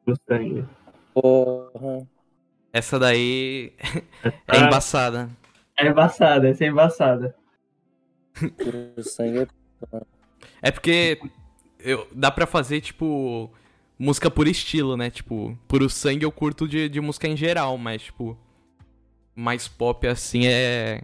Puro 0.05 0.17
Sangue. 0.29 0.65
Porra. 1.15 2.07
Essa 2.73 2.99
daí. 2.99 3.73
é 4.49 4.59
embaçada. 4.59 5.31
É 5.79 5.87
embaçada, 5.87 6.49
essa 6.49 6.65
é 6.65 6.69
embaçada. 6.69 7.35
Puro 8.35 9.03
Sangue 9.03 9.39
é. 9.39 10.01
É 10.61 10.71
porque. 10.71 11.21
Eu, 11.79 12.09
dá 12.13 12.31
pra 12.31 12.47
fazer, 12.47 12.81
tipo 12.81 13.51
música 13.99 14.31
por 14.31 14.47
estilo, 14.47 14.97
né? 14.97 15.11
Tipo, 15.11 15.57
por 15.69 15.83
o 15.83 15.89
sangue 15.89 16.25
eu 16.25 16.33
curto 16.33 16.67
de, 16.69 16.89
de 16.89 17.01
música 17.01 17.29
em 17.29 17.37
geral, 17.37 17.79
mas, 17.79 18.03
tipo, 18.03 18.39
mais 19.35 19.69
pop 19.69 20.07
assim 20.07 20.47
é. 20.47 21.03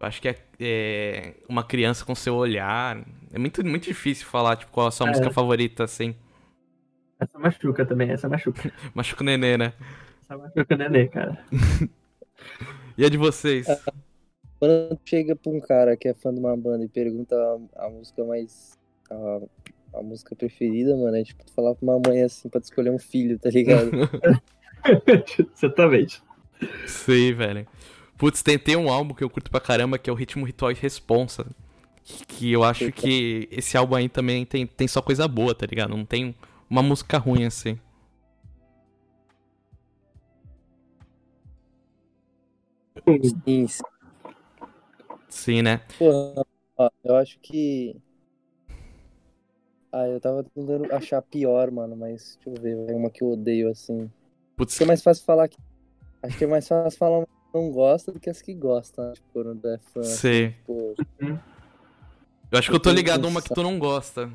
Acho 0.00 0.22
que 0.22 0.28
é, 0.28 0.38
é, 0.60 1.34
uma 1.48 1.64
criança 1.64 2.04
com 2.04 2.14
seu 2.14 2.36
olhar. 2.36 3.04
É 3.32 3.38
muito, 3.38 3.64
muito 3.64 3.84
difícil 3.84 4.26
falar, 4.26 4.56
tipo, 4.56 4.70
qual 4.70 4.86
a 4.86 4.90
sua 4.90 5.06
é. 5.06 5.10
música 5.10 5.30
favorita, 5.30 5.84
assim. 5.84 6.14
Essa 7.20 7.38
machuca 7.38 7.84
também, 7.84 8.10
essa 8.10 8.28
machuca. 8.28 8.72
machuca 8.94 9.22
o 9.22 9.26
nenê, 9.26 9.56
né? 9.56 9.72
Essa 10.22 10.36
machuca 10.36 10.74
o 10.74 10.78
nenê, 10.78 11.08
cara. 11.08 11.38
E 12.96 13.04
a 13.04 13.08
de 13.08 13.16
vocês? 13.16 13.66
Quando 14.58 14.98
chega 15.04 15.36
pra 15.36 15.52
um 15.52 15.60
cara 15.60 15.96
que 15.96 16.08
é 16.08 16.14
fã 16.14 16.34
de 16.34 16.40
uma 16.40 16.56
banda 16.56 16.84
e 16.84 16.88
pergunta 16.88 17.36
a, 17.76 17.86
a 17.86 17.90
música 17.90 18.24
mais. 18.24 18.76
A, 19.08 19.98
a, 19.98 20.02
música 20.02 20.34
preferida, 20.34 20.96
mano, 20.96 21.16
é 21.16 21.22
tipo 21.22 21.44
tu 21.44 21.52
falar 21.52 21.76
pra 21.76 21.84
uma 21.84 22.00
mãe 22.04 22.22
assim 22.22 22.48
pra 22.48 22.60
tu 22.60 22.64
escolher 22.64 22.90
um 22.90 22.98
filho, 22.98 23.38
tá 23.38 23.50
ligado? 23.50 23.90
Exatamente. 25.54 26.20
Sei, 26.86 27.32
velho. 27.32 27.66
Putz, 28.16 28.42
tem, 28.42 28.58
tem 28.58 28.76
um 28.76 28.90
álbum 28.90 29.14
que 29.14 29.22
eu 29.22 29.30
curto 29.30 29.48
pra 29.48 29.60
caramba 29.60 29.96
que 29.96 30.10
é 30.10 30.12
o 30.12 30.16
Ritmo 30.16 30.44
Ritual 30.44 30.72
e 30.72 30.74
Responsa. 30.74 31.46
Que 32.26 32.50
eu 32.50 32.64
acho 32.64 32.90
que 32.90 33.48
esse 33.52 33.76
álbum 33.76 33.94
aí 33.94 34.08
também 34.08 34.44
tem, 34.44 34.66
tem 34.66 34.88
só 34.88 35.00
coisa 35.00 35.28
boa, 35.28 35.54
tá 35.54 35.66
ligado? 35.66 35.90
Não 35.90 36.04
tem 36.04 36.34
uma 36.68 36.82
música 36.82 37.18
ruim 37.18 37.44
assim. 37.44 37.78
Sim, 43.46 43.66
sim. 43.66 43.82
Sim, 45.28 45.62
né? 45.62 45.80
Pô, 45.98 46.44
eu 47.04 47.16
acho 47.16 47.38
que. 47.40 47.96
Ah, 49.90 50.06
eu 50.06 50.20
tava 50.20 50.44
tentando 50.44 50.92
achar 50.92 51.22
pior, 51.22 51.70
mano, 51.70 51.96
mas 51.96 52.38
deixa 52.44 52.50
eu 52.50 52.62
ver, 52.62 52.94
uma 52.94 53.10
que 53.10 53.22
eu 53.22 53.32
odeio 53.32 53.70
assim. 53.70 54.10
Putz, 54.56 54.72
Acho 54.72 54.78
que 54.78 54.84
é 54.84 54.86
mais 54.86 55.02
fácil 55.02 55.24
falar 55.24 55.48
que. 55.48 55.56
Acho 56.22 56.36
que 56.36 56.44
é 56.44 56.46
mais 56.46 56.68
fácil 56.68 56.98
falar 56.98 57.18
uma 57.18 57.26
que 57.26 57.54
não 57.54 57.70
gosta 57.70 58.12
do 58.12 58.20
que 58.20 58.28
as 58.28 58.42
que 58.42 58.52
gostam, 58.52 59.06
né? 59.06 59.12
Tipo, 59.14 59.28
quando 59.32 59.66
é 59.66 59.78
fã. 59.78 60.02
sei. 60.02 60.50
Tipo, 60.50 60.94
Eu 62.50 62.58
acho 62.58 62.68
que 62.68 62.76
eu 62.76 62.80
tô 62.80 62.90
ligado 62.90 63.22
que 63.22 63.26
uma 63.28 63.40
que 63.40 63.54
tu 63.54 63.62
não 63.62 63.78
gosta. 63.78 64.30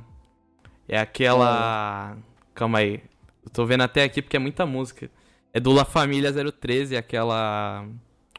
É 0.88 0.98
aquela. 1.00 2.18
Calma 2.54 2.80
aí. 2.80 3.02
Eu 3.46 3.50
tô 3.52 3.66
vendo 3.66 3.82
até 3.84 4.04
aqui 4.04 4.22
porque 4.22 4.38
é 4.38 4.40
muita 4.40 4.66
música. 4.66 5.10
É 5.54 5.60
do 5.60 5.72
La 5.72 5.86
Família 5.86 6.32
013, 6.54 6.96
aquela. 6.98 7.86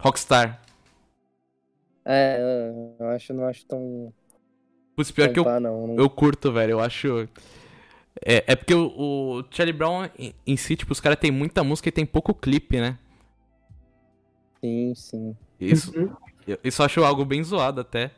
Rockstar. 0.01 0.61
é, 2.05 2.39
eu 2.99 3.09
acho, 3.11 3.33
não 3.35 3.47
acho 3.47 3.65
tão. 3.67 4.13
Putz, 4.97 5.11
pior 5.11 5.29
tão 5.29 5.33
que 5.33 5.39
eu, 5.39 5.45
pá, 5.45 5.61
não. 5.61 5.87
não- 5.87 5.97
eu 5.97 6.09
curto, 6.11 6.53
velho. 6.53 6.73
Eu 6.73 6.81
acho. 6.81 7.29
É, 8.25 8.45
é 8.53 8.57
porque 8.57 8.75
o, 8.75 9.41
o 9.41 9.45
Charlie 9.51 9.73
Brown 9.77 10.09
em, 10.19 10.35
em 10.47 10.57
si, 10.57 10.77
tipo, 10.77 10.93
os 10.93 11.01
caras 11.01 11.19
tem 11.19 11.31
muita 11.31 11.65
música 11.65 11.89
e 11.89 11.93
tem 11.93 12.07
pouco 12.07 12.35
clipe, 12.35 12.81
né? 12.81 12.99
Sim, 14.63 14.95
sim. 14.95 15.37
Isso, 15.61 15.93
Uhum. 15.95 16.15
eu- 16.47 16.59
isso 16.65 16.83
eu 16.83 16.87
acho 16.87 17.05
algo 17.05 17.25
bem 17.25 17.43
zoado 17.43 17.81
até. 17.81 18.11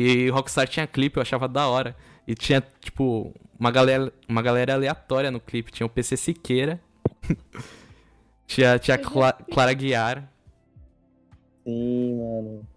E 0.00 0.30
Rockstar 0.30 0.68
tinha 0.68 0.86
clipe, 0.86 1.16
eu 1.16 1.22
achava 1.22 1.48
da 1.48 1.66
hora. 1.66 1.96
E 2.24 2.32
tinha, 2.32 2.62
tipo, 2.80 3.34
uma 3.58 3.72
galera, 3.72 4.12
uma 4.28 4.40
galera 4.40 4.74
aleatória 4.74 5.28
no 5.28 5.40
clipe. 5.40 5.72
Tinha 5.72 5.84
o 5.88 5.90
PC 5.90 6.16
Siqueira. 6.16 6.80
tinha 8.46 8.78
tinha 8.78 8.94
a 8.94 8.98
Cla- 8.98 9.32
Clara 9.32 9.72
Guiar. 9.72 10.32
Sim, 11.64 12.16
mano. 12.16 12.68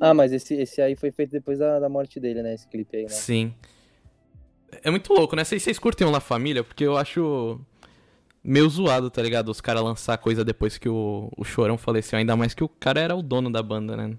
Ah, 0.00 0.14
mas 0.14 0.32
esse, 0.32 0.54
esse 0.54 0.80
aí 0.80 0.94
foi 0.94 1.10
feito 1.10 1.32
depois 1.32 1.58
da, 1.58 1.80
da 1.80 1.88
morte 1.88 2.20
dele, 2.20 2.40
né? 2.40 2.54
Esse 2.54 2.68
clipe 2.68 2.96
aí, 2.96 3.02
né? 3.02 3.08
Sim. 3.08 3.52
É 4.84 4.90
muito 4.92 5.12
louco, 5.12 5.34
né? 5.34 5.42
Vocês, 5.42 5.64
vocês 5.64 5.76
curtem 5.76 6.06
o 6.06 6.10
La 6.10 6.20
Família? 6.20 6.62
Porque 6.62 6.84
eu 6.84 6.96
acho 6.96 7.60
meio 8.44 8.68
zoado, 8.68 9.10
tá 9.10 9.20
ligado? 9.20 9.48
Os 9.48 9.60
caras 9.60 9.82
lançar 9.82 10.16
coisa 10.18 10.44
depois 10.44 10.78
que 10.78 10.88
o, 10.88 11.32
o 11.36 11.42
Chorão 11.44 11.76
faleceu. 11.76 12.16
Ainda 12.16 12.36
mais 12.36 12.54
que 12.54 12.62
o 12.62 12.68
cara 12.68 13.00
era 13.00 13.16
o 13.16 13.22
dono 13.22 13.50
da 13.50 13.60
banda, 13.60 13.96
né? 13.96 14.16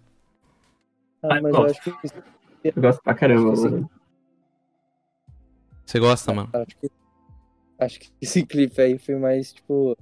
Ah, 1.23 1.39
mas 1.41 1.53
eu 1.53 1.63
acho 1.63 1.81
que 1.81 1.93
Eu 2.63 2.81
gosto 2.81 3.01
pra 3.01 3.13
caramba. 3.13 3.55
Sim. 3.55 3.63
mano. 3.69 3.89
Você 5.85 5.99
gosta, 5.99 6.33
mano? 6.33 6.49
Acho 6.53 6.77
que, 6.77 6.91
acho 7.79 7.99
que 7.99 8.09
esse 8.21 8.43
clipe 8.45 8.81
aí 8.81 8.97
foi 8.97 9.15
mais, 9.15 9.51
tipo, 9.53 9.97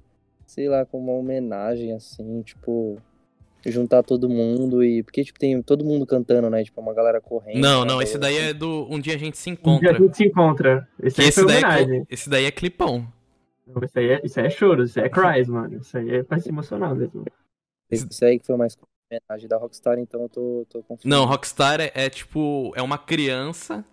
sei 0.45 0.67
lá, 0.69 0.85
como 0.85 1.11
uma 1.11 1.19
homenagem, 1.19 1.93
assim, 1.93 2.41
tipo, 2.43 3.01
juntar 3.65 4.03
todo 4.03 4.29
mundo 4.29 4.83
e. 4.83 5.03
Porque, 5.03 5.23
tipo, 5.23 5.39
tem 5.39 5.61
todo 5.61 5.83
mundo 5.83 6.05
cantando, 6.05 6.49
né? 6.49 6.63
Tipo, 6.63 6.81
uma 6.81 6.93
galera 6.93 7.19
correndo. 7.19 7.59
Não, 7.59 7.81
né, 7.81 7.87
não, 7.87 8.01
esse 8.01 8.17
daí 8.17 8.37
é 8.37 8.53
do 8.53 8.87
Um 8.89 8.99
Dia 8.99 9.15
a 9.15 9.17
gente 9.17 9.37
se 9.37 9.49
Um 9.49 9.53
dia 9.53 9.59
encontra. 9.61 9.91
a 9.91 9.99
gente 9.99 10.17
se 10.17 10.25
encontra. 10.25 10.87
Esse 11.01 11.21
esse 11.21 11.45
daí, 11.45 11.63
é, 11.63 12.03
esse 12.09 12.29
daí 12.29 12.45
é 12.45 12.51
clipão. 12.51 13.07
Isso 13.83 13.99
aí, 13.99 14.09
é, 14.09 14.21
isso 14.23 14.39
aí 14.39 14.45
é 14.47 14.49
choro, 14.49 14.83
isso 14.83 14.99
aí 14.99 15.05
é 15.05 15.09
cries, 15.09 15.47
mano. 15.47 15.77
Isso 15.77 15.97
aí 15.97 16.09
é 16.15 16.23
pra 16.23 16.39
se 16.39 16.49
emocionar 16.49 16.95
mesmo. 16.95 17.23
Esse 17.89 18.25
aí 18.25 18.39
que 18.39 18.45
foi 18.45 18.55
mais 18.57 18.75
homenagem 19.11 19.47
da 19.47 19.57
Rockstar, 19.57 19.97
então 19.99 20.21
eu 20.23 20.29
tô, 20.29 20.65
tô 20.69 20.83
confiando. 20.83 21.15
Não, 21.15 21.25
Rockstar 21.25 21.79
é, 21.81 21.91
é 21.93 22.09
tipo. 22.09 22.71
É 22.75 22.81
uma 22.81 22.97
criança. 22.97 23.83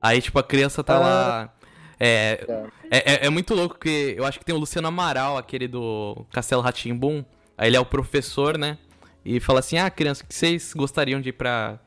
Aí, 0.00 0.20
tipo, 0.20 0.38
a 0.38 0.42
criança 0.42 0.82
tá 0.84 0.96
Ah. 0.96 1.00
lá. 1.00 1.54
É, 1.98 2.36
Tá. 2.44 2.66
é, 2.90 3.12
é- 3.14 3.26
é 3.26 3.30
muito 3.30 3.54
louco, 3.54 3.76
porque 3.76 4.14
eu 4.18 4.24
acho 4.24 4.38
que 4.38 4.44
tem 4.44 4.54
o 4.54 4.58
Luciano 4.58 4.88
Amaral, 4.88 5.38
aquele 5.38 5.68
do 5.68 6.26
Castelo 6.32 6.60
Ratimbum. 6.60 7.24
Aí 7.56 7.68
ele 7.68 7.76
é 7.76 7.80
o 7.80 7.86
professor, 7.86 8.58
né? 8.58 8.76
E 9.24 9.38
fala 9.40 9.60
assim: 9.60 9.78
Ah, 9.78 9.88
criança, 9.90 10.24
o 10.24 10.26
que 10.26 10.34
vocês 10.34 10.74
gostariam 10.74 11.20
de 11.20 11.28
ir 11.30 11.32
pra. 11.32 11.78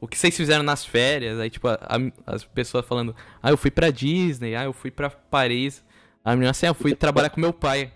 O 0.00 0.08
que 0.08 0.18
vocês 0.18 0.36
fizeram 0.36 0.64
nas 0.64 0.84
férias? 0.84 1.38
Aí, 1.38 1.48
tipo, 1.48 1.68
a- 1.68 1.78
a- 1.82 2.34
as 2.34 2.44
pessoas 2.44 2.84
falando: 2.86 3.14
Ah, 3.42 3.50
eu 3.50 3.56
fui 3.56 3.70
pra 3.70 3.90
Disney, 3.90 4.56
ah, 4.56 4.64
eu 4.64 4.72
fui 4.72 4.90
pra 4.90 5.10
Paris. 5.10 5.84
A 6.24 6.30
menina 6.32 6.50
assim: 6.50 6.66
Ah, 6.66 6.70
eu 6.70 6.74
fui 6.74 6.94
trabalhar 6.94 7.30
com 7.30 7.40
meu 7.40 7.52
pai. 7.52 7.92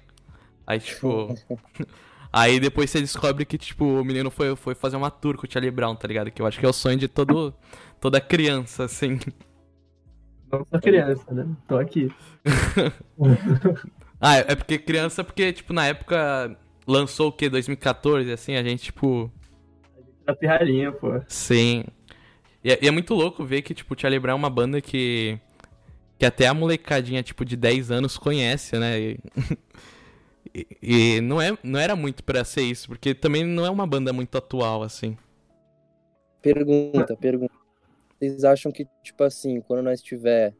Aí, 0.67 0.79
tipo. 0.79 1.29
Aí 2.33 2.61
depois 2.61 2.91
você 2.91 3.01
descobre 3.01 3.45
que, 3.45 3.57
tipo, 3.57 3.85
o 3.85 4.05
menino 4.05 4.31
foi, 4.31 4.55
foi 4.57 4.75
fazer 4.75 4.97
uma 4.97 5.11
tour 5.11 5.37
com 5.37 5.47
o 5.47 5.51
Charlie 5.51 5.71
Brown, 5.71 5.95
tá 5.95 6.07
ligado? 6.07 6.31
Que 6.31 6.43
eu 6.43 6.47
acho 6.47 6.59
que 6.59 6.67
é 6.67 6.69
o 6.69 6.73
sonho 6.73 6.99
de 6.99 7.09
todo, 7.09 7.55
toda 8.01 8.21
criança, 8.21 8.85
assim. 8.85 9.19
Não 10.51 10.65
sou 10.65 10.81
criança, 10.81 11.33
né? 11.33 11.47
Tô 11.67 11.79
aqui. 11.79 12.11
Ah, 14.21 14.37
é 14.39 14.55
porque 14.55 14.79
criança, 14.79 15.23
porque, 15.23 15.53
tipo, 15.53 15.73
na 15.73 15.87
época 15.87 16.57
lançou 16.87 17.29
o 17.29 17.33
quê? 17.33 17.49
2014, 17.49 18.33
assim, 18.33 18.57
a 18.57 18.63
gente, 18.63 18.85
tipo. 18.85 19.31
Tá 20.25 20.35
pirralhinha, 20.35 20.93
pô. 20.93 21.21
Sim. 21.29 21.85
E 22.65 22.73
é, 22.73 22.79
e 22.83 22.89
é 22.89 22.91
muito 22.91 23.15
louco 23.15 23.45
ver 23.45 23.63
que, 23.63 23.75
tipo, 23.75 23.95
o 23.95 23.99
Charlie 23.99 24.19
Brown 24.19 24.33
é 24.33 24.39
uma 24.39 24.51
banda 24.51 24.81
que. 24.81 25.39
Que 26.19 26.25
até 26.25 26.47
a 26.47 26.55
molecadinha, 26.55 27.23
tipo, 27.23 27.45
de 27.45 27.57
10 27.57 27.91
anos 27.91 28.17
conhece, 28.17 28.79
né? 28.79 28.99
E, 28.99 29.19
e- 30.83 31.17
e 31.19 31.21
não, 31.21 31.41
é, 31.41 31.57
não 31.63 31.79
era 31.79 31.97
muito 31.97 32.23
pra 32.25 32.45
ser 32.45 32.63
isso, 32.63 32.89
porque 32.89 33.15
também 33.15 33.45
não 33.45 33.65
é 33.67 33.71
uma 33.71 33.87
banda 33.87 34.13
muito 34.13 34.37
atual, 34.39 34.83
assim. 34.83 35.17
Pergunta, 36.43 37.17
pergunta. 37.17 37.55
Vocês 38.19 38.45
acham 38.45 38.73
que, 38.73 38.87
tipo 39.03 39.25
assim, 39.25 39.61
quando 39.61 39.83
nós 39.85 40.01
tiver 40.03 40.55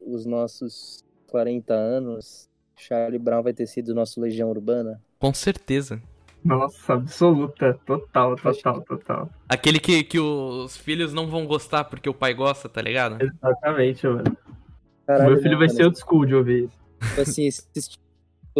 os 0.00 0.26
nossos 0.26 1.04
40 1.28 1.74
anos, 1.74 2.48
Charlie 2.76 3.18
Brown 3.18 3.42
vai 3.42 3.52
ter 3.52 3.66
sido 3.66 3.94
nosso 3.94 4.20
Legião 4.20 4.50
Urbana? 4.50 5.02
Com 5.18 5.32
certeza. 5.34 6.00
Nossa, 6.44 6.94
absoluta. 6.94 7.74
Total, 7.84 8.36
total, 8.36 8.80
total. 8.82 9.30
Aquele 9.48 9.80
que, 9.80 10.04
que 10.04 10.18
os 10.20 10.76
filhos 10.76 11.12
não 11.12 11.28
vão 11.28 11.46
gostar 11.46 11.84
porque 11.84 12.08
o 12.08 12.14
pai 12.14 12.34
gosta, 12.34 12.68
tá 12.68 12.80
ligado? 12.80 13.18
Exatamente, 13.20 14.06
mano. 14.06 14.36
Caralho, 15.06 15.30
Meu 15.32 15.42
filho 15.42 15.58
vai 15.58 15.66
mano, 15.66 15.76
ser 15.76 15.84
old 15.84 15.98
school 15.98 16.26
de 16.26 16.34
ouvir 16.34 16.64
isso. 16.64 16.78
Tipo 17.08 17.20
assim, 17.20 17.46
esses 17.46 17.98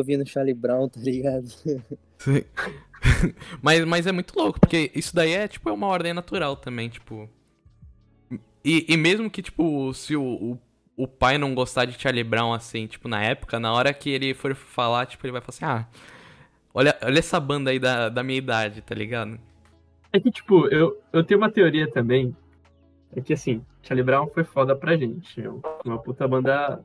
ouvindo 0.01 0.27
Charlie 0.29 0.55
Brown, 0.55 0.89
tá 0.89 1.01
ligado? 1.01 1.47
Sim. 2.19 2.45
mas, 3.63 3.85
mas 3.85 4.07
é 4.07 4.13
muito 4.13 4.37
louco, 4.37 4.61
porque 4.61 4.91
isso 4.95 5.15
daí 5.15 5.33
é, 5.33 5.49
tipo, 5.49 5.69
é 5.69 5.73
uma 5.73 5.87
ordem 5.87 6.13
natural 6.13 6.57
também, 6.57 6.89
tipo. 6.89 7.29
E, 8.65 8.85
e 8.89 8.97
mesmo 8.97 9.31
que, 9.31 9.43
tipo, 9.43 9.93
se 9.95 10.17
o, 10.17 10.23
o, 10.25 10.59
o 10.97 11.07
pai 11.07 11.39
não 11.39 11.55
gostar 11.55 11.85
de 11.85 12.01
Charlie 12.01 12.25
Brown, 12.25 12.53
assim, 12.53 12.87
tipo, 12.87 13.07
na 13.09 13.23
época, 13.23 13.61
na 13.61 13.73
hora 13.73 13.93
que 13.93 14.11
ele 14.11 14.35
for 14.35 14.55
falar, 14.55 15.07
tipo, 15.07 15.25
ele 15.25 15.33
vai 15.33 15.41
falar 15.41 15.51
assim, 15.51 15.65
ah, 15.65 15.87
olha, 16.75 16.97
olha 17.03 17.19
essa 17.19 17.39
banda 17.39 17.71
aí 17.71 17.79
da, 17.79 18.09
da 18.09 18.23
minha 18.23 18.39
idade, 18.39 18.83
tá 18.83 18.95
ligado? 18.95 19.39
É 20.13 20.19
que, 20.19 20.31
tipo, 20.31 20.67
eu, 20.69 21.01
eu 21.13 21.23
tenho 21.23 21.39
uma 21.39 21.51
teoria 21.51 21.89
também. 21.91 22.35
É 23.15 23.21
que, 23.21 23.33
assim, 23.33 23.65
Charlie 23.83 24.05
Brown 24.05 24.27
foi 24.29 24.43
foda 24.43 24.75
pra 24.75 24.97
gente. 24.97 25.43
Uma 25.85 25.99
puta 25.99 26.27
banda 26.27 26.83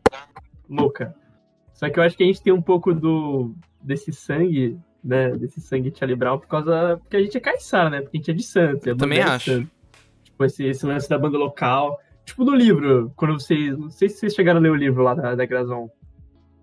louca. 0.69 1.15
Só 1.81 1.89
que 1.89 1.97
eu 1.97 2.03
acho 2.03 2.15
que 2.15 2.21
a 2.21 2.27
gente 2.27 2.43
tem 2.43 2.53
um 2.53 2.61
pouco 2.61 2.93
do 2.93 3.55
desse 3.81 4.13
sangue, 4.13 4.77
né? 5.03 5.31
Desse 5.31 5.59
sangue 5.59 5.91
Charlie 5.91 6.15
Brown 6.15 6.37
por 6.37 6.47
causa. 6.47 6.97
Porque 6.97 7.17
a 7.17 7.23
gente 7.23 7.35
é 7.35 7.39
caiçara, 7.39 7.89
né? 7.89 8.01
Porque 8.01 8.17
a 8.17 8.19
gente 8.19 8.29
é 8.29 8.33
de 8.35 8.43
Santos. 8.43 8.85
é 8.85 8.93
também 8.93 9.17
bandeira 9.17 9.25
de 9.25 9.35
acho. 9.35 9.51
Santos. 9.51 9.71
Tipo, 10.23 10.45
esse, 10.45 10.63
esse 10.63 10.85
lance 10.85 11.09
da 11.09 11.17
banda 11.17 11.39
local. 11.39 11.99
Tipo, 12.23 12.45
no 12.45 12.53
livro, 12.53 13.11
quando 13.15 13.33
vocês. 13.33 13.75
Não 13.75 13.89
sei 13.89 14.09
se 14.09 14.17
vocês 14.17 14.35
chegaram 14.35 14.59
a 14.59 14.61
ler 14.61 14.69
o 14.69 14.75
livro 14.75 15.01
lá 15.01 15.15
da, 15.15 15.33
da 15.33 15.43
Grazon. 15.43 15.89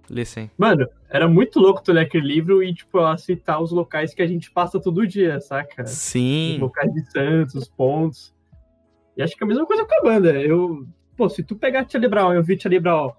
Listen. 0.08 0.48
Mano, 0.56 0.88
era 1.10 1.26
muito 1.26 1.58
louco 1.58 1.82
tu 1.82 1.92
ler 1.92 2.02
aquele 2.02 2.28
livro 2.28 2.62
e, 2.62 2.72
tipo, 2.72 2.96
ela 3.00 3.16
citar 3.18 3.60
os 3.60 3.72
locais 3.72 4.14
que 4.14 4.22
a 4.22 4.26
gente 4.26 4.52
passa 4.52 4.78
todo 4.78 5.04
dia, 5.04 5.40
saca? 5.40 5.82
Os 5.82 5.90
Sim. 5.90 6.58
locais 6.60 6.94
de 6.94 7.10
Santos, 7.10 7.56
os 7.56 7.68
pontos. 7.68 8.32
E 9.16 9.22
acho 9.22 9.36
que 9.36 9.42
é 9.42 9.44
a 9.44 9.48
mesma 9.48 9.66
coisa 9.66 9.84
com 9.84 9.94
a 9.96 10.12
banda. 10.12 10.30
Eu, 10.40 10.86
pô, 11.16 11.28
se 11.28 11.42
tu 11.42 11.56
pegar 11.56 11.88
Charlie 11.90 12.08
Brown 12.08 12.34
e 12.34 12.36
ouvir 12.36 12.62
Charlie 12.62 12.78
Brown 12.78 13.12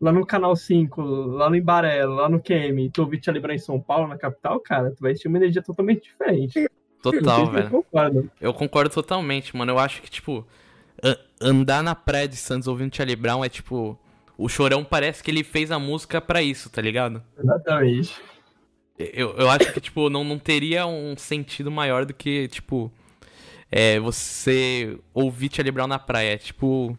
lá 0.00 0.12
no 0.12 0.24
Canal 0.24 0.54
5, 0.54 1.02
lá 1.02 1.50
no 1.50 1.56
Embaré, 1.56 2.04
lá 2.04 2.28
no 2.28 2.40
Kemi, 2.40 2.86
e 2.86 2.90
tu 2.90 3.02
ouvir 3.02 3.22
Charlie 3.22 3.40
Brown 3.40 3.54
em 3.54 3.58
São 3.58 3.80
Paulo, 3.80 4.08
na 4.08 4.16
capital, 4.16 4.60
cara, 4.60 4.90
tu 4.90 5.00
vai 5.00 5.14
ter 5.14 5.28
uma 5.28 5.38
energia 5.38 5.62
totalmente 5.62 6.02
diferente. 6.02 6.68
Total, 7.02 7.46
velho. 7.50 7.70
concordam. 7.70 8.30
Eu 8.40 8.52
concordo 8.52 8.90
totalmente, 8.90 9.56
mano. 9.56 9.72
Eu 9.72 9.78
acho 9.78 10.02
que, 10.02 10.10
tipo, 10.10 10.46
andar 11.40 11.82
na 11.82 11.94
praia 11.94 12.28
de 12.28 12.36
Santos 12.36 12.68
ouvindo 12.68 12.94
Charlie 12.94 13.16
Brown 13.16 13.44
é 13.44 13.48
tipo. 13.48 13.98
O 14.36 14.48
chorão 14.48 14.84
parece 14.84 15.20
que 15.20 15.32
ele 15.32 15.42
fez 15.42 15.72
a 15.72 15.80
música 15.80 16.20
pra 16.20 16.40
isso, 16.40 16.70
tá 16.70 16.80
ligado? 16.80 17.20
Exatamente. 17.36 18.14
Eu, 18.96 19.30
eu 19.36 19.50
acho 19.50 19.72
que, 19.72 19.80
tipo, 19.80 20.08
não, 20.08 20.22
não 20.22 20.38
teria 20.38 20.86
um 20.86 21.16
sentido 21.16 21.72
maior 21.72 22.04
do 22.04 22.14
que, 22.14 22.46
tipo, 22.46 22.92
é, 23.70 23.98
você 23.98 24.96
ouvir 25.12 25.50
Charlie 25.52 25.72
Brown 25.72 25.88
na 25.88 25.98
praia. 25.98 26.34
É, 26.34 26.38
tipo, 26.38 26.96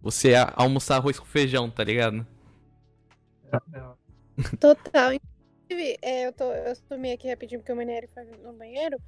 você 0.00 0.34
almoçar 0.54 0.96
arroz 0.96 1.18
com 1.18 1.26
feijão, 1.26 1.70
tá 1.70 1.84
ligado? 1.84 2.26
Total. 4.58 5.12
Inclusive, 5.12 5.98
é, 6.02 6.26
eu, 6.26 6.32
tô, 6.32 6.52
eu 6.52 6.74
sumi 6.74 7.12
aqui 7.12 7.28
rapidinho 7.28 7.60
porque 7.60 7.72
o 7.72 7.76
Manieri 7.76 8.08
foi 8.12 8.24
no 8.42 8.52
banheiro. 8.52 8.98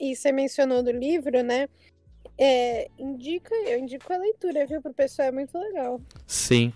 E 0.00 0.14
você 0.14 0.32
mencionou 0.32 0.82
do 0.82 0.92
livro, 0.92 1.42
né? 1.42 1.68
É, 2.36 2.88
indica, 2.98 3.54
eu 3.66 3.78
indico 3.78 4.12
a 4.12 4.16
leitura, 4.16 4.66
viu? 4.66 4.80
Pro 4.80 4.94
pessoal 4.94 5.28
é 5.28 5.32
muito 5.32 5.58
legal. 5.58 6.00
Sim. 6.26 6.72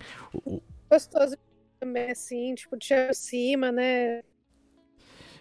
Gostoso 0.90 1.36
também, 1.78 2.10
assim, 2.10 2.54
tipo, 2.54 2.76
te 2.76 2.92
aproxima, 2.92 3.70
né? 3.70 4.22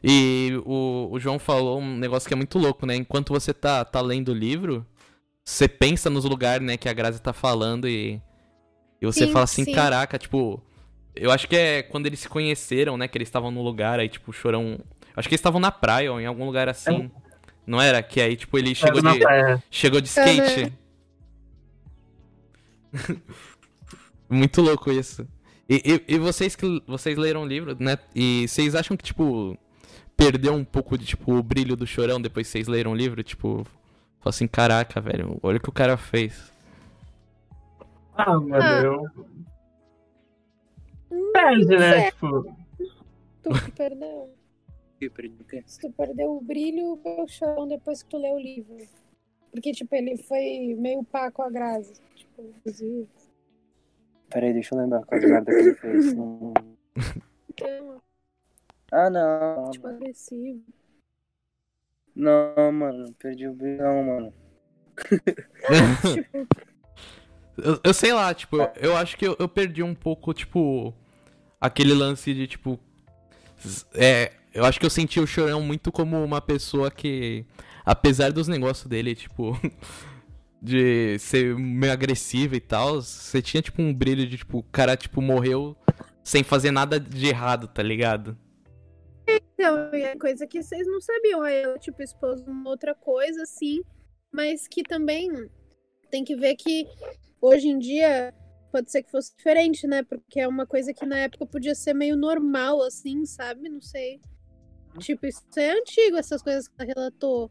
E 0.03 0.51
o, 0.65 1.09
o 1.11 1.19
João 1.19 1.37
falou 1.37 1.79
um 1.79 1.97
negócio 1.97 2.27
que 2.27 2.33
é 2.33 2.37
muito 2.37 2.57
louco, 2.57 2.85
né? 2.85 2.95
Enquanto 2.95 3.33
você 3.33 3.53
tá, 3.53 3.85
tá 3.85 4.01
lendo 4.01 4.29
o 4.29 4.33
livro, 4.33 4.85
você 5.51 5.67
pensa 5.67 6.09
nos 6.09 6.23
lugares, 6.23 6.65
né, 6.65 6.77
que 6.77 6.87
a 6.87 6.93
Grazi 6.93 7.21
tá 7.21 7.33
falando 7.33 7.87
e. 7.87 8.21
E 9.01 9.05
você 9.05 9.25
sim, 9.25 9.31
fala 9.31 9.43
assim, 9.43 9.65
sim. 9.65 9.73
caraca, 9.73 10.17
tipo. 10.17 10.61
Eu 11.13 11.29
acho 11.31 11.47
que 11.47 11.55
é 11.55 11.83
quando 11.83 12.05
eles 12.05 12.19
se 12.19 12.29
conheceram, 12.29 12.95
né? 12.95 13.07
Que 13.07 13.17
eles 13.17 13.27
estavam 13.27 13.51
no 13.51 13.61
lugar, 13.61 13.99
aí, 13.99 14.07
tipo, 14.07 14.31
o 14.31 14.33
chorão. 14.33 14.79
Acho 15.15 15.27
que 15.27 15.33
eles 15.33 15.39
estavam 15.39 15.59
na 15.59 15.71
praia 15.71 16.11
ou 16.11 16.21
em 16.21 16.25
algum 16.25 16.45
lugar 16.45 16.69
assim. 16.69 17.11
É. 17.17 17.21
Não 17.67 17.81
era? 17.81 18.01
Que 18.01 18.21
aí, 18.21 18.35
tipo, 18.37 18.57
ele 18.57 18.73
chegou 18.73 19.01
de. 19.01 19.19
Chegou 19.69 19.99
de 19.99 20.07
skate. 20.07 20.73
Uhum. 22.93 23.17
Muito 24.29 24.61
louco 24.61 24.91
isso. 24.91 25.27
E, 25.67 26.03
e, 26.07 26.15
e, 26.15 26.17
vocês 26.17 26.55
que 26.55 26.81
vocês 26.87 27.17
leram 27.17 27.43
o 27.43 27.45
livro, 27.45 27.75
né? 27.77 27.97
E 28.15 28.47
vocês 28.47 28.75
acham 28.75 28.95
que, 28.95 29.03
tipo, 29.03 29.57
perdeu 30.15 30.53
um 30.53 30.63
pouco 30.63 30.97
de, 30.97 31.05
tipo, 31.05 31.33
o 31.33 31.43
brilho 31.43 31.75
do 31.75 31.85
chorão 31.85 32.21
depois 32.21 32.47
que 32.47 32.51
vocês 32.51 32.67
leram 32.67 32.91
o 32.91 32.95
livro? 32.95 33.21
Tipo, 33.23 33.65
assim, 34.29 34.47
caraca, 34.47 34.99
velho, 35.01 35.39
olha 35.41 35.57
o 35.57 35.61
que 35.61 35.69
o 35.69 35.73
cara 35.73 35.97
fez. 35.97 36.51
Ah, 38.15 38.39
mano, 38.39 38.55
ah. 38.55 38.81
eu. 38.83 39.05
Perde, 41.33 41.77
né? 41.77 42.11
Tipo. 42.11 42.55
Tu 43.43 43.71
perdeu. 43.75 44.33
Tu 45.81 45.91
perdeu 45.97 46.37
o 46.37 46.41
brilho 46.41 46.95
pelo 46.97 47.27
chão 47.27 47.67
depois 47.67 48.03
que 48.03 48.09
tu 48.09 48.17
leu 48.17 48.35
o 48.35 48.39
livro. 48.39 48.77
Porque, 49.51 49.71
tipo, 49.71 49.95
ele 49.95 50.15
foi 50.15 50.75
meio 50.77 51.03
pá 51.03 51.31
com 51.31 51.41
a 51.41 51.49
Grazi. 51.49 51.93
Tipo, 52.15 52.43
inclusive. 52.43 53.09
Peraí, 54.29 54.53
deixa 54.53 54.75
eu 54.75 54.79
lembrar 54.79 55.03
qual 55.03 55.19
merda 55.19 55.51
que 55.51 55.57
ele 55.57 55.73
fez. 55.73 56.13
Não... 56.13 56.53
ah, 58.91 59.09
não. 59.09 59.71
Tipo, 59.71 59.87
agressivo. 59.87 60.63
Não, 62.15 62.71
mano, 62.71 63.13
perdi 63.19 63.47
o 63.47 63.53
brilho, 63.53 63.81
não, 63.81 64.03
mano. 64.03 64.33
eu, 67.57 67.79
eu, 67.83 67.93
sei 67.93 68.13
lá, 68.13 68.33
tipo, 68.33 68.57
eu, 68.57 68.71
eu 68.75 68.97
acho 68.97 69.17
que 69.17 69.25
eu, 69.25 69.35
eu 69.39 69.47
perdi 69.47 69.81
um 69.81 69.95
pouco, 69.95 70.33
tipo, 70.33 70.93
aquele 71.59 71.93
lance 71.93 72.33
de, 72.33 72.47
tipo. 72.47 72.79
É, 73.93 74.33
eu 74.53 74.65
acho 74.65 74.79
que 74.79 74.85
eu 74.85 74.89
senti 74.89 75.19
o 75.19 75.27
Chorão 75.27 75.61
muito 75.61 75.91
como 75.91 76.21
uma 76.23 76.41
pessoa 76.41 76.91
que, 76.91 77.45
apesar 77.85 78.31
dos 78.31 78.47
negócios 78.47 78.87
dele, 78.87 79.15
tipo, 79.15 79.57
de 80.61 81.17
ser 81.19 81.55
meio 81.55 81.93
agressivo 81.93 82.55
e 82.55 82.59
tal, 82.59 83.01
você 83.01 83.41
tinha, 83.41 83.61
tipo, 83.61 83.81
um 83.81 83.93
brilho 83.93 84.27
de, 84.27 84.37
tipo, 84.37 84.59
o 84.59 84.63
cara, 84.63 84.97
tipo, 84.97 85.21
morreu 85.21 85.77
sem 86.23 86.43
fazer 86.43 86.71
nada 86.71 86.99
de 86.99 87.27
errado, 87.27 87.67
tá 87.67 87.81
ligado? 87.81 88.37
Então, 89.53 89.93
é 89.93 90.15
coisa 90.17 90.47
que 90.47 90.61
vocês 90.61 90.87
não 90.87 90.99
sabiam. 91.01 91.41
Aí 91.41 91.61
ela, 91.61 91.77
tipo, 91.77 92.01
expôs 92.01 92.41
uma 92.41 92.69
outra 92.69 92.95
coisa, 92.95 93.43
assim, 93.43 93.81
mas 94.31 94.67
que 94.67 94.83
também 94.83 95.29
tem 96.09 96.23
que 96.23 96.35
ver 96.35 96.55
que 96.55 96.87
hoje 97.41 97.67
em 97.69 97.79
dia 97.79 98.33
pode 98.71 98.91
ser 98.91 99.03
que 99.03 99.11
fosse 99.11 99.35
diferente, 99.35 99.85
né? 99.85 100.03
Porque 100.03 100.39
é 100.39 100.47
uma 100.47 100.65
coisa 100.65 100.93
que 100.93 101.05
na 101.05 101.19
época 101.19 101.45
podia 101.45 101.75
ser 101.75 101.93
meio 101.93 102.15
normal, 102.15 102.81
assim, 102.81 103.25
sabe? 103.25 103.69
Não 103.69 103.81
sei. 103.81 104.19
Tipo, 104.99 105.25
isso 105.25 105.41
é 105.57 105.71
antigo, 105.71 106.17
essas 106.17 106.41
coisas 106.41 106.67
que 106.67 106.73
ela 106.77 106.93
relatou. 106.93 107.49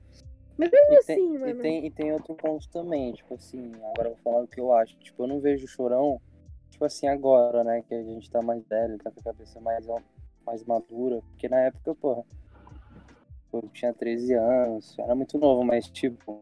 Mas 0.56 0.70
mesmo 0.70 0.92
e 0.92 0.96
assim, 0.98 1.14
tem, 1.14 1.38
mano. 1.38 1.48
E 1.48 1.62
tem, 1.62 1.86
e 1.86 1.90
tem 1.90 2.12
outro 2.12 2.34
ponto 2.34 2.68
também, 2.68 3.12
tipo 3.14 3.34
assim, 3.34 3.72
agora 3.76 4.08
eu 4.08 4.14
vou 4.14 4.22
falar 4.22 4.42
o 4.42 4.48
que 4.48 4.60
eu 4.60 4.72
acho. 4.74 4.96
Tipo, 4.98 5.22
eu 5.22 5.28
não 5.28 5.40
vejo 5.40 5.66
chorão, 5.66 6.20
tipo 6.70 6.84
assim, 6.84 7.06
agora, 7.06 7.64
né? 7.64 7.82
Que 7.82 7.94
a 7.94 8.02
gente 8.02 8.30
tá 8.30 8.42
mais 8.42 8.62
velho, 8.66 8.98
tá 8.98 9.10
com 9.10 9.20
a 9.20 9.24
cabeça 9.24 9.58
mais, 9.60 9.86
mais 10.44 10.64
madura. 10.64 11.22
Porque 11.30 11.48
na 11.48 11.58
época, 11.60 11.94
porra, 11.94 12.24
eu 13.52 13.62
tinha 13.72 13.92
13 13.92 14.34
anos, 14.34 14.98
era 14.98 15.14
muito 15.14 15.38
novo, 15.38 15.64
mas 15.64 15.88
tipo, 15.88 16.40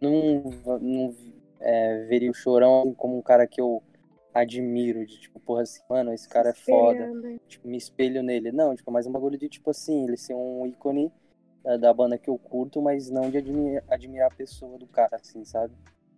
não, 0.00 0.42
não 0.80 1.14
é, 1.60 2.04
veria 2.06 2.30
o 2.30 2.34
chorão 2.34 2.92
como 2.94 3.16
um 3.16 3.22
cara 3.22 3.46
que 3.46 3.60
eu 3.60 3.82
admiro, 4.34 5.06
de 5.06 5.20
tipo, 5.20 5.38
porra, 5.40 5.62
assim, 5.62 5.82
mano, 5.88 6.12
esse 6.12 6.28
cara 6.28 6.50
é 6.50 6.54
foda. 6.54 7.10
Tipo, 7.46 7.68
me 7.68 7.76
espelho 7.76 8.22
nele. 8.22 8.50
Não, 8.50 8.74
tipo, 8.74 8.90
mais 8.90 9.06
um 9.06 9.12
bagulho 9.12 9.38
de 9.38 9.48
tipo 9.48 9.70
assim, 9.70 10.04
ele 10.04 10.16
ser 10.16 10.34
um 10.34 10.66
ícone 10.66 11.12
da, 11.62 11.76
da 11.76 11.94
banda 11.94 12.18
que 12.18 12.28
eu 12.28 12.38
curto, 12.38 12.80
mas 12.80 13.10
não 13.10 13.30
de 13.30 13.38
admirar, 13.38 13.84
admirar 13.88 14.32
a 14.32 14.34
pessoa 14.34 14.78
do 14.78 14.86
cara, 14.86 15.16
assim, 15.16 15.44
sabe? 15.44 15.74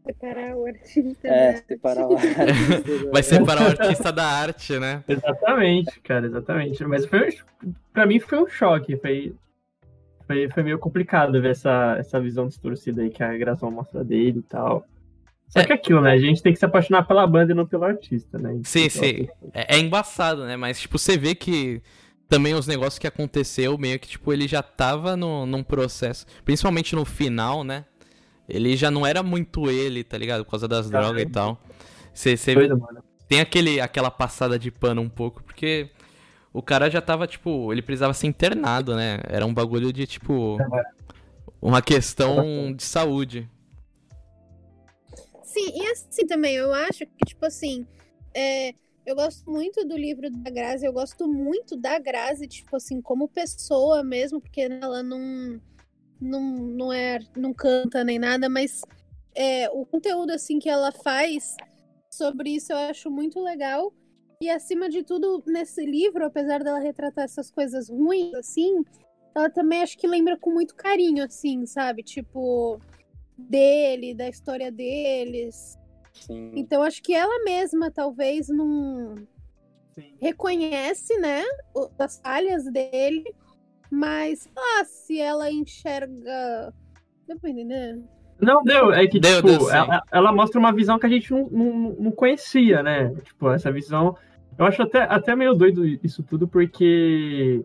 Separar 0.06 0.54
o 0.54 0.66
artista. 0.66 1.28
É, 1.28 1.56
separar 1.56 2.06
o 2.06 2.16
artista. 2.16 2.44
Vai 3.10 3.22
separar 3.22 3.62
o 3.62 3.66
artista 3.66 4.12
da 4.12 4.26
arte, 4.26 4.78
né? 4.78 5.02
Exatamente, 5.08 6.00
cara, 6.00 6.26
exatamente. 6.26 6.84
Mas 6.84 7.06
foi, 7.06 7.28
pra 7.92 8.04
mim 8.04 8.20
foi 8.20 8.42
um 8.42 8.46
choque, 8.46 8.96
foi, 8.98 9.34
foi, 10.26 10.50
foi 10.50 10.62
meio 10.62 10.78
complicado 10.78 11.40
ver 11.40 11.52
essa, 11.52 11.96
essa 11.98 12.20
visão 12.20 12.46
distorcida 12.46 13.00
aí 13.00 13.08
que 13.08 13.22
a 13.22 13.36
gravação 13.36 13.70
mostra 13.70 14.04
dele 14.04 14.40
e 14.40 14.42
tal. 14.42 14.86
Só 15.48 15.60
é. 15.60 15.64
que 15.64 15.72
aquilo, 15.72 16.02
né? 16.02 16.12
A 16.12 16.18
gente 16.18 16.42
tem 16.42 16.52
que 16.52 16.58
se 16.58 16.64
apaixonar 16.64 17.04
pela 17.04 17.26
banda 17.26 17.52
e 17.52 17.54
não 17.54 17.66
pelo 17.66 17.84
artista, 17.84 18.36
né? 18.38 18.60
Sim, 18.64 18.88
sim. 18.90 19.28
É, 19.54 19.76
é, 19.76 19.78
embaçado, 19.78 20.44
né? 20.44 20.56
Mas, 20.56 20.80
tipo, 20.80 20.98
você 20.98 21.16
vê 21.16 21.34
que 21.34 21.80
também 22.28 22.54
os 22.54 22.66
negócios 22.66 22.98
que 22.98 23.06
aconteceu, 23.06 23.78
meio 23.78 23.98
que, 23.98 24.08
tipo, 24.08 24.32
ele 24.32 24.48
já 24.48 24.62
tava 24.62 25.16
no, 25.16 25.46
num 25.46 25.62
processo. 25.62 26.26
Principalmente 26.44 26.94
no 26.94 27.04
final, 27.04 27.62
né? 27.62 27.84
Ele 28.48 28.76
já 28.76 28.90
não 28.90 29.06
era 29.06 29.22
muito 29.22 29.70
ele, 29.70 30.04
tá 30.04 30.18
ligado? 30.18 30.44
Por 30.44 30.52
causa 30.52 30.68
das 30.68 30.88
Caramba. 30.88 31.14
drogas 31.14 31.22
e 31.22 31.32
tal. 31.32 31.60
Você, 32.12 32.36
tem 33.28 33.40
aquele, 33.40 33.80
aquela 33.80 34.10
passada 34.10 34.58
de 34.58 34.70
pano 34.70 35.02
um 35.02 35.08
pouco, 35.08 35.42
porque 35.42 35.90
o 36.52 36.62
cara 36.62 36.90
já 36.90 37.00
tava, 37.00 37.26
tipo, 37.26 37.72
ele 37.72 37.82
precisava 37.82 38.14
ser 38.14 38.26
internado, 38.26 38.94
né? 38.94 39.18
Era 39.28 39.44
um 39.44 39.52
bagulho 39.52 39.92
de, 39.92 40.06
tipo, 40.06 40.58
uma 41.60 41.82
questão 41.82 42.72
de 42.72 42.84
saúde. 42.84 43.50
Sim, 45.42 45.72
e 45.74 45.86
assim 45.90 46.26
também, 46.26 46.54
eu 46.54 46.72
acho 46.72 47.06
que, 47.06 47.26
tipo 47.26 47.44
assim, 47.46 47.86
é, 48.34 48.74
eu 49.06 49.14
gosto 49.14 49.50
muito 49.50 49.84
do 49.84 49.96
livro 49.96 50.30
da 50.30 50.50
Grazi, 50.50 50.86
eu 50.86 50.92
gosto 50.92 51.26
muito 51.26 51.76
da 51.76 51.98
Grazi, 51.98 52.46
tipo 52.46 52.76
assim, 52.76 53.00
como 53.00 53.28
pessoa 53.28 54.02
mesmo, 54.02 54.40
porque 54.40 54.62
ela 54.62 55.02
não, 55.02 55.60
não, 56.24 56.42
não 56.42 56.92
é, 56.92 57.18
não 57.36 57.52
canta 57.52 58.02
nem 58.02 58.18
nada, 58.18 58.48
mas 58.48 58.82
é, 59.34 59.68
o 59.70 59.84
conteúdo, 59.84 60.30
assim, 60.30 60.58
que 60.58 60.68
ela 60.68 60.90
faz 60.90 61.56
sobre 62.10 62.50
isso 62.50 62.72
eu 62.72 62.78
acho 62.78 63.10
muito 63.10 63.40
legal. 63.40 63.92
E 64.40 64.48
acima 64.50 64.88
de 64.88 65.02
tudo, 65.02 65.42
nesse 65.46 65.84
livro, 65.84 66.24
apesar 66.24 66.62
dela 66.62 66.78
retratar 66.78 67.24
essas 67.24 67.50
coisas 67.50 67.88
ruins, 67.88 68.34
assim, 68.34 68.84
ela 69.34 69.50
também 69.50 69.82
acho 69.82 69.96
que 69.96 70.06
lembra 70.06 70.36
com 70.38 70.50
muito 70.50 70.74
carinho, 70.74 71.24
assim, 71.24 71.66
sabe? 71.66 72.02
Tipo, 72.02 72.80
dele, 73.36 74.14
da 74.14 74.28
história 74.28 74.70
deles. 74.70 75.78
Sim. 76.12 76.52
Então 76.54 76.82
acho 76.82 77.02
que 77.02 77.14
ela 77.14 77.42
mesma 77.44 77.90
talvez 77.90 78.48
não 78.48 79.14
reconhece, 80.20 81.16
né, 81.18 81.42
as 81.98 82.18
falhas 82.18 82.64
dele, 82.64 83.24
mas 83.90 84.48
ah, 84.56 84.84
se 84.84 85.20
ela 85.20 85.50
enxerga, 85.50 86.72
deu 87.26 87.38
pra 87.38 87.50
entender? 87.50 88.02
Não, 88.40 88.62
deu, 88.62 88.92
é 88.92 89.06
que 89.06 89.20
deu, 89.20 89.36
tipo, 89.36 89.48
deu, 89.48 89.70
ela, 89.70 90.02
ela, 90.12 90.32
mostra 90.32 90.58
uma 90.58 90.72
visão 90.72 90.98
que 90.98 91.06
a 91.06 91.08
gente 91.08 91.30
não, 91.30 91.48
não, 91.48 91.96
não 91.98 92.10
conhecia, 92.12 92.82
né? 92.82 93.14
Tipo, 93.22 93.50
essa 93.50 93.70
visão. 93.70 94.16
Eu 94.58 94.66
acho 94.66 94.82
até, 94.82 95.02
até 95.02 95.34
meio 95.34 95.54
doido 95.54 95.84
isso 96.02 96.22
tudo, 96.22 96.46
porque 96.46 97.64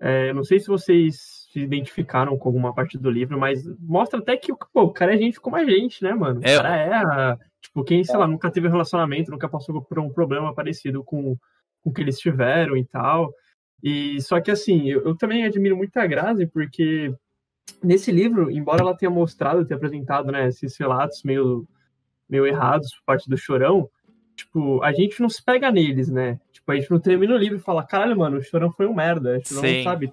é, 0.00 0.32
não 0.32 0.44
sei 0.44 0.60
se 0.60 0.68
vocês 0.68 1.48
se 1.50 1.60
identificaram 1.60 2.36
com 2.36 2.48
alguma 2.48 2.74
parte 2.74 2.98
do 2.98 3.10
livro, 3.10 3.38
mas 3.38 3.64
mostra 3.78 4.18
até 4.18 4.36
que 4.36 4.52
pô, 4.52 4.82
o 4.82 4.92
cara 4.92 5.14
é 5.14 5.18
gente 5.18 5.40
como 5.40 5.56
a 5.56 5.64
gente, 5.64 6.02
né, 6.02 6.12
mano? 6.12 6.40
O 6.40 6.46
é. 6.46 6.56
cara 6.56 6.76
é, 6.76 7.36
tipo, 7.60 7.84
quem, 7.84 8.02
sei 8.04 8.16
lá, 8.16 8.26
nunca 8.26 8.50
teve 8.50 8.68
um 8.68 8.70
relacionamento, 8.70 9.30
nunca 9.30 9.48
passou 9.48 9.80
por 9.82 9.98
um 9.98 10.10
problema 10.10 10.54
parecido 10.54 11.04
com, 11.04 11.36
com 11.82 11.90
o 11.90 11.92
que 11.92 12.02
eles 12.02 12.18
tiveram 12.18 12.76
e 12.76 12.84
tal. 12.84 13.32
E 13.84 14.18
só 14.22 14.40
que 14.40 14.50
assim, 14.50 14.88
eu, 14.88 15.04
eu 15.04 15.14
também 15.14 15.44
admiro 15.44 15.76
muito 15.76 15.94
a 15.98 16.06
Grazi, 16.06 16.46
porque 16.46 17.14
nesse 17.82 18.10
livro, 18.10 18.50
embora 18.50 18.80
ela 18.80 18.96
tenha 18.96 19.10
mostrado, 19.10 19.62
tenha 19.66 19.76
apresentado, 19.76 20.32
né, 20.32 20.48
esses 20.48 20.74
relatos 20.78 21.22
meio, 21.22 21.68
meio 22.26 22.46
errados 22.46 22.94
por 22.94 23.04
parte 23.04 23.28
do 23.28 23.36
Chorão, 23.36 23.86
tipo, 24.34 24.82
a 24.82 24.90
gente 24.90 25.20
não 25.20 25.28
se 25.28 25.44
pega 25.44 25.70
neles, 25.70 26.08
né? 26.08 26.40
Tipo, 26.50 26.72
a 26.72 26.76
gente 26.76 26.90
não 26.90 26.98
termina 26.98 27.34
o 27.34 27.38
livro 27.38 27.58
e 27.58 27.60
fala, 27.60 27.86
caralho, 27.86 28.16
mano, 28.16 28.38
o 28.38 28.42
Chorão 28.42 28.72
foi 28.72 28.86
um 28.86 28.94
merda. 28.94 29.32
A 29.32 29.36
gente 29.36 29.52
Sim. 29.52 29.76
não 29.76 29.84
sabe. 29.84 30.10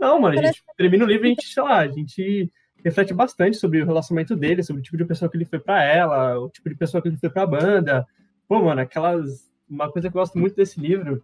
Não, 0.00 0.18
mano, 0.18 0.40
a 0.40 0.46
gente 0.46 0.64
termina 0.74 1.04
o 1.04 1.06
livro 1.06 1.26
e 1.26 1.28
a 1.28 1.34
gente, 1.34 1.46
sei 1.46 1.62
lá, 1.62 1.80
a 1.80 1.88
gente 1.88 2.50
reflete 2.82 3.12
bastante 3.12 3.58
sobre 3.58 3.82
o 3.82 3.86
relacionamento 3.86 4.34
dele, 4.34 4.62
sobre 4.62 4.80
o 4.80 4.82
tipo 4.82 4.96
de 4.96 5.04
pessoa 5.04 5.30
que 5.30 5.36
ele 5.36 5.44
foi 5.44 5.58
pra 5.58 5.84
ela, 5.84 6.38
o 6.38 6.48
tipo 6.48 6.70
de 6.70 6.74
pessoa 6.74 7.02
que 7.02 7.08
ele 7.08 7.18
foi 7.18 7.28
pra 7.28 7.46
banda. 7.46 8.06
Pô, 8.48 8.62
mano, 8.62 8.80
aquelas. 8.80 9.50
Uma 9.68 9.92
coisa 9.92 10.08
que 10.08 10.16
eu 10.16 10.20
gosto 10.20 10.38
muito 10.38 10.56
desse 10.56 10.80
livro 10.80 11.22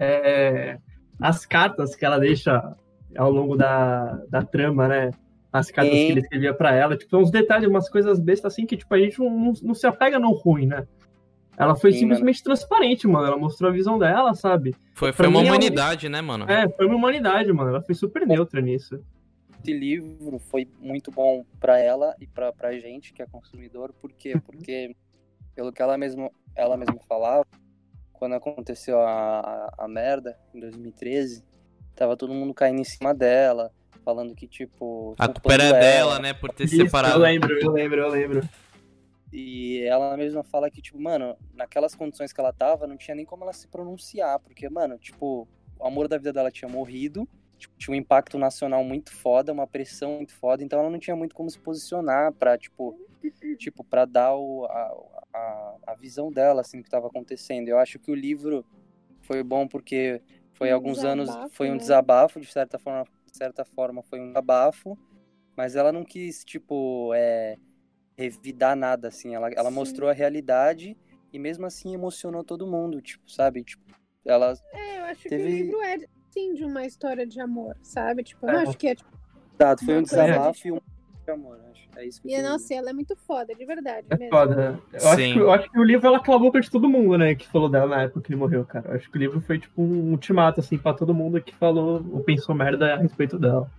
é 0.00 0.78
as 1.20 1.44
cartas 1.44 1.94
que 1.94 2.04
ela 2.04 2.18
deixa 2.18 2.74
ao 3.16 3.30
longo 3.30 3.56
da, 3.56 4.14
da 4.28 4.42
trama, 4.42 4.88
né? 4.88 5.10
As 5.52 5.70
cartas 5.70 5.92
Sim. 5.94 6.06
que 6.06 6.12
ele 6.12 6.20
escrevia 6.20 6.54
pra 6.54 6.74
ela. 6.74 6.96
Tipo, 6.96 7.18
uns 7.18 7.30
detalhes, 7.30 7.68
umas 7.68 7.90
coisas 7.90 8.18
bestas 8.18 8.52
assim 8.52 8.64
que, 8.64 8.76
tipo, 8.76 8.94
a 8.94 8.98
gente 8.98 9.18
não, 9.18 9.52
não, 9.62 9.74
se 9.74 9.86
apega 9.86 10.18
no 10.18 10.32
ruim, 10.32 10.66
né? 10.66 10.86
Ela 11.58 11.76
foi 11.76 11.92
Sim, 11.92 12.00
simplesmente 12.00 12.42
transparente, 12.42 13.06
mano. 13.06 13.26
Ela 13.26 13.36
mostrou 13.36 13.68
a 13.68 13.72
visão 13.72 13.98
dela, 13.98 14.32
sabe? 14.34 14.74
Foi, 14.94 15.12
Pra 15.12 15.24
foi 15.24 15.26
uma 15.26 15.42
mim 15.42 15.48
humanidade, 15.48 16.08
né, 16.08 16.22
mano? 16.22 16.46
É, 16.50 16.68
foi 16.70 16.86
uma 16.86 16.96
humanidade, 16.96 17.52
mano. 17.52 17.70
Ela 17.70 17.82
foi 17.82 17.94
super 17.94 18.26
neutra 18.26 18.60
nisso. 18.62 18.98
esse 19.62 19.72
livro 19.76 20.38
foi 20.38 20.66
muito 20.80 21.10
bom 21.10 21.44
pra 21.58 21.78
ela 21.78 22.14
e 22.18 22.26
pra, 22.26 22.52
pra 22.52 22.72
gente 22.78 23.12
que 23.12 23.20
é 23.20 23.26
consumidor, 23.26 23.92
por 24.00 24.12
quê? 24.12 24.34
Porque 24.46 24.94
pelo 25.54 25.72
que 25.72 25.82
ela 25.82 25.98
mesma 25.98 26.30
ela 26.56 26.76
mesma 26.76 26.98
falava, 27.06 27.44
quando 28.20 28.34
aconteceu 28.34 29.00
a, 29.00 29.40
a, 29.40 29.84
a 29.84 29.88
merda 29.88 30.38
em 30.54 30.60
2013, 30.60 31.42
tava 31.96 32.18
todo 32.18 32.34
mundo 32.34 32.52
caindo 32.52 32.78
em 32.78 32.84
cima 32.84 33.14
dela, 33.14 33.72
falando 34.04 34.34
que 34.34 34.46
tipo, 34.46 35.14
A 35.18 35.26
culpa 35.26 35.54
era 35.54 35.64
ela. 35.64 35.78
dela, 35.80 36.18
né, 36.18 36.34
por 36.34 36.52
ter 36.52 36.64
Isso, 36.64 36.76
separado. 36.76 37.14
eu 37.14 37.20
lembro, 37.20 37.58
eu 37.58 37.70
lembro, 37.72 38.00
eu 38.02 38.08
lembro. 38.10 38.48
E 39.32 39.82
ela 39.86 40.16
mesma 40.18 40.42
fala 40.44 40.70
que, 40.70 40.82
tipo, 40.82 41.00
mano, 41.00 41.34
naquelas 41.54 41.94
condições 41.94 42.30
que 42.32 42.40
ela 42.40 42.52
tava, 42.52 42.86
não 42.86 42.96
tinha 42.98 43.14
nem 43.14 43.24
como 43.24 43.42
ela 43.44 43.54
se 43.54 43.66
pronunciar, 43.68 44.38
porque, 44.40 44.68
mano, 44.68 44.98
tipo, 44.98 45.48
o 45.78 45.86
amor 45.86 46.06
da 46.06 46.18
vida 46.18 46.32
dela 46.32 46.50
tinha 46.50 46.68
morrido, 46.68 47.26
tipo, 47.56 47.72
tinha 47.78 47.94
um 47.94 47.98
impacto 47.98 48.36
nacional 48.36 48.84
muito 48.84 49.12
foda, 49.12 49.50
uma 49.52 49.66
pressão 49.66 50.16
muito 50.16 50.34
foda, 50.34 50.62
então 50.62 50.78
ela 50.80 50.90
não 50.90 50.98
tinha 50.98 51.16
muito 51.16 51.34
como 51.34 51.48
se 51.48 51.58
posicionar 51.58 52.32
pra, 52.34 52.58
tipo, 52.58 52.98
tipo, 53.58 53.84
pra 53.84 54.04
dar 54.04 54.34
o, 54.34 54.64
a, 54.66 54.92
a, 55.34 55.76
a 55.88 55.94
visão 55.94 56.30
dela, 56.32 56.60
assim, 56.60 56.78
do 56.78 56.84
que 56.84 56.90
tava 56.90 57.08
acontecendo. 57.08 57.68
Eu 57.68 57.78
acho 57.78 57.98
que 57.98 58.10
o 58.10 58.14
livro 58.14 58.64
foi 59.22 59.42
bom 59.42 59.66
porque 59.68 60.22
foi 60.54 60.70
Um 60.70 60.74
alguns 60.74 61.04
anos, 61.04 61.28
desabafo, 61.28 61.54
foi 61.56 61.68
um 61.68 61.72
né? 61.72 61.78
desabafo, 61.78 62.40
de 62.40 62.52
certa 62.52 62.78
forma, 62.78 63.04
de 63.04 63.36
certa 63.36 63.64
forma 63.64 64.02
foi 64.02 64.20
um 64.20 64.28
desabafo, 64.28 64.98
mas 65.56 65.76
ela 65.76 65.92
não 65.92 66.04
quis, 66.04 66.44
tipo, 66.44 67.12
é, 67.14 67.56
revidar 68.18 68.76
nada, 68.76 69.08
assim, 69.08 69.34
ela, 69.34 69.48
ela 69.50 69.70
Sim. 69.70 69.76
mostrou 69.76 70.10
a 70.10 70.12
realidade 70.12 70.96
e 71.32 71.38
mesmo 71.38 71.64
assim 71.66 71.94
emocionou 71.94 72.44
todo 72.44 72.66
mundo, 72.66 73.00
tipo, 73.00 73.30
sabe, 73.30 73.62
tipo, 73.64 73.82
ela 74.24 74.52
É, 74.72 74.98
eu 75.00 75.04
acho 75.04 75.22
que 75.22 75.28
Teve- 75.28 75.44
o 75.44 75.46
livro 75.48 75.80
é, 75.82 75.98
sim, 76.30 76.54
de 76.54 76.64
uma 76.64 76.84
história 76.84 77.26
de 77.26 77.40
amor, 77.40 77.76
sabe? 77.82 78.22
Tipo, 78.22 78.46
eu 78.46 78.50
É. 78.50 78.62
acho 78.62 78.76
que 78.76 78.88
é, 78.88 78.94
tipo, 78.94 79.10
Exato, 79.58 79.84
foi 79.84 79.96
um 79.96 80.02
desabafo 80.02 80.66
e 80.68 80.72
um 80.72 80.76
de 81.26 81.32
amor, 81.32 81.60
acho. 81.69 81.69
É 82.00 82.06
isso 82.06 82.20
que 82.20 82.28
eu 82.28 82.30
e, 82.30 82.34
queria 82.34 82.50
nossa, 82.50 82.62
dizer. 82.64 82.74
ela 82.76 82.90
é 82.90 82.92
muito 82.92 83.14
foda, 83.26 83.54
de 83.54 83.64
verdade 83.64 84.06
É 84.08 84.16
mesmo. 84.16 84.30
foda. 84.30 84.80
Eu 84.92 85.08
acho, 85.08 85.16
que, 85.16 85.38
eu 85.38 85.50
acho 85.52 85.70
que 85.70 85.78
o 85.78 85.84
livro 85.84 86.06
ela 86.06 86.20
calou 86.20 86.40
a 86.40 86.42
boca 86.44 86.60
de 86.60 86.70
todo 86.70 86.88
mundo, 86.88 87.18
né? 87.18 87.34
Que 87.34 87.46
falou 87.48 87.68
dela 87.68 87.86
na 87.96 88.02
época 88.02 88.22
que 88.22 88.32
ele 88.32 88.38
morreu, 88.40 88.64
cara. 88.64 88.88
Eu 88.90 88.94
acho 88.96 89.10
que 89.10 89.16
o 89.16 89.20
livro 89.20 89.40
foi 89.42 89.58
tipo 89.58 89.82
um 89.82 90.10
ultimato, 90.10 90.60
assim, 90.60 90.78
pra 90.78 90.94
todo 90.94 91.12
mundo 91.14 91.40
que 91.42 91.54
falou 91.54 92.04
ou 92.10 92.20
pensou 92.24 92.54
merda 92.54 92.94
a 92.94 92.96
respeito 92.96 93.38
dela. 93.38 93.70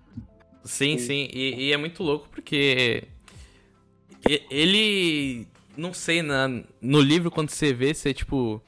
Sim, 0.63 0.97
Sim. 0.97 1.27
sim. 1.27 1.29
E, 1.33 1.67
e 1.69 1.73
é 1.73 1.77
muito 1.77 2.03
louco 2.03 2.27
porque 2.29 3.03
ele. 4.49 5.47
Não 5.75 5.93
sei, 5.93 6.21
na, 6.21 6.47
no 6.81 6.99
livro, 6.99 7.31
quando 7.31 7.49
você 7.49 7.73
vê, 7.73 7.93
você, 7.93 8.13
tipo. 8.13 8.61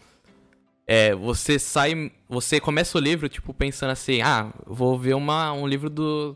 É, 0.87 1.13
você 1.15 1.59
sai. 1.59 2.11
Você 2.27 2.59
começa 2.59 2.97
o 2.97 3.01
livro, 3.01 3.29
tipo, 3.29 3.53
pensando 3.53 3.91
assim, 3.91 4.21
ah, 4.21 4.51
vou 4.65 4.97
ver 4.97 5.13
uma, 5.13 5.53
um 5.53 5.67
livro 5.67 5.89
do. 5.89 6.35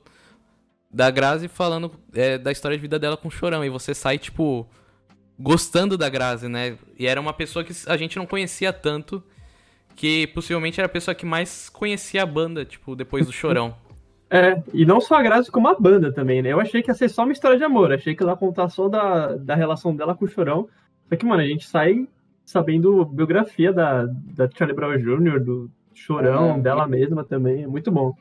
Da 0.90 1.12
Grazi 1.12 1.48
falando 1.48 1.92
é, 2.14 2.38
da 2.38 2.52
história 2.52 2.78
de 2.78 2.82
vida 2.82 2.98
dela 2.98 3.18
com 3.18 3.28
o 3.28 3.32
chorão. 3.32 3.64
E 3.64 3.70
você 3.70 3.94
sai, 3.94 4.18
tipo, 4.18 4.68
gostando 5.38 5.98
da 5.98 6.10
Grazi, 6.10 6.48
né? 6.48 6.78
E 6.98 7.06
era 7.08 7.20
uma 7.20 7.34
pessoa 7.34 7.64
que 7.64 7.74
a 7.88 7.98
gente 7.98 8.18
não 8.18 8.26
conhecia 8.26 8.72
tanto. 8.72 9.24
Que 9.96 10.28
possivelmente 10.28 10.80
era 10.80 10.86
a 10.86 10.92
pessoa 10.92 11.16
que 11.16 11.26
mais 11.26 11.70
conhecia 11.70 12.22
a 12.22 12.26
banda, 12.26 12.64
tipo, 12.64 12.96
depois 12.96 13.26
do 13.26 13.34
chorão. 13.34 13.76
É, 14.30 14.62
e 14.74 14.86
não 14.86 15.00
só 15.00 15.16
a 15.16 15.22
Grazi, 15.22 15.50
como 15.50 15.70
a 15.70 15.80
banda 15.80 16.12
também, 16.12 16.42
né? 16.42 16.52
Eu 16.52 16.60
achei 16.60 16.84
que 16.84 16.92
ia 16.92 16.94
ser 16.94 17.08
só 17.08 17.24
uma 17.24 17.32
história 17.32 17.58
de 17.58 17.64
amor. 17.64 17.94
Achei 17.94 18.14
que 18.14 18.22
ela 18.22 18.34
ia 18.34 18.38
contar 18.38 18.68
só 18.68 18.90
da, 18.90 19.38
da 19.38 19.56
relação 19.56 19.96
dela 19.96 20.14
com 20.16 20.26
o 20.26 20.28
Chorão. 20.28 20.68
Só 21.08 21.16
que, 21.16 21.26
mano, 21.26 21.42
a 21.42 21.48
gente 21.48 21.66
sai 21.66 22.06
sabendo 22.44 23.06
biografia 23.06 23.72
da, 23.72 24.06
da 24.06 24.50
Charlie 24.54 24.76
Brown 24.76 24.98
Jr., 24.98 25.40
do 25.40 25.72
Chorão, 25.94 26.56
Ah, 26.56 26.58
dela 26.58 26.86
mesma 26.86 27.24
também. 27.24 27.64
É 27.64 27.68
muito 27.68 27.90
bom. 27.90 28.14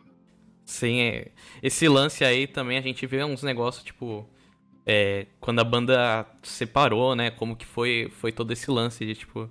Sim, 0.66 1.00
é. 1.00 1.29
esse 1.62 1.87
lance 1.88 2.24
aí 2.24 2.48
também 2.48 2.76
a 2.76 2.81
gente 2.81 3.07
vê 3.07 3.22
uns 3.22 3.42
negócios, 3.44 3.85
tipo. 3.85 4.29
É, 4.85 5.26
quando 5.40 5.61
a 5.61 5.64
banda 5.64 6.26
separou, 6.42 7.14
né? 7.14 7.31
Como 7.31 7.57
que 7.57 7.64
foi, 7.64 8.11
foi 8.18 8.33
todo 8.33 8.52
esse 8.52 8.68
lance 8.68 9.07
de, 9.07 9.14
tipo. 9.14 9.48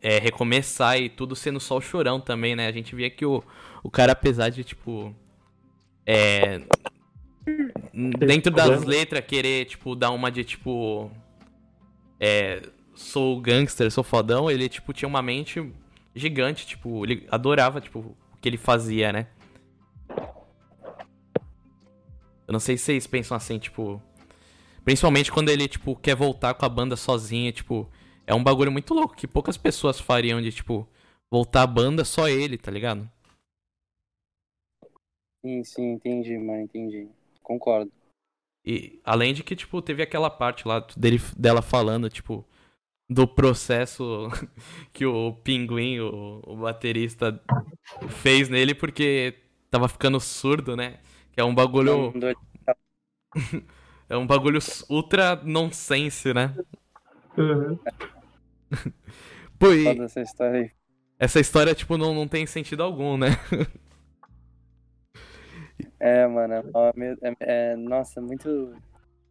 É, 0.00 0.20
recomeçar 0.20 0.96
e 0.96 1.08
tudo 1.08 1.34
sendo 1.34 1.58
só 1.58 1.76
o 1.76 1.80
chorão 1.80 2.20
também, 2.20 2.54
né? 2.54 2.68
A 2.68 2.72
gente 2.72 2.94
via 2.94 3.10
que 3.10 3.26
o, 3.26 3.42
o 3.82 3.90
cara, 3.90 4.12
apesar 4.12 4.48
de, 4.50 4.62
tipo. 4.62 5.12
É. 6.06 6.60
Dentro 7.92 8.52
das 8.52 8.84
letras, 8.84 9.24
querer, 9.26 9.64
tipo, 9.64 9.96
dar 9.96 10.12
uma 10.12 10.30
de, 10.30 10.44
tipo. 10.44 11.10
É. 12.20 12.62
Sou 12.94 13.40
gangster, 13.40 13.90
sou 13.90 14.04
fodão, 14.04 14.48
ele, 14.48 14.68
tipo, 14.68 14.92
tinha 14.92 15.08
uma 15.08 15.22
mente 15.22 15.72
gigante, 16.14 16.66
tipo, 16.66 17.04
ele 17.04 17.26
adorava, 17.30 17.80
tipo, 17.80 18.00
o 18.00 18.16
que 18.40 18.48
ele 18.48 18.56
fazia, 18.56 19.12
né? 19.12 19.26
Eu 22.48 22.52
não 22.52 22.60
sei 22.60 22.78
se 22.78 22.84
vocês 22.84 23.06
pensam 23.06 23.36
assim, 23.36 23.58
tipo. 23.58 24.02
Principalmente 24.82 25.30
quando 25.30 25.50
ele, 25.50 25.68
tipo, 25.68 25.94
quer 25.94 26.16
voltar 26.16 26.54
com 26.54 26.64
a 26.64 26.68
banda 26.68 26.96
sozinho, 26.96 27.52
tipo. 27.52 27.86
É 28.26 28.34
um 28.34 28.42
bagulho 28.42 28.72
muito 28.72 28.94
louco 28.94 29.14
que 29.14 29.26
poucas 29.26 29.58
pessoas 29.58 30.00
fariam 30.00 30.40
de, 30.40 30.50
tipo, 30.50 30.88
voltar 31.30 31.62
a 31.62 31.66
banda 31.66 32.04
só 32.04 32.26
ele, 32.26 32.56
tá 32.56 32.70
ligado? 32.70 33.08
Sim, 35.44 35.62
sim, 35.62 35.92
entendi, 35.92 36.36
mano, 36.38 36.62
entendi. 36.62 37.08
Concordo. 37.42 37.92
E 38.64 39.00
além 39.04 39.32
de 39.34 39.42
que, 39.42 39.54
tipo, 39.54 39.80
teve 39.82 40.02
aquela 40.02 40.30
parte 40.30 40.66
lá 40.66 40.80
dele, 40.96 41.18
dela 41.36 41.62
falando, 41.62 42.08
tipo, 42.08 42.46
do 43.10 43.26
processo 43.26 44.28
que 44.92 45.04
o 45.04 45.34
Pinguim, 45.34 46.00
o, 46.00 46.42
o 46.46 46.56
baterista, 46.56 47.42
fez 48.08 48.48
nele 48.48 48.74
porque 48.74 49.38
tava 49.70 49.88
ficando 49.88 50.18
surdo, 50.18 50.76
né? 50.76 50.98
É 51.38 51.44
um 51.44 51.54
bagulho. 51.54 52.12
É 54.10 54.16
um 54.16 54.26
bagulho 54.26 54.58
ultra 54.88 55.36
nonsense, 55.44 56.32
né? 56.32 56.58
Uhum. 57.36 57.78
Pô, 59.58 59.72
e 59.72 59.98
essa 60.02 60.20
história 60.20 60.60
aí. 60.60 60.70
essa 61.18 61.40
história, 61.40 61.74
tipo, 61.74 61.96
não, 61.98 62.14
não 62.14 62.26
tem 62.28 62.46
sentido 62.46 62.82
algum, 62.82 63.16
né? 63.16 63.28
É, 66.00 66.26
mano, 66.26 66.54
é, 66.54 66.62
é- 67.30 67.72
é- 67.72 67.76
nossa, 67.76 68.20
muito. 68.20 68.48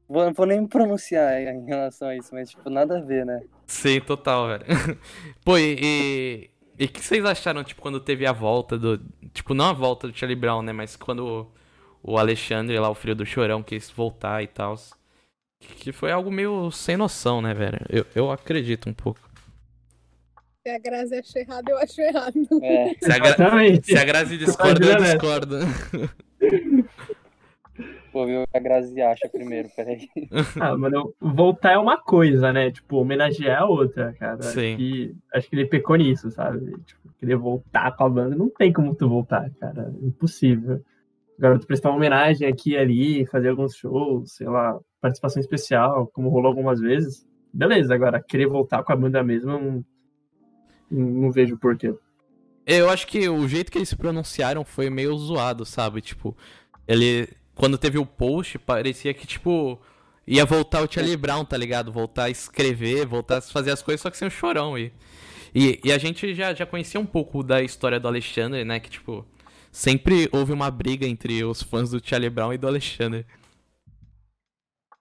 Vou, 0.07 0.25
não 0.25 0.33
vou 0.33 0.45
nem 0.45 0.61
me 0.61 0.67
pronunciar 0.69 1.41
em 1.41 1.65
relação 1.65 2.09
a 2.09 2.17
isso, 2.17 2.33
mas, 2.33 2.51
tipo, 2.51 2.69
nada 2.69 2.99
a 2.99 3.01
ver, 3.01 3.25
né? 3.25 3.41
Sim, 3.65 3.99
total, 4.01 4.47
velho. 4.47 4.65
Pô, 5.43 5.57
e. 5.57 5.77
E 5.81 6.49
e 6.79 6.85
o 6.85 6.89
que 6.89 7.03
vocês 7.03 7.25
acharam, 7.25 7.63
tipo, 7.63 7.81
quando 7.81 7.99
teve 7.99 8.25
a 8.25 8.31
volta 8.31 8.77
do. 8.77 8.99
Tipo, 9.33 9.53
não 9.55 9.65
a 9.65 9.73
volta 9.73 10.07
do 10.07 10.15
Charlie 10.15 10.35
Brown, 10.39 10.61
né? 10.61 10.71
Mas 10.71 10.95
quando 10.95 11.51
o, 12.07 12.17
Alexandre, 12.17 12.79
lá, 12.79 12.89
o 12.89 12.95
filho 12.95 13.15
do 13.15 13.25
Chorão, 13.25 13.61
quis 13.61 13.91
voltar 13.91 14.41
e 14.41 14.47
tal. 14.47 14.75
Que 15.59 15.91
foi 15.91 16.11
algo 16.11 16.31
meio 16.31 16.71
sem 16.71 16.95
noção, 16.95 17.41
né, 17.41 17.53
velho? 17.53 17.79
Eu, 17.89 18.05
eu 18.15 18.31
acredito 18.31 18.89
um 18.89 18.93
pouco. 18.93 19.27
Se 20.65 20.69
a 20.69 20.79
Grazi 20.79 21.15
acha 21.15 21.39
errado, 21.39 21.69
eu 21.69 21.77
acho 21.77 22.01
errado. 22.01 22.47
É, 22.61 22.93
Se 22.99 23.11
a, 23.11 23.19
Gra... 23.19 23.35
Se 23.83 23.97
a 23.97 24.03
Grazi 24.03 24.37
discorda, 24.37 24.85
eu 24.85 24.99
né? 24.99 25.13
discordo. 25.13 25.57
o 28.13 28.25
que 28.25 28.57
a 28.57 28.59
Grazi 28.59 29.01
acha 29.01 29.29
primeiro, 29.29 29.69
peraí. 29.75 30.09
Ah, 30.59 30.75
mano, 30.75 31.13
voltar 31.19 31.73
é 31.73 31.77
uma 31.77 31.97
coisa, 31.97 32.51
né? 32.51 32.71
Tipo, 32.71 32.97
homenagear 32.97 33.61
é 33.61 33.63
outra, 33.63 34.13
cara. 34.13 34.41
Sim. 34.41 34.73
Acho 34.73 34.77
que, 34.77 35.15
acho 35.33 35.49
que 35.49 35.55
ele 35.55 35.65
pecou 35.67 35.95
nisso, 35.95 36.31
sabe? 36.31 36.71
Tipo, 36.85 37.13
querer 37.19 37.35
voltar 37.35 37.95
com 37.95 38.03
a 38.03 38.09
banda. 38.09 38.35
Não 38.35 38.49
tem 38.49 38.73
como 38.73 38.95
tu 38.95 39.07
voltar, 39.07 39.49
cara. 39.59 39.93
Impossível. 40.01 40.83
Tu 41.39 41.67
prestar 41.67 41.89
uma 41.89 41.97
homenagem 41.97 42.47
aqui 42.47 42.71
e 42.71 42.77
ali, 42.77 43.25
fazer 43.27 43.49
alguns 43.49 43.75
shows, 43.75 44.33
sei 44.33 44.47
lá, 44.47 44.79
participação 44.99 45.39
especial, 45.39 46.07
como 46.07 46.29
rolou 46.29 46.47
algumas 46.47 46.79
vezes. 46.79 47.27
Beleza, 47.53 47.93
agora, 47.93 48.21
querer 48.21 48.47
voltar 48.47 48.83
com 48.83 48.91
a 48.91 48.95
banda 48.95 49.23
mesmo, 49.23 49.51
não, 49.51 49.85
não 50.89 51.31
vejo 51.31 51.57
porquê. 51.57 51.93
Eu 52.65 52.89
acho 52.89 53.07
que 53.07 53.29
o 53.29 53.47
jeito 53.47 53.71
que 53.71 53.77
eles 53.77 53.89
se 53.89 53.95
pronunciaram 53.95 54.65
foi 54.65 54.89
meio 54.89 55.15
zoado, 55.17 55.65
sabe? 55.65 56.01
Tipo, 56.01 56.35
ele. 56.87 57.29
Quando 57.55 57.77
teve 57.77 57.97
o 57.97 58.05
post, 58.05 58.59
parecia 58.59 59.13
que, 59.13 59.25
tipo, 59.25 59.79
ia 60.27 60.45
voltar 60.45 60.83
o 60.83 60.91
Charlie 60.91 61.17
Brown, 61.17 61.43
tá 61.45 61.57
ligado? 61.57 61.91
Voltar 61.91 62.25
a 62.25 62.29
escrever, 62.29 63.05
voltar 63.05 63.37
a 63.37 63.41
fazer 63.41 63.71
as 63.71 63.81
coisas, 63.81 64.01
só 64.01 64.09
que 64.11 64.17
sem 64.17 64.27
o 64.27 64.31
chorão. 64.31 64.77
E, 64.77 64.91
E, 65.55 65.79
e 65.83 65.91
a 65.91 65.97
gente 65.97 66.35
já, 66.35 66.53
já 66.53 66.65
conhecia 66.65 66.99
um 66.99 67.05
pouco 67.05 67.41
da 67.41 67.63
história 67.63 67.99
do 67.99 68.07
Alexandre, 68.07 68.63
né? 68.63 68.79
Que, 68.79 68.89
tipo, 68.89 69.25
sempre 69.77 70.27
houve 70.33 70.51
uma 70.51 70.71
briga 70.71 71.05
entre 71.05 71.43
os 71.43 71.61
fãs 71.61 71.91
do 71.91 72.03
Charlie 72.03 72.31
Brown 72.31 72.51
e 72.51 72.57
do 72.57 72.67
Alexandre. 72.67 73.27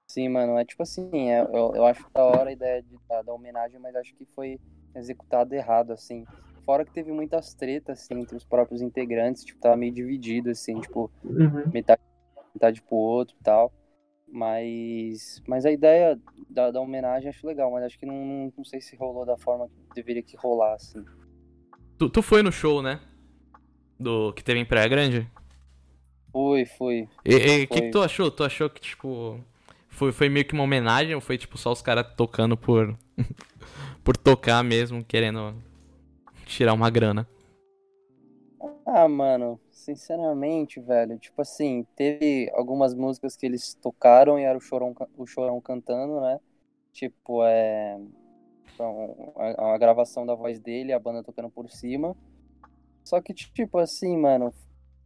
Sim, 0.07 0.29
mano, 0.29 0.59
é 0.59 0.65
tipo 0.65 0.83
assim, 0.83 1.31
é, 1.31 1.41
eu, 1.41 1.73
eu 1.75 1.87
acho 1.87 2.05
da 2.15 2.23
hora 2.23 2.51
a 2.51 2.53
ideia 2.53 2.83
de, 2.83 2.99
da, 3.09 3.23
da 3.23 3.33
homenagem, 3.33 3.81
mas 3.81 3.97
acho 3.97 4.15
que 4.15 4.27
foi 4.35 4.61
executado 4.95 5.55
errado, 5.55 5.93
assim. 5.93 6.27
Fora 6.65 6.85
que 6.85 6.93
teve 6.93 7.11
muitas 7.11 7.55
tretas, 7.55 8.03
assim, 8.03 8.21
entre 8.21 8.37
os 8.37 8.45
próprios 8.45 8.83
integrantes, 8.83 9.45
tipo, 9.45 9.59
tava 9.61 9.77
meio 9.77 9.93
dividido, 9.93 10.51
assim, 10.51 10.79
tipo, 10.81 11.11
Uhum. 11.25 11.71
metade, 11.73 12.03
metade 12.55 12.83
pro 12.83 12.97
outro 12.97 13.35
e 13.41 13.43
tal. 13.43 13.73
Mas, 14.29 15.43
mas 15.47 15.65
a 15.65 15.73
ideia 15.73 16.21
da, 16.51 16.71
da 16.71 16.81
homenagem 16.81 17.27
eu 17.27 17.31
acho 17.31 17.47
legal, 17.47 17.71
mas 17.71 17.85
acho 17.85 17.99
que 17.99 18.05
não, 18.07 18.25
não, 18.25 18.53
não 18.57 18.65
sei 18.65 18.81
se 18.81 18.95
rolou 18.97 19.25
da 19.25 19.39
forma 19.39 19.69
que 19.69 19.95
deveria 19.95 20.23
que 20.23 20.37
rolar, 20.37 20.75
assim. 20.75 21.03
Tu, 21.99 22.11
tu 22.11 22.23
foi 22.23 22.43
no 22.43 22.53
show, 22.53 22.83
né? 22.83 23.01
Do 23.99 24.33
que 24.33 24.45
teve 24.45 24.61
em 24.61 24.65
Praia 24.65 24.89
Grande? 24.89 25.27
Foi, 26.33 26.67
foi. 26.67 27.09
E 27.25 27.35
o 27.35 27.41
que, 27.41 27.67
que 27.67 27.91
tu 27.91 28.03
achou? 28.03 28.31
Tu 28.31 28.45
achou 28.45 28.69
que, 28.69 28.81
tipo. 28.81 29.41
Foi, 29.89 30.13
foi 30.13 30.29
meio 30.29 30.45
que 30.45 30.53
uma 30.53 30.65
homenagem 30.65 31.15
ou 31.15 31.21
foi, 31.21 31.39
tipo, 31.39 31.57
só 31.57 31.73
os 31.73 31.81
caras 31.81 32.07
tocando 32.17 32.57
por. 32.57 32.97
por 34.05 34.17
tocar 34.17 34.63
mesmo, 34.63 35.05
querendo 35.05 35.55
tirar 36.45 36.75
uma 36.75 36.89
grana? 36.91 37.27
Ah, 38.85 39.09
mano, 39.09 39.59
sinceramente, 39.73 40.81
velho, 40.81 41.19
tipo 41.19 41.43
assim, 41.43 41.85
teve 41.97 42.49
algumas 42.55 42.95
músicas 42.95 43.37
que 43.37 43.45
eles 43.45 43.75
tocaram 43.75 44.39
e 44.39 44.45
era 44.45 44.57
o 44.57 44.61
Chorão, 44.61 44.95
o 45.17 45.27
Chorão 45.27 45.61
cantando, 45.61 46.21
né? 46.21 46.39
Tipo, 46.93 47.45
é. 47.45 47.99
então, 48.73 49.33
a, 49.37 49.75
a 49.75 49.79
gravação 49.79 50.25
da 50.25 50.35
voz 50.35 50.61
dele, 50.61 50.93
a 50.93 50.99
banda 50.99 51.23
tocando 51.23 51.51
por 51.51 51.69
cima. 51.69 52.17
Só 53.07 53.21
que, 53.23 53.35
tipo 53.35 53.79
assim, 53.79 54.19
mano, 54.19 54.53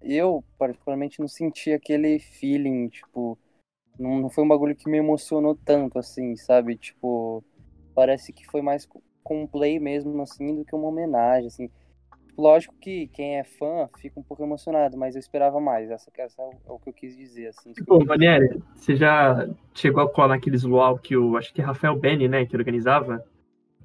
eu 0.03 0.45
particularmente 0.59 1.21
não 1.21 1.29
senti 1.29 1.73
aquele 1.73 2.19
feeling, 2.19 2.89
tipo, 2.89 3.39
não, 3.99 4.31
foi 4.31 4.45
um 4.45 4.49
bagulho 4.49 4.77
que 4.77 4.89
me 4.91 4.99
emocionou 4.99 5.57
tanto, 5.57 5.99
assim, 5.99 6.37
sabe? 6.37 6.77
Tipo, 6.77 7.45
parece 7.95 8.33
que 8.33 8.47
foi 8.47 8.63
mais 8.63 8.87
co- 8.87 9.03
com 9.23 9.43
um 9.43 9.47
play 9.47 9.79
mesmo, 9.81 10.21
assim, 10.23 10.57
do 10.57 10.65
que 10.65 10.75
uma 10.75 10.89
homenagem, 10.89 11.49
assim. 11.49 11.71
Lógico 12.39 12.75
que 12.81 13.09
quem 13.09 13.39
é 13.39 13.45
fã 13.45 13.89
fica 13.99 14.19
um 14.19 14.23
pouco 14.23 14.43
emocionado, 14.43 14.97
mas 14.97 15.15
eu 15.15 15.21
esperava 15.21 15.61
mais. 15.61 15.91
Essa, 15.91 16.11
essa 16.19 16.43
é 16.43 16.47
o- 16.47 16.77
é 16.77 16.79
que 16.83 16.89
eu 16.91 16.95
quis 16.95 17.17
dizer, 17.17 17.49
assim. 17.49 17.73
Pô, 17.87 18.05
Manieri, 18.05 18.63
você 18.75 18.97
já 18.97 19.47
chegou 19.75 20.03
a 20.03 20.09
colar 20.09 20.29
naqueles 20.29 20.63
luau 20.63 20.99
que 20.99 21.17
o. 21.17 21.37
Acho 21.37 21.53
que 21.53 21.61
Rafael 21.63 21.97
Benny, 21.97 22.29
né? 22.29 22.47
Que 22.47 22.57
organizava? 22.57 23.25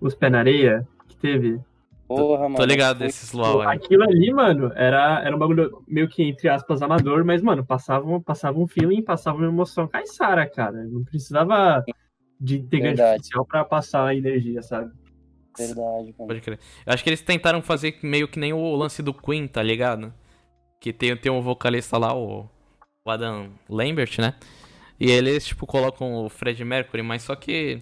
Os 0.01 0.15
Pé 0.15 0.29
na 0.29 0.39
Areia, 0.39 0.87
que 1.07 1.17
teve. 1.17 1.59
Porra, 2.07 2.43
mano. 2.43 2.55
Tô 2.55 2.65
ligado 2.65 2.99
desses 2.99 3.31
LOL, 3.31 3.63
é. 3.63 3.67
Aquilo 3.75 4.03
ali, 4.03 4.31
mano, 4.31 4.71
era, 4.75 5.23
era 5.23 5.35
um 5.35 5.39
bagulho 5.39 5.83
meio 5.87 6.07
que, 6.07 6.23
entre 6.23 6.47
aspas, 6.47 6.81
amador, 6.81 7.25
mas, 7.25 7.41
mano, 7.41 7.65
passava, 7.65 8.05
um- 8.07 8.21
passava 8.21 8.59
um 8.59 8.67
feeling, 8.67 9.01
passava 9.01 9.37
uma 9.37 9.47
emoção 9.47 9.87
caiçara, 9.87 10.47
cara. 10.47 10.83
Não 10.83 11.03
precisava 11.03 11.83
de 12.39 12.59
integrante 12.59 13.01
artificial 13.01 13.45
pra 13.45 13.65
passar 13.65 14.05
a 14.05 14.15
energia, 14.15 14.61
sabe? 14.61 14.91
Verdade, 15.57 16.13
mano. 16.17 16.27
Pode 16.27 16.41
crer. 16.41 16.59
Eu 16.85 16.93
acho 16.93 17.03
que 17.03 17.09
eles 17.09 17.21
tentaram 17.21 17.61
fazer 17.61 17.97
meio 18.03 18.27
que 18.27 18.37
nem 18.37 18.53
o 18.53 18.75
lance 18.75 19.01
do 19.01 19.13
Queen, 19.13 19.47
tá 19.47 19.63
ligado? 19.63 20.13
Que 20.79 20.93
tem, 20.93 21.15
tem 21.17 21.31
um 21.31 21.41
vocalista 21.41 21.97
lá, 21.97 22.13
o, 22.15 22.47
o 23.05 23.09
Adam 23.09 23.49
Lambert, 23.69 24.19
né? 24.19 24.35
E 24.99 25.09
eles, 25.09 25.45
tipo, 25.45 25.65
colocam 25.65 26.25
o 26.25 26.29
Fred 26.29 26.63
Mercury, 26.63 27.01
mas 27.01 27.23
só 27.23 27.35
que. 27.35 27.81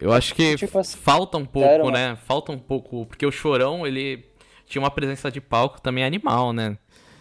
Eu 0.00 0.12
acho 0.12 0.34
que 0.34 0.56
Tipo 0.56 0.78
assim, 0.78 0.96
falta 0.96 1.36
um 1.36 1.44
pouco, 1.44 1.90
né? 1.90 2.16
Falta 2.16 2.50
um 2.52 2.58
pouco. 2.58 3.06
Porque 3.06 3.26
o 3.26 3.32
Chorão, 3.32 3.86
ele 3.86 4.24
tinha 4.66 4.80
uma 4.82 4.90
presença 4.90 5.30
de 5.30 5.40
palco 5.40 5.80
também 5.80 6.04
animal, 6.04 6.52
né? 6.52 6.78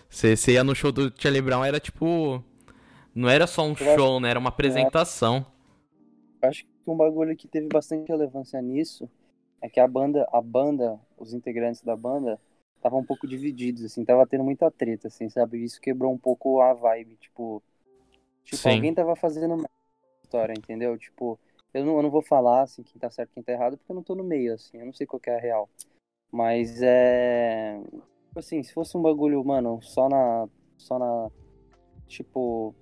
Você 0.09 0.53
ia 0.53 0.63
no 0.63 0.75
show 0.75 0.91
do 0.91 1.11
Charlie 1.17 1.41
Brown, 1.41 1.63
era 1.63 1.79
tipo. 1.79 2.43
Não 3.13 3.29
era 3.29 3.45
só 3.45 3.63
um 3.63 3.69
Eu 3.69 3.73
acho- 3.73 3.95
show, 3.95 4.19
né? 4.19 4.29
Era 4.29 4.39
uma 4.39 4.49
apresentação. 4.49 5.45
Acho 6.41 6.63
que 6.63 6.69
um 6.87 6.95
bagulho 6.95 7.35
que 7.35 7.47
teve 7.47 7.67
bastante 7.67 8.07
relevância 8.07 8.61
nisso 8.61 9.09
é 9.61 9.69
que 9.69 9.79
a 9.79 9.87
banda, 9.87 10.27
a 10.31 10.41
banda, 10.41 10.99
os 11.17 11.33
integrantes 11.33 11.81
da 11.81 11.95
banda, 11.95 12.39
estavam 12.77 12.99
um 12.99 13.05
pouco 13.05 13.27
divididos, 13.27 13.83
assim, 13.83 14.03
tava 14.03 14.25
tendo 14.25 14.43
muita 14.43 14.71
treta, 14.71 15.07
assim, 15.07 15.29
sabe? 15.29 15.63
Isso 15.63 15.79
quebrou 15.79 16.11
um 16.11 16.17
pouco 16.17 16.61
a 16.61 16.73
vibe, 16.73 17.15
tipo. 17.19 17.61
Tipo, 18.43 18.57
Sim. 18.57 18.71
alguém 18.75 18.93
tava 18.93 19.15
fazendo 19.15 19.63
história, 20.23 20.53
entendeu? 20.53 20.97
Tipo, 20.97 21.37
eu 21.73 21.85
não, 21.85 21.97
eu 21.97 22.03
não 22.03 22.11
vou 22.11 22.21
falar, 22.21 22.61
assim, 22.61 22.83
quem 22.83 22.99
tá 22.99 23.09
certo 23.09 23.31
e 23.31 23.33
quem 23.35 23.43
tá 23.43 23.51
errado, 23.51 23.77
porque 23.77 23.91
eu 23.91 23.95
não 23.95 24.03
tô 24.03 24.15
no 24.15 24.23
meio, 24.23 24.53
assim, 24.53 24.77
eu 24.77 24.85
não 24.85 24.93
sei 24.93 25.07
qual 25.07 25.19
que 25.19 25.29
é 25.29 25.35
a 25.35 25.39
real. 25.39 25.69
Mas 26.31 26.81
é. 26.81 27.79
Tipo 28.27 28.39
assim, 28.39 28.63
se 28.63 28.73
fosse 28.73 28.95
um 28.97 29.01
bagulho, 29.01 29.43
mano, 29.43 29.81
só 29.81 30.07
na. 30.07 30.47
Só 30.77 30.97
na. 30.97 31.29
Tipo, 32.07 32.73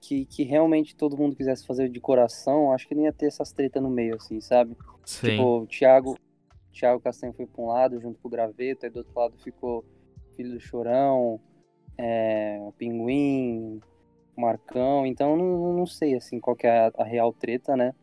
que, 0.00 0.24
que 0.24 0.42
realmente 0.42 0.96
todo 0.96 1.16
mundo 1.16 1.36
quisesse 1.36 1.66
fazer 1.66 1.88
de 1.88 2.00
coração, 2.00 2.72
acho 2.72 2.88
que 2.88 2.94
não 2.94 3.04
ia 3.04 3.12
ter 3.12 3.26
essas 3.26 3.52
tretas 3.52 3.82
no 3.82 3.90
meio, 3.90 4.16
assim, 4.16 4.40
sabe? 4.40 4.76
Sim. 5.04 5.30
Tipo, 5.30 5.60
o 5.60 5.66
Thiago, 5.66 6.16
Thiago 6.72 7.00
Castanho 7.00 7.34
foi 7.34 7.46
pra 7.46 7.62
um 7.62 7.66
lado 7.66 8.00
junto 8.00 8.18
com 8.18 8.28
o 8.28 8.30
Graveto, 8.30 8.86
aí 8.86 8.90
do 8.90 8.98
outro 8.98 9.12
lado 9.18 9.36
ficou 9.38 9.80
o 9.80 10.34
Filho 10.34 10.52
do 10.52 10.60
Chorão, 10.60 11.38
é, 11.98 12.58
o 12.62 12.72
Pinguim, 12.72 13.80
Marcão, 14.40 15.06
então 15.06 15.36
não, 15.36 15.74
não 15.74 15.86
sei, 15.86 16.16
assim, 16.16 16.40
qual 16.40 16.56
que 16.56 16.66
é 16.66 16.86
a, 16.88 16.92
a 16.98 17.04
real 17.04 17.32
treta, 17.34 17.76
né? 17.76 17.94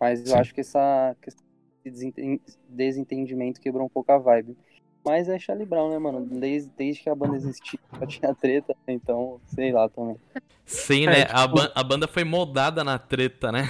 Mas 0.00 0.26
eu 0.26 0.34
Sim. 0.34 0.36
acho 0.36 0.54
que 0.54 0.60
essa, 0.60 1.16
que 1.22 1.30
esse 1.30 1.38
desenten- 1.84 2.42
desentendimento 2.68 3.60
quebrou 3.60 3.86
um 3.86 3.90
pouco 3.90 4.12
a 4.12 4.18
vibe. 4.18 4.56
Mas 5.04 5.28
é 5.28 5.38
Charlie 5.38 5.66
Brown, 5.66 5.90
né, 5.90 5.98
mano? 5.98 6.26
Desde, 6.26 6.70
desde 6.76 7.02
que 7.02 7.10
a 7.10 7.14
banda 7.14 7.36
existiu, 7.36 7.80
já 8.00 8.06
tinha 8.06 8.34
treta, 8.34 8.76
então, 8.88 9.40
sei 9.46 9.72
lá 9.72 9.88
também. 9.88 10.18
Sim, 10.64 11.06
É, 11.06 11.08
né? 11.08 11.26
A, 11.30 11.46
tipo- 11.46 11.46
ban- 11.46 11.70
a 11.74 11.82
banda 11.82 12.06
foi 12.06 12.24
moldada 12.24 12.84
na 12.84 12.98
treta, 12.98 13.50
né? 13.50 13.64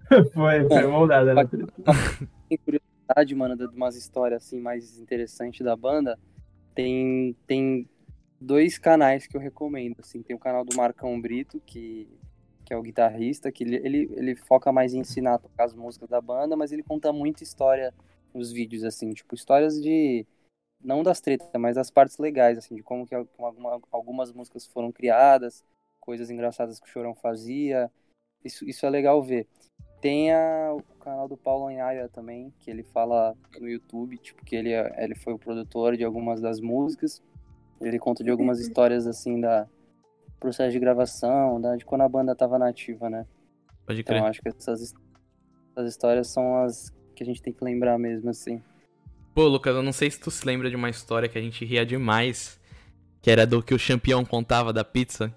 foi, 0.32 0.68
foi 0.70 0.86
moldada, 0.86 1.34
né? 1.34 1.48
tem 2.48 2.58
curiosidade, 2.58 3.34
mano, 3.34 3.56
de 3.56 3.66
umas 3.74 3.96
histórias 3.96 4.44
assim 4.44 4.60
mais 4.60 4.98
interessantes 4.98 5.64
da 5.64 5.76
banda, 5.76 6.18
tem 6.74 7.36
tem 7.46 7.88
dois 8.44 8.78
canais 8.78 9.26
que 9.26 9.36
eu 9.36 9.40
recomendo, 9.40 9.96
assim, 10.00 10.22
tem 10.22 10.36
o 10.36 10.38
canal 10.38 10.64
do 10.64 10.76
Marcão 10.76 11.20
Brito, 11.20 11.60
que 11.66 12.08
que 12.64 12.72
é 12.72 12.76
o 12.76 12.82
guitarrista, 12.82 13.52
que 13.52 13.62
ele, 13.62 13.76
ele, 13.76 14.10
ele 14.16 14.34
foca 14.34 14.72
mais 14.72 14.94
em 14.94 15.00
ensinar 15.00 15.34
a 15.34 15.38
tocar 15.38 15.64
as 15.64 15.74
músicas 15.74 16.08
da 16.08 16.20
banda, 16.20 16.56
mas 16.56 16.72
ele 16.72 16.82
conta 16.82 17.12
muita 17.12 17.42
história 17.42 17.92
nos 18.32 18.50
vídeos, 18.50 18.84
assim, 18.84 19.10
tipo, 19.12 19.34
histórias 19.34 19.80
de 19.80 20.26
não 20.82 21.02
das 21.02 21.20
tretas, 21.20 21.48
mas 21.58 21.76
das 21.76 21.90
partes 21.90 22.18
legais, 22.18 22.58
assim, 22.58 22.74
de 22.74 22.82
como 22.82 23.06
que 23.06 23.14
alguma- 23.14 23.80
algumas 23.90 24.32
músicas 24.32 24.66
foram 24.66 24.90
criadas, 24.90 25.64
coisas 26.00 26.30
engraçadas 26.30 26.80
que 26.80 26.86
o 26.86 26.90
Chorão 26.90 27.14
fazia, 27.14 27.90
isso, 28.44 28.64
isso 28.68 28.84
é 28.86 28.90
legal 28.90 29.22
ver. 29.22 29.46
Tem 30.00 30.32
a, 30.32 30.74
o 30.74 30.82
canal 30.98 31.28
do 31.28 31.36
Paulo 31.36 31.68
Anhaia 31.68 32.08
também, 32.08 32.52
que 32.60 32.70
ele 32.70 32.82
fala 32.82 33.34
no 33.58 33.68
YouTube, 33.68 34.18
tipo, 34.18 34.44
que 34.44 34.54
ele, 34.56 34.72
é- 34.72 35.04
ele 35.04 35.14
foi 35.14 35.32
o 35.32 35.38
produtor 35.38 35.96
de 35.96 36.04
algumas 36.04 36.40
das 36.40 36.60
músicas. 36.60 37.22
Ele 37.80 37.98
conta 37.98 38.22
de 38.24 38.30
algumas 38.30 38.60
histórias, 38.60 39.06
assim, 39.06 39.40
da 39.40 39.66
processo 40.40 40.72
de 40.72 40.78
gravação, 40.78 41.60
da, 41.60 41.74
de 41.76 41.84
quando 41.84 42.02
a 42.02 42.08
banda 42.08 42.34
tava 42.34 42.58
nativa, 42.58 43.08
né? 43.08 43.26
Pode 43.86 44.00
Então, 44.00 44.16
crer. 44.16 44.28
acho 44.28 44.42
que 44.42 44.48
essas, 44.48 44.94
essas 45.72 45.88
histórias 45.90 46.28
são 46.28 46.62
as 46.62 46.92
que 47.14 47.22
a 47.22 47.26
gente 47.26 47.40
tem 47.40 47.52
que 47.52 47.64
lembrar 47.64 47.98
mesmo, 47.98 48.30
assim. 48.30 48.62
Pô, 49.34 49.46
Lucas, 49.48 49.74
eu 49.74 49.82
não 49.82 49.92
sei 49.92 50.10
se 50.10 50.20
tu 50.20 50.30
se 50.30 50.46
lembra 50.46 50.68
de 50.68 50.76
uma 50.76 50.90
história 50.90 51.28
que 51.28 51.38
a 51.38 51.40
gente 51.40 51.64
ria 51.64 51.84
demais. 51.84 52.60
Que 53.20 53.30
era 53.30 53.46
do 53.46 53.62
que 53.62 53.74
o 53.74 53.78
campeão 53.78 54.22
contava 54.22 54.70
da 54.72 54.84
pizza. 54.84 55.34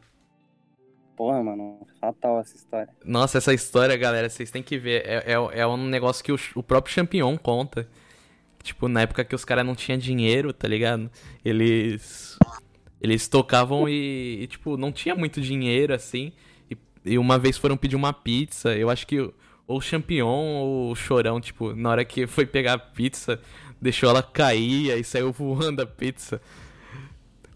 Porra, 1.16 1.42
mano, 1.42 1.80
fatal 2.00 2.40
essa 2.40 2.56
história. 2.56 2.90
Nossa, 3.04 3.38
essa 3.38 3.54
história, 3.54 3.96
galera, 3.96 4.30
vocês 4.30 4.52
têm 4.52 4.62
que 4.62 4.78
ver. 4.78 5.04
É, 5.08 5.32
é, 5.32 5.60
é 5.62 5.66
um 5.68 5.78
negócio 5.78 6.24
que 6.24 6.32
o, 6.32 6.38
o 6.56 6.62
próprio 6.62 6.94
Champion 6.94 7.38
conta. 7.38 7.88
Tipo, 8.68 8.88
na 8.88 9.02
época 9.02 9.24
que 9.26 9.36
os 9.36 9.46
caras 9.46 9.66
não 9.66 9.76
tinham 9.76 9.98
dinheiro, 9.98 10.54
tá 10.54 10.68
ligado? 10.68 11.10
Eles. 11.44 12.38
Eles 13.02 13.28
tocavam 13.28 13.88
e, 13.88 14.44
e, 14.44 14.48
tipo, 14.48 14.76
não 14.78 14.92
tinha 14.92 15.16
muito 15.16 15.40
dinheiro, 15.42 15.94
assim. 15.94 16.32
E, 16.70 16.78
e 17.06 17.18
uma 17.18 17.38
vez 17.38 17.58
foram 17.58 17.78
pedir 17.78 17.96
uma 17.96 18.14
pizza. 18.14 18.76
Eu 18.76 18.90
acho 18.90 19.06
que 19.08 19.20
ou 19.20 19.78
o 19.80 19.82
Champion 19.82 20.28
ou 20.28 20.92
o 20.92 20.96
Chorão, 20.96 21.40
tipo, 21.42 21.76
na 21.76 21.90
hora 21.90 22.06
que 22.06 22.26
foi 22.28 22.46
pegar 22.46 22.74
a 22.74 22.80
pizza, 22.80 23.40
deixou 23.82 24.10
ela 24.10 24.24
cair 24.24 24.98
e 24.98 25.04
saiu 25.04 25.32
voando 25.32 25.82
a 25.82 25.86
pizza. 25.86 26.42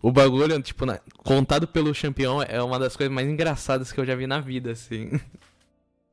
O 0.02 0.12
bagulho, 0.12 0.62
tipo, 0.62 0.86
na- 0.86 1.00
contado 1.18 1.68
pelo 1.68 1.94
Champion 1.94 2.42
é 2.44 2.62
uma 2.62 2.80
das 2.80 2.96
coisas 2.96 3.14
mais 3.14 3.28
engraçadas 3.28 3.92
que 3.92 4.00
eu 4.00 4.06
já 4.06 4.16
vi 4.16 4.26
na 4.28 4.40
vida, 4.40 4.72
assim. 4.72 5.12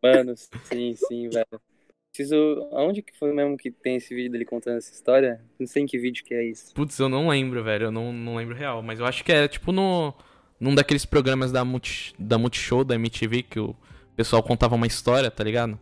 Mano, 0.03 0.35
sim, 0.37 0.95
sim, 0.97 1.29
velho. 1.29 1.61
Preciso. 2.19 2.69
Aonde 2.73 3.01
que 3.01 3.17
foi 3.17 3.33
mesmo 3.33 3.57
que 3.57 3.71
tem 3.71 3.95
esse 3.95 4.13
vídeo 4.13 4.33
dele 4.33 4.45
contando 4.45 4.79
essa 4.79 4.93
história? 4.93 5.41
Não 5.57 5.69
sei 5.69 5.85
em 5.85 5.87
que 5.87 5.97
vídeo 5.97 6.25
que 6.25 6.35
é 6.35 6.45
isso. 6.45 6.75
Putz, 6.75 6.99
eu 6.99 7.09
não 7.09 7.29
lembro, 7.29 7.63
velho. 7.63 7.85
Eu 7.85 7.93
não, 7.93 8.13
não 8.13 8.35
lembro 8.35 8.57
real. 8.57 8.83
Mas 8.83 8.99
eu 8.99 9.07
acho 9.07 9.23
que 9.25 9.31
era 9.31 9.47
tipo 9.47 9.71
no. 9.71 10.13
Num 10.59 10.75
daqueles 10.75 11.05
programas 11.05 11.53
da, 11.53 11.65
multi, 11.65 12.13
da 12.19 12.37
Multishow, 12.37 12.83
da 12.83 12.97
MTV, 12.97 13.45
que 13.45 13.61
o 13.61 13.77
pessoal 14.17 14.43
contava 14.43 14.75
uma 14.75 14.89
história, 14.89 15.31
tá 15.31 15.45
ligado? 15.45 15.79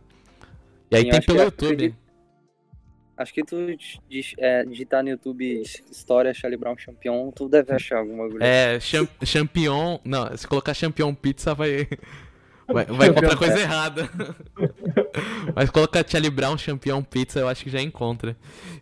E 0.91 0.95
aí 0.95 1.01
Sim, 1.01 1.09
tem 1.09 1.19
que 1.19 1.25
pelo 1.25 1.39
é- 1.39 1.45
YouTube. 1.45 1.95
Acho 3.17 3.33
que 3.33 3.43
tu 3.43 3.55
dig- 4.07 4.35
é, 4.37 4.63
digitar 4.63 5.01
no 5.01 5.09
YouTube 5.09 5.63
História 5.89 6.31
Charlie 6.35 6.59
Brown 6.59 6.77
Champion, 6.77 7.31
tu 7.31 7.49
deve 7.49 7.73
achar 7.73 7.97
alguma 7.97 8.29
coisa. 8.29 8.45
É, 8.45 8.79
cham 8.79 9.07
champion. 9.25 9.99
Não, 10.05 10.37
se 10.37 10.47
colocar 10.47 10.75
champion 10.75 11.15
pizza 11.15 11.55
vai. 11.55 11.87
Vai, 12.67 12.85
vai 12.91 13.07
encontrar 13.09 13.37
coisa 13.37 13.59
errada. 13.59 14.09
Mas 15.55 15.69
colocar 15.69 16.07
Charlie 16.07 16.29
Brown 16.29 16.57
champion 16.57 17.01
pizza, 17.03 17.39
eu 17.39 17.47
acho 17.47 17.63
que 17.63 17.69
já 17.69 17.81
encontra. 17.81 18.35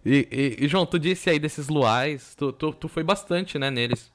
E, 0.05 0.27
e- 0.59 0.65
e, 0.65 0.67
João, 0.67 0.85
tu 0.85 0.97
disse 0.99 1.29
aí 1.29 1.39
desses 1.39 1.67
luais, 1.69 2.35
tu, 2.35 2.51
tu, 2.51 2.73
tu 2.73 2.87
foi 2.87 3.03
bastante, 3.03 3.57
né, 3.57 3.69
neles. 3.69 4.11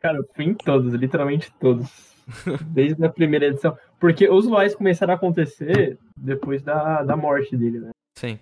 Cara, 0.00 0.18
eu 0.18 0.24
fui 0.34 0.44
em 0.44 0.54
todos, 0.54 0.92
literalmente 0.94 1.52
todos. 1.60 2.14
Desde 2.68 3.04
a 3.04 3.08
primeira 3.08 3.46
edição. 3.46 3.76
Porque 4.00 4.28
os 4.28 4.46
luais 4.46 4.74
começaram 4.74 5.12
a 5.12 5.16
acontecer 5.16 5.98
depois 6.16 6.62
da, 6.62 7.02
da 7.02 7.16
morte 7.16 7.56
dele, 7.56 7.80
né? 7.80 7.90
Sim. 8.18 8.38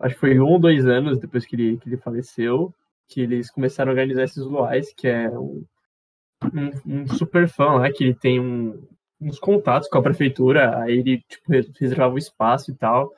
Acho 0.00 0.14
que 0.14 0.20
foi 0.20 0.38
um 0.40 0.44
ou 0.46 0.58
dois 0.58 0.86
anos 0.86 1.18
depois 1.18 1.46
que 1.46 1.54
ele, 1.56 1.76
que 1.78 1.88
ele 1.88 1.96
faleceu, 1.96 2.74
que 3.08 3.20
eles 3.20 3.50
começaram 3.50 3.90
a 3.90 3.94
organizar 3.94 4.24
esses 4.24 4.44
luais, 4.44 4.92
que 4.96 5.06
é 5.06 5.28
um, 5.30 5.64
um, 6.52 6.70
um 7.02 7.06
super 7.08 7.48
fã 7.48 7.74
lá, 7.74 7.90
que 7.92 8.02
ele 8.04 8.14
tem 8.14 8.40
um- 8.40 8.82
uns 9.22 9.38
contatos 9.38 9.88
com 9.88 9.98
a 9.98 10.02
prefeitura, 10.02 10.78
aí 10.82 10.98
ele 10.98 11.22
tipo, 11.28 11.50
res- 11.52 11.70
reservava 11.78 12.14
o 12.14 12.18
espaço 12.18 12.70
e 12.70 12.74
tal. 12.74 13.12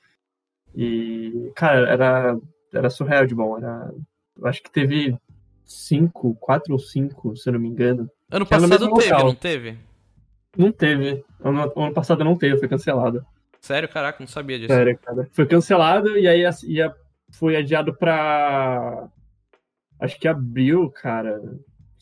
E, 0.74 1.52
cara, 1.54 1.88
era, 1.88 2.38
era 2.72 2.90
surreal 2.90 3.26
de 3.26 3.34
bom. 3.34 3.56
Era, 3.58 3.92
eu 4.38 4.46
acho 4.46 4.62
que 4.62 4.70
teve 4.70 5.16
cinco, 5.64 6.34
quatro 6.36 6.72
ou 6.72 6.78
cinco, 6.78 7.36
se 7.36 7.48
eu 7.48 7.52
não 7.54 7.60
me 7.60 7.68
engano. 7.68 8.10
Ano 8.30 8.46
passado 8.46 8.78
teve, 8.94 9.10
local. 9.12 9.26
não 9.26 9.34
teve? 9.34 9.78
Não 10.56 10.72
teve. 10.72 11.24
Ano, 11.40 11.72
ano 11.76 11.94
passado 11.94 12.24
não 12.24 12.36
teve, 12.36 12.58
foi 12.58 12.68
cancelado. 12.68 13.24
Sério, 13.60 13.88
caraca, 13.88 14.18
não 14.20 14.26
sabia 14.26 14.58
disso. 14.58 14.74
Sério, 14.74 14.98
cara. 14.98 15.28
Foi 15.32 15.46
cancelado 15.46 16.18
e 16.18 16.28
aí 16.28 16.44
as- 16.44 16.62
ia, 16.64 16.94
foi 17.32 17.56
adiado 17.56 17.94
pra. 17.94 19.08
Acho 20.00 20.18
que 20.18 20.28
abril, 20.28 20.90
cara. 20.90 21.40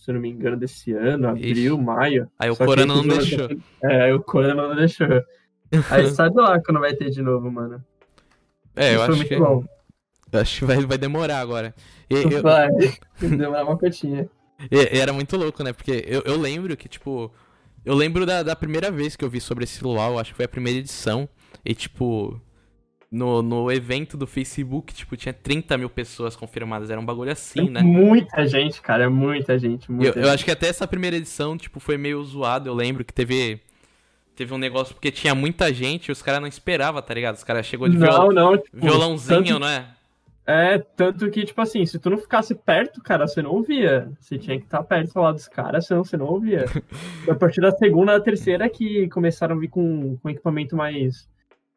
Se 0.03 0.11
eu 0.11 0.15
não 0.15 0.21
me 0.21 0.29
engano, 0.31 0.57
desse 0.57 0.93
ano. 0.93 1.29
Abril, 1.29 1.79
maio. 1.79 2.29
Aí 2.37 2.51
o 2.51 2.57
Corona 2.57 2.93
não 2.93 3.07
deixou. 3.07 3.45
ano- 3.45 3.63
É, 3.85 4.03
aí 4.03 4.13
o 4.13 4.21
Corona 4.21 4.67
não 4.69 4.75
deixou. 4.75 5.07
Aí 5.91 6.09
sabe 6.11 6.35
lá 6.41 6.61
quando 6.61 6.81
vai 6.81 6.93
ter 6.97 7.09
de 7.09 7.23
novo, 7.23 7.49
mano. 7.53 7.81
É, 8.75 8.97
eu 8.97 9.03
acho 9.03 9.25
que, 9.25 9.37
bom. 9.37 9.65
eu 10.33 10.41
acho 10.41 10.59
que 10.59 10.65
vai, 10.65 10.79
vai 10.85 10.99
demorar 10.99 11.39
agora. 11.39 11.73
E, 12.11 12.15
eu- 12.15 12.43
Vai. 12.43 12.69
Demorar 13.21 13.63
uma 13.65 13.79
cotinha. 13.79 14.29
E, 14.71 14.97
e 14.97 14.99
era 14.99 15.13
muito 15.13 15.37
louco, 15.37 15.63
né? 15.63 15.73
Porque 15.73 16.05
eu, 16.05 16.23
eu 16.25 16.37
lembro 16.37 16.77
que, 16.77 16.89
tipo. 16.89 17.33
Eu 17.85 17.95
lembro 17.95 18.27
da, 18.27 18.43
da 18.43 18.57
primeira 18.57 18.91
vez 18.91 19.15
que 19.15 19.25
eu 19.25 19.31
vi 19.31 19.41
sobre 19.41 19.63
esse 19.65 19.83
luau, 19.85 20.19
acho 20.19 20.31
que 20.31 20.37
foi 20.37 20.47
a 20.47 20.49
primeira 20.49 20.81
edição. 20.81 21.29
E, 21.65 21.75
tipo. 21.77 22.41
No, 23.13 23.43
no 23.43 23.71
evento 23.71 24.17
do 24.17 24.27
Facebook, 24.27 24.95
tipo, 24.95 25.15
tinha 25.19 25.35
30 25.35 25.77
mil 25.77 25.91
pessoas 25.91 26.35
confirmadas. 26.35 26.89
Era 26.89 26.99
um 26.99 27.05
bagulho 27.05 27.31
assim, 27.31 27.69
né? 27.69 27.83
Muita 27.83 28.47
gente, 28.47 28.81
cara. 28.81 29.05
É 29.05 29.09
muita 29.09 29.59
gente. 29.59 29.93
Muita 29.93 30.19
Eu, 30.19 30.25
eu 30.25 30.31
acho 30.31 30.43
que 30.43 30.51
até 30.51 30.67
essa 30.69 30.89
primeira 30.89 31.15
edição, 31.17 31.59
tipo, 31.59 31.79
foi 31.79 31.99
meio 31.99 32.25
zoado. 32.25 32.71
Eu 32.71 32.75
lembro 32.75 33.05
que 33.05 33.13
teve. 33.13 33.61
Teve 34.35 34.55
um 34.55 34.59
negócio 34.59 34.95
porque 34.95 35.11
tinha 35.11 35.35
muita 35.35 35.71
gente 35.75 36.07
e 36.09 36.13
os 36.13 36.23
caras 36.23 36.41
não 36.41 36.49
esperavam, 36.49 37.03
tá 37.03 37.13
ligado? 37.13 37.35
Os 37.35 37.45
caras 37.45 37.67
chegou 37.67 37.87
de 37.87 37.99
Não, 37.99 38.09
viol- 38.09 38.33
não. 38.33 38.57
tipo, 38.57 38.79
violãozinho, 38.81 39.45
tanto- 39.45 39.59
não 39.59 39.69
é? 39.69 39.87
É, 40.47 40.79
tanto 40.79 41.31
que, 41.31 41.45
tipo 41.45 41.61
assim, 41.61 41.85
se 41.85 41.99
tu 41.99 42.09
não 42.11 42.17
ficasse 42.19 42.55
perto, 42.55 43.01
cara, 43.03 43.29
você 43.29 43.43
não 43.43 43.51
ouvia. 43.53 44.11
Você 44.19 44.39
tinha 44.39 44.59
que 44.59 44.65
estar 44.65 44.83
perto 44.83 45.19
lá 45.21 45.31
dos 45.33 45.47
caras, 45.47 45.87
senão 45.87 46.03
você 46.03 46.17
não 46.17 46.27
ouvia. 46.27 46.65
a 47.31 47.35
partir 47.35 47.61
da 47.61 47.71
segunda, 47.73 48.19
da 48.19 48.25
terceira, 48.25 48.69
que 48.71 49.07
começaram 49.11 49.55
a 49.55 49.59
vir 49.59 49.69
com, 49.69 50.17
com 50.17 50.31
equipamento 50.31 50.75
mais, 50.75 51.29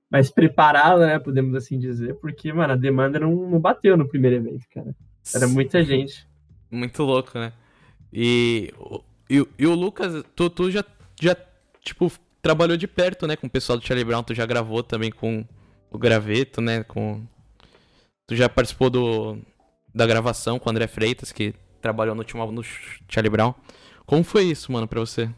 mais 0.09 0.29
preparado, 0.29 0.99
né, 1.01 1.19
podemos 1.19 1.55
assim 1.55 1.77
dizer, 1.79 2.15
porque, 2.15 2.53
mano, 2.53 2.73
a 2.73 2.77
demanda 2.77 3.19
não, 3.19 3.31
não 3.49 3.59
bateu 3.59 3.97
no 3.97 4.07
primeiro 4.07 4.37
evento, 4.37 4.65
cara. 4.73 4.95
Era 5.33 5.47
muita 5.47 5.83
gente. 5.83 6.27
Muito 6.69 7.03
louco, 7.03 7.37
né? 7.39 7.51
E, 8.13 8.73
o- 8.77 9.01
e, 9.29 9.41
o- 9.41 9.47
e 9.57 9.67
o 9.67 9.73
Lucas, 9.75 10.23
tu, 10.35 10.49
tu 10.49 10.69
já, 10.71 10.83
já, 11.19 11.35
tipo, 11.81 12.11
trabalhou 12.41 12.77
de 12.77 12.87
perto, 12.87 13.25
né, 13.27 13.35
com 13.35 13.47
o 13.47 13.49
pessoal 13.49 13.77
do 13.77 13.85
Charlie 13.85 14.05
Brown, 14.05 14.23
tu 14.23 14.33
já 14.33 14.45
gravou 14.45 14.83
também 14.83 15.11
com 15.11 15.43
o 15.91 15.97
Graveto, 15.97 16.61
né, 16.61 16.83
com... 16.83 17.23
Tu 18.27 18.35
já 18.35 18.47
participou 18.49 18.89
do, 18.89 19.37
da 19.93 20.05
gravação 20.07 20.57
com 20.59 20.69
o 20.69 20.71
André 20.71 20.87
Freitas, 20.87 21.31
que 21.31 21.53
trabalhou 21.81 22.15
no 22.15 22.21
último 22.21 22.41
álbum 22.41 22.55
do 22.55 22.63
Charlie 23.09 23.29
Brown. 23.29 23.53
Como 24.05 24.23
foi 24.23 24.43
isso, 24.45 24.71
mano, 24.71 24.87
pra 24.87 24.99
você? 24.99 25.29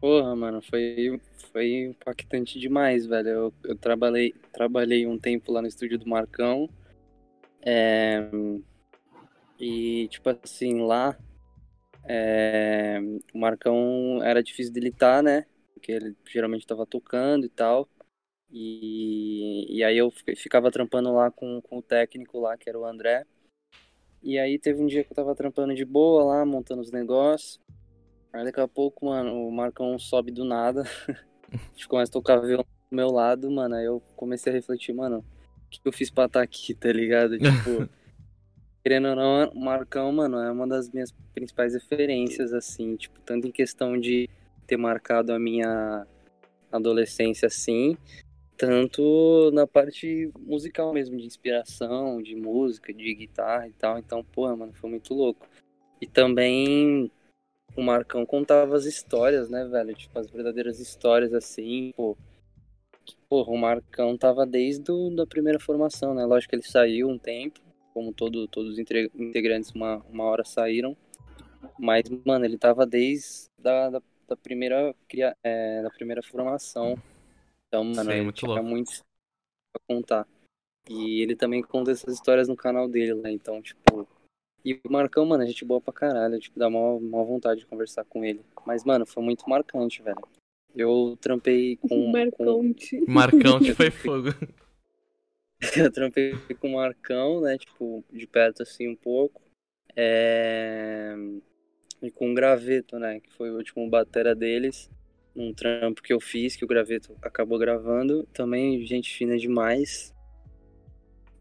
Porra, 0.00 0.34
mano, 0.36 0.60
foi, 0.62 1.20
foi 1.54 1.72
impactante 1.84 2.58
demais, 2.58 3.06
velho. 3.06 3.28
Eu, 3.28 3.54
eu 3.64 3.76
trabalhei, 3.78 4.34
trabalhei 4.52 5.06
um 5.06 5.16
tempo 5.16 5.52
lá 5.52 5.62
no 5.62 5.68
estúdio 5.68 5.96
do 5.98 6.08
Marcão. 6.08 6.68
é, 7.64 8.28
e, 9.58 10.08
tipo 10.08 10.28
assim, 10.30 10.80
lá 10.82 11.16
é, 12.04 13.00
o 13.34 13.38
Marcão 13.38 14.20
era 14.22 14.42
difícil 14.42 14.72
dele 14.72 14.88
estar, 14.90 15.22
né? 15.22 15.46
Porque 15.74 15.92
ele 15.92 16.16
geralmente 16.30 16.66
tava 16.66 16.86
tocando 16.86 17.46
e 17.46 17.48
tal. 17.48 17.88
E, 18.50 19.78
e 19.78 19.84
aí 19.84 19.98
eu 19.98 20.10
fi- 20.10 20.36
ficava 20.36 20.70
trampando 20.70 21.12
lá 21.12 21.30
com, 21.30 21.60
com 21.62 21.78
o 21.78 21.82
técnico 21.82 22.40
lá, 22.40 22.56
que 22.58 22.68
era 22.68 22.78
o 22.78 22.86
André. 22.86 23.26
E 24.22 24.38
aí 24.38 24.58
teve 24.58 24.82
um 24.82 24.86
dia 24.86 25.04
que 25.04 25.12
eu 25.12 25.16
tava 25.16 25.34
trampando 25.34 25.74
de 25.74 25.84
boa 25.84 26.24
lá, 26.24 26.46
montando 26.46 26.82
os 26.82 26.90
negócios. 26.92 27.60
Aí 28.32 28.44
daqui 28.44 28.60
a 28.60 28.68
pouco, 28.68 29.06
mano, 29.06 29.48
o 29.48 29.52
Marcão 29.52 29.98
sobe 29.98 30.32
do 30.32 30.44
nada. 30.44 30.84
a 31.52 31.56
gente 31.72 31.88
começa 31.88 32.10
a 32.10 32.12
tocar 32.12 32.38
violão 32.38 32.66
do 32.90 32.96
meu 32.96 33.10
lado, 33.10 33.50
mano. 33.50 33.74
Aí 33.74 33.84
eu 33.84 34.02
comecei 34.16 34.52
a 34.52 34.54
refletir, 34.54 34.94
mano, 34.94 35.24
o 35.66 35.70
que 35.70 35.80
eu 35.84 35.92
fiz 35.92 36.10
pra 36.10 36.26
estar 36.26 36.42
aqui, 36.42 36.74
tá 36.74 36.92
ligado? 36.92 37.38
Tipo, 37.38 37.88
querendo 38.82 39.08
ou 39.08 39.16
não, 39.16 39.48
o 39.50 39.60
Marcão, 39.64 40.12
mano, 40.12 40.38
é 40.38 40.50
uma 40.50 40.66
das 40.66 40.90
minhas 40.90 41.12
principais 41.34 41.74
referências, 41.74 42.52
assim, 42.52 42.96
tipo, 42.96 43.18
tanto 43.20 43.46
em 43.46 43.52
questão 43.52 43.98
de 43.98 44.28
ter 44.66 44.76
marcado 44.76 45.32
a 45.32 45.38
minha 45.38 46.06
adolescência, 46.70 47.46
assim, 47.46 47.96
tanto 48.56 49.50
na 49.52 49.66
parte 49.66 50.30
musical 50.38 50.92
mesmo, 50.92 51.16
de 51.16 51.26
inspiração, 51.26 52.22
de 52.22 52.34
música, 52.36 52.92
de 52.92 53.14
guitarra 53.14 53.68
e 53.68 53.72
tal. 53.72 53.98
Então, 53.98 54.24
porra, 54.24 54.56
mano, 54.56 54.72
foi 54.74 54.90
muito 54.90 55.14
louco. 55.14 55.46
E 56.00 56.06
também 56.06 57.10
o 57.76 57.82
Marcão 57.82 58.24
contava 58.26 58.76
as 58.76 58.84
histórias, 58.84 59.48
né, 59.50 59.64
velho? 59.64 59.94
Tipo, 59.94 60.18
as 60.18 60.30
verdadeiras 60.30 60.80
histórias, 60.80 61.32
assim, 61.34 61.92
pô. 61.96 62.16
Porra, 63.28 63.50
o 63.52 63.56
Marcão 63.58 64.16
tava 64.16 64.46
desde 64.46 64.90
a 64.90 65.14
da 65.14 65.26
primeira 65.26 65.58
formação, 65.60 66.14
né? 66.14 66.24
Lógico 66.24 66.50
que 66.50 66.56
ele 66.56 66.62
saiu 66.62 67.08
um 67.08 67.18
tempo, 67.18 67.60
como 67.92 68.12
todo, 68.12 68.46
todos 68.48 68.72
os 68.72 68.78
integrantes 68.78 69.70
uma, 69.72 69.96
uma 70.10 70.24
hora 70.24 70.44
saíram. 70.44 70.96
Mas, 71.78 72.04
mano, 72.24 72.44
ele 72.44 72.58
tava 72.58 72.86
desde 72.86 73.48
da, 73.58 73.90
da, 73.90 74.02
da 74.28 74.36
primeira, 74.36 74.94
cria- 75.08 75.36
é, 75.42 75.82
da 75.82 75.90
primeira 75.90 76.22
formação. 76.22 76.96
Então, 77.68 77.84
mano, 77.84 78.10
Sim, 78.10 78.22
muito 78.22 78.46
tinha 78.46 78.62
muito 78.62 78.92
pra 79.72 79.82
contar. 79.88 80.28
E 80.88 81.22
ele 81.22 81.36
também 81.36 81.62
conta 81.62 81.92
essas 81.92 82.14
histórias 82.14 82.48
no 82.48 82.56
canal 82.56 82.88
dele, 82.88 83.14
né? 83.14 83.32
Então, 83.32 83.62
tipo. 83.62 84.08
E 84.64 84.80
o 84.82 84.90
Marcão, 84.90 85.26
mano, 85.26 85.42
a 85.42 85.46
gente 85.46 85.64
boa 85.64 85.80
pra 85.80 85.92
caralho. 85.92 86.40
Tipo, 86.40 86.58
dá 86.58 86.68
uma, 86.68 86.94
uma 86.94 87.22
vontade 87.22 87.60
de 87.60 87.66
conversar 87.66 88.04
com 88.04 88.24
ele. 88.24 88.40
Mas, 88.66 88.82
mano, 88.82 89.04
foi 89.04 89.22
muito 89.22 89.48
marcante, 89.48 90.02
velho. 90.02 90.22
Eu 90.74 91.18
trampei 91.20 91.76
com. 91.76 91.88
com 91.88 92.10
Marconte. 92.10 93.04
Marcão 93.06 93.58
que 93.58 93.74
foi 93.74 93.90
fogo. 93.90 94.30
eu 95.76 95.92
trampei 95.92 96.34
com 96.58 96.68
o 96.68 96.74
Marcão, 96.74 97.42
né? 97.42 97.58
Tipo, 97.58 98.02
de 98.10 98.26
perto 98.26 98.62
assim 98.62 98.88
um 98.88 98.96
pouco. 98.96 99.42
É... 99.94 101.14
E 102.02 102.10
com 102.10 102.32
o 102.32 102.34
Graveto, 102.34 102.98
né? 102.98 103.20
Que 103.20 103.32
foi 103.32 103.50
o 103.50 103.56
último 103.56 103.88
batera 103.88 104.34
deles. 104.34 104.90
Um 105.36 105.52
trampo 105.52 106.02
que 106.02 106.12
eu 106.12 106.20
fiz, 106.20 106.56
que 106.56 106.64
o 106.64 106.68
Graveto 106.68 107.14
acabou 107.20 107.58
gravando. 107.58 108.26
Também 108.32 108.84
gente 108.86 109.14
fina 109.14 109.36
demais. 109.36 110.13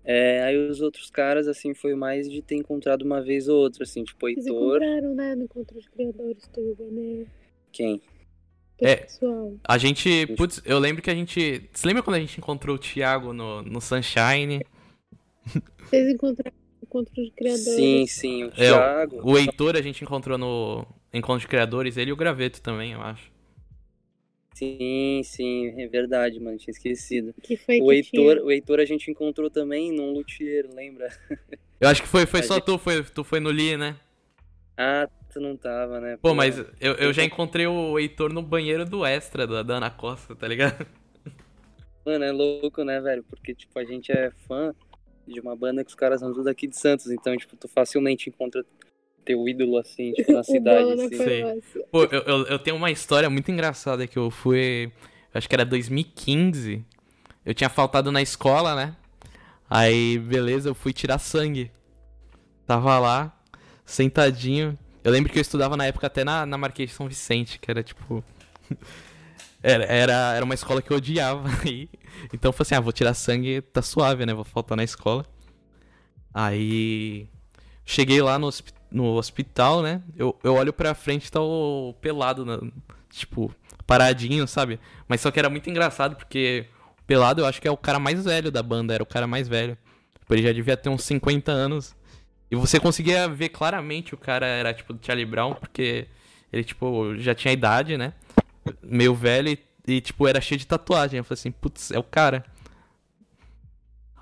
É, 0.06 0.44
aí 0.44 0.58
os 0.58 0.82
outros 0.82 1.10
caras, 1.10 1.48
assim, 1.48 1.74
foi 1.74 1.96
mais 1.96 2.30
de 2.30 2.42
ter 2.42 2.56
encontrado 2.56 3.04
uma 3.04 3.22
vez 3.22 3.48
ou 3.48 3.58
outra, 3.62 3.84
assim, 3.84 4.04
tipo, 4.04 4.28
Eles 4.28 4.46
Heitor. 4.46 4.78
encontraram, 4.78 5.16
né, 5.16 5.36
no 5.36 5.44
Encontro 5.44 5.80
de 5.80 5.90
Criadores 5.90 6.50
tudo, 6.54 6.84
né? 6.92 7.26
Quem? 7.72 8.02
É. 8.80 8.98
Pessoal. 8.98 9.54
A 9.64 9.78
gente, 9.78 10.28
putz, 10.36 10.62
eu 10.66 10.78
lembro 10.78 11.02
que 11.02 11.10
a 11.10 11.16
gente... 11.16 11.70
Você 11.72 11.88
lembra 11.88 12.04
quando 12.04 12.18
a 12.18 12.20
gente 12.20 12.38
encontrou 12.38 12.76
o 12.76 12.80
Thiago 12.80 13.32
no, 13.32 13.62
no 13.62 13.80
Sunshine? 13.80 14.66
Vocês 15.86 16.10
encontraram 16.14 16.56
no 16.82 16.86
Encontro 16.86 17.14
de 17.14 17.32
Criadores. 17.32 17.64
Sim, 17.64 18.06
sim, 18.08 18.44
o 18.44 18.48
É, 18.48 18.52
Thiago. 18.52 19.22
O 19.24 19.38
Heitor 19.38 19.76
a 19.78 19.82
gente 19.82 20.04
encontrou 20.04 20.38
no 20.38 20.86
Encontro 21.14 21.42
de 21.42 21.48
Criadores, 21.48 21.96
ele 21.96 22.10
e 22.10 22.14
o 22.14 22.18
Graveto 22.18 22.62
também, 22.62 22.92
eu 22.92 23.02
acho. 23.02 23.32
Sim, 24.54 25.22
sim, 25.24 25.82
é 25.82 25.88
verdade, 25.88 26.40
mano, 26.40 26.58
tinha 26.58 26.72
esquecido. 26.72 27.34
Que 27.42 27.58
foi 27.58 27.82
O 27.82 27.88
que 27.88 27.94
Heitor, 27.96 28.36
tinha. 28.36 28.44
o 28.46 28.52
Heitor 28.52 28.80
a 28.80 28.86
gente 28.86 29.10
encontrou 29.10 29.50
também 29.50 29.92
num 29.92 30.12
luthier, 30.12 30.68
lembra? 30.74 31.10
Eu 31.82 31.90
acho 31.90 32.02
que 32.02 32.08
foi, 32.08 32.26
foi 32.26 32.40
A 32.40 32.44
só 32.44 32.54
gente- 32.56 32.66
tu, 32.66 32.78
foi, 32.78 33.04
tu 33.04 33.24
foi 33.24 33.40
no 33.40 33.50
Lee, 33.50 33.76
né? 33.76 33.96
Ah, 34.78 35.08
tu 35.32 35.40
não 35.42 35.58
tava, 35.58 36.00
né? 36.00 36.18
Pô, 36.22 36.34
mas 36.34 36.58
eu, 36.80 36.94
eu 36.94 37.12
já 37.12 37.24
encontrei 37.24 37.68
o 37.68 38.00
Heitor 38.00 38.32
no 38.32 38.42
banheiro 38.42 38.86
do 38.86 39.06
Extra, 39.06 39.46
da, 39.46 39.64
da 39.64 39.76
Ana 39.76 39.90
Costa, 39.92 40.36
tá 40.36 40.48
ligado? 40.48 40.86
Mano, 42.06 42.24
é 42.24 42.32
louco, 42.32 42.84
né, 42.84 43.00
velho? 43.02 43.24
Porque, 43.24 43.54
tipo, 43.54 43.78
a 43.80 43.84
gente 43.84 44.12
é 44.12 44.32
fã 44.48 44.74
de 45.28 45.40
uma 45.40 45.56
banda 45.56 45.84
que 45.84 45.90
os 45.90 45.96
caras 45.96 46.20
são 46.20 46.34
tudo 46.34 46.48
aqui 46.50 46.68
de 46.68 46.78
Santos, 46.78 47.10
então, 47.12 47.36
tipo, 47.38 47.56
tu 47.56 47.68
facilmente 47.68 48.30
encontra 48.30 48.66
teu 49.24 49.48
ídolo, 49.48 49.78
assim, 49.78 50.14
tipo, 50.14 50.32
na 50.34 50.44
cidade. 50.44 50.92
Assim. 50.92 51.60
Pô, 51.92 52.04
eu, 52.06 52.22
eu, 52.22 52.46
eu 52.48 52.60
tenho 52.60 52.76
uma 52.76 52.92
história 52.92 53.30
muito 53.30 53.52
engraçada 53.52 54.06
que 54.08 54.18
eu 54.18 54.30
fui. 54.30 54.92
Acho 55.34 55.48
que 55.50 55.56
era 55.56 55.66
2015. 55.66 56.84
Eu 57.46 57.54
tinha 57.54 57.70
faltado 57.70 58.12
na 58.12 58.22
escola, 58.22 58.76
né? 58.76 58.96
Aí, 59.70 60.20
beleza, 60.20 60.70
eu 60.70 60.76
fui 60.76 60.94
tirar 60.94 61.18
sangue. 61.18 61.72
Tava 62.66 63.00
lá, 63.00 63.36
sentadinho. 63.86 64.78
Eu 65.04 65.12
lembro 65.12 65.32
que 65.32 65.38
eu 65.38 65.42
estudava 65.42 65.76
na 65.76 65.86
época 65.86 66.08
até 66.08 66.24
na, 66.24 66.46
na 66.46 66.58
Marquês 66.58 66.90
de 66.90 66.96
São 66.96 67.08
Vicente, 67.08 67.60
que 67.60 67.70
era 67.70 67.84
tipo. 67.84 68.24
Era, 69.66 69.86
era, 69.86 70.34
era 70.36 70.44
uma 70.44 70.54
escola 70.56 70.82
que 70.82 70.92
eu 70.92 70.98
odiava. 70.98 71.48
Aí, 71.64 71.88
então 72.34 72.50
eu 72.50 72.54
falei 72.54 72.68
assim: 72.68 72.76
ah, 72.76 72.82
vou 72.82 72.92
tirar 72.92 73.14
sangue, 73.14 73.62
tá 73.62 73.82
suave, 73.82 74.26
né? 74.26 74.34
Vou 74.34 74.44
faltar 74.44 74.76
na 74.76 74.84
escola. 74.84 75.26
Aí. 76.34 77.30
Cheguei 77.86 78.22
lá 78.22 78.38
no, 78.38 78.48
hospi- 78.48 78.74
no 78.94 79.16
hospital, 79.16 79.82
né? 79.82 80.02
Eu, 80.16 80.38
eu 80.44 80.54
olho 80.54 80.72
pra 80.72 80.94
frente 80.94 81.32
tá 81.32 81.42
o 81.42 81.96
pelado, 82.00 82.46
na- 82.46 82.62
tipo, 83.10 83.54
paradinho, 83.88 84.48
sabe? 84.48 84.80
Mas 85.08 85.20
só 85.20 85.32
que 85.32 85.40
era 85.40 85.50
muito 85.50 85.70
engraçado 85.70 86.16
porque 86.16 86.68
o 87.02 87.04
pelado 87.04 87.42
eu 87.42 87.46
acho 87.46 87.60
que 87.62 87.68
é 87.68 87.72
o 87.72 87.76
cara 87.78 88.00
mais 88.00 88.24
velho 88.24 88.52
da 88.52 88.62
banda, 88.64 88.94
era 88.94 89.04
o 89.04 89.06
cara 89.08 89.26
mais 89.28 89.48
velho. 89.48 89.78
Tipo, 90.20 90.34
ele 90.36 90.44
já 90.44 90.54
devia 90.54 90.78
ter 90.78 90.90
uns 90.90 91.04
50 91.04 91.52
anos. 91.52 91.96
E 92.52 92.56
você 92.56 92.80
conseguia 92.80 93.28
ver 93.28 93.50
claramente 93.50 94.14
o 94.14 94.18
cara 94.18 94.46
era 94.46 94.74
tipo 94.74 94.94
do 94.94 95.04
Charlie 95.04 95.26
Brown, 95.26 95.56
porque 95.56 96.08
ele, 96.52 96.64
tipo, 96.64 97.16
já 97.18 97.34
tinha 97.34 97.52
idade, 97.52 97.98
né? 97.98 98.14
Meio 98.82 99.16
velho 99.16 99.50
e, 99.50 99.60
e, 99.88 100.00
tipo, 100.02 100.28
era 100.28 100.40
cheio 100.40 100.60
de 100.60 100.68
tatuagem. 100.68 101.18
Eu 101.18 101.24
falei 101.24 101.40
assim, 101.40 101.52
putz, 101.52 101.90
é 101.92 101.98
o 101.98 102.04
cara. 102.04 102.46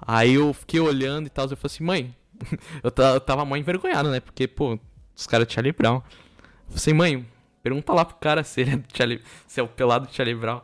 Aí 0.02 0.34
eu 0.34 0.54
fiquei 0.54 0.80
olhando 0.80 1.28
e 1.28 1.30
tal, 1.30 1.46
eu 1.46 1.58
falei 1.58 1.74
assim, 1.76 1.84
mãe, 1.84 2.16
eu, 2.84 2.92
eu 3.14 3.20
tava 3.22 3.46
mó 3.46 3.56
envergonhado, 3.56 4.10
né? 4.10 4.20
Porque, 4.20 4.48
pô, 4.48 4.80
os 5.16 5.28
caras 5.28 5.48
do 5.48 5.54
Charlie 5.54 5.74
Brown. 5.74 5.96
Eu 5.96 6.02
falei 6.02 6.76
assim, 6.76 6.94
mãe, 6.94 7.26
pergunta 7.62 7.94
lá 7.94 8.06
pro 8.06 8.16
cara 8.18 8.44
se 8.44 8.62
ele 8.62 8.72
é 8.72 8.78
do 8.78 8.86
Charlie, 8.94 9.22
se 9.48 9.60
é 9.60 9.64
o 9.64 9.68
pelado 9.68 10.08
do 10.08 10.14
Charlie 10.14 10.36
Brown. 10.36 10.62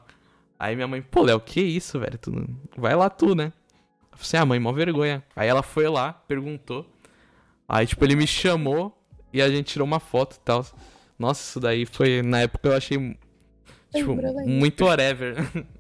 Aí 0.59 0.75
minha 0.75 0.87
mãe, 0.87 1.01
pô, 1.01 1.23
Léo, 1.23 1.39
que 1.39 1.61
isso, 1.61 1.99
velho? 1.99 2.17
Tu, 2.17 2.31
vai 2.75 2.95
lá 2.95 3.09
tu, 3.09 3.35
né? 3.35 3.53
Eu 4.11 4.17
falei 4.17 4.21
assim, 4.21 4.37
ah, 4.37 4.45
mãe, 4.45 4.59
mó 4.59 4.71
vergonha. 4.71 5.23
Aí 5.35 5.47
ela 5.47 5.61
foi 5.61 5.87
lá, 5.87 6.13
perguntou. 6.13 6.85
Aí, 7.67 7.85
tipo, 7.85 8.03
ele 8.03 8.15
me 8.15 8.25
chamou 8.25 8.97
e 9.31 9.41
a 9.41 9.49
gente 9.49 9.73
tirou 9.73 9.85
uma 9.85 9.99
foto 9.99 10.35
e 10.35 10.39
tal. 10.39 10.65
Nossa, 11.19 11.41
isso 11.41 11.59
daí 11.59 11.85
foi, 11.85 12.21
na 12.21 12.41
época 12.41 12.69
eu 12.69 12.75
achei, 12.75 13.17
tipo, 13.93 14.15
muito 14.45 14.85
whatever. 14.85 15.35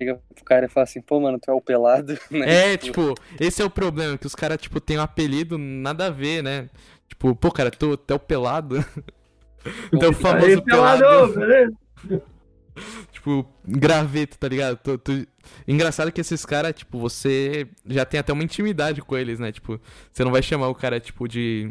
Chega 0.00 0.18
pro 0.34 0.44
cara 0.44 0.64
e 0.64 0.68
fala 0.68 0.84
assim, 0.84 1.02
pô, 1.02 1.20
mano, 1.20 1.38
tu 1.38 1.50
é 1.50 1.54
o 1.54 1.60
pelado, 1.60 2.18
né? 2.30 2.72
É, 2.72 2.76
tipo, 2.78 3.14
esse 3.38 3.60
é 3.60 3.64
o 3.64 3.68
problema, 3.70 4.16
que 4.16 4.26
os 4.26 4.34
caras, 4.34 4.56
tipo, 4.56 4.80
tem 4.80 4.98
um 4.98 5.02
apelido 5.02 5.58
nada 5.58 6.06
a 6.06 6.10
ver, 6.10 6.42
né? 6.42 6.70
Tipo, 7.06 7.34
pô, 7.34 7.50
cara, 7.52 7.70
tu, 7.70 7.96
tu 7.98 8.12
é 8.12 8.14
o 8.16 8.18
pelado. 8.18 8.82
então, 9.92 10.08
o 10.10 10.14
famoso 10.14 10.46
Aí, 10.46 10.62
pelado. 10.62 11.00
pelado, 11.02 11.34
beleza? 11.34 11.72
Tipo, 13.12 13.46
graveto, 13.66 14.38
tá 14.38 14.48
ligado? 14.48 14.78
Tu- 14.78 14.96
tu- 14.98 15.26
Engraçado 15.68 16.10
que 16.10 16.20
esses 16.20 16.46
caras, 16.46 16.72
tipo, 16.72 16.98
você 16.98 17.66
já 17.84 18.06
tem 18.06 18.20
até 18.20 18.32
uma 18.32 18.42
intimidade 18.44 19.02
com 19.02 19.16
eles, 19.18 19.38
né? 19.38 19.52
Tipo, 19.52 19.78
você 20.10 20.24
não 20.24 20.30
vai 20.32 20.42
chamar 20.42 20.68
o 20.68 20.74
cara, 20.74 20.98
tipo, 20.98 21.28
de. 21.28 21.70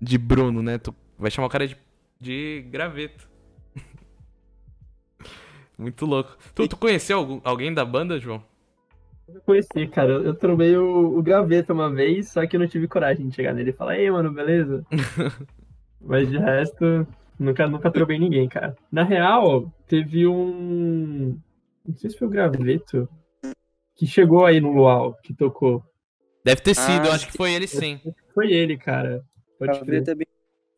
de 0.00 0.16
Bruno, 0.16 0.62
né? 0.62 0.78
Tu 0.78 0.94
vai 1.18 1.30
chamar 1.30 1.48
o 1.48 1.50
cara 1.50 1.66
de. 1.66 1.76
de 2.20 2.64
graveto. 2.70 3.28
Muito 5.78 6.06
louco. 6.06 6.36
Tu, 6.54 6.68
tu 6.68 6.76
conheceu 6.76 7.18
algum- 7.18 7.40
alguém 7.44 7.72
da 7.74 7.84
banda, 7.84 8.18
João? 8.18 8.42
Eu 9.28 9.40
conheci, 9.40 9.86
cara. 9.88 10.12
Eu, 10.12 10.24
eu 10.26 10.34
trombei 10.34 10.76
o, 10.76 11.18
o 11.18 11.22
Gaveta 11.22 11.72
uma 11.72 11.90
vez, 11.90 12.28
só 12.30 12.46
que 12.46 12.56
eu 12.56 12.60
não 12.60 12.68
tive 12.68 12.86
coragem 12.86 13.28
de 13.28 13.34
chegar 13.34 13.52
nele 13.54 13.70
e 13.70 13.74
falar, 13.74 13.98
ei, 13.98 14.10
mano, 14.10 14.30
beleza? 14.32 14.84
Mas 16.00 16.28
de 16.28 16.36
resto, 16.38 17.06
nunca, 17.38 17.66
nunca 17.66 17.90
trombei 17.90 18.18
ninguém, 18.18 18.48
cara. 18.48 18.76
Na 18.92 19.02
real, 19.02 19.72
teve 19.86 20.26
um. 20.26 21.38
Não 21.86 21.96
sei 21.96 22.10
se 22.10 22.18
foi 22.18 22.28
o 22.28 22.30
Graveto 22.30 23.08
que 23.96 24.06
chegou 24.06 24.44
aí 24.44 24.60
no 24.60 24.72
Luau, 24.72 25.14
que 25.22 25.32
tocou. 25.32 25.82
Deve 26.44 26.60
ter 26.60 26.74
sido, 26.74 27.06
eu 27.06 27.12
Ah, 27.12 27.14
acho 27.14 27.26
que 27.26 27.36
foi 27.36 27.52
ele 27.54 27.66
sim. 27.66 28.00
Foi 28.34 28.52
ele, 28.52 28.76
cara. 28.76 29.24
Pode. 29.58 29.78
Gaveta 29.78 30.10
é 30.10 30.14
bem 30.14 30.26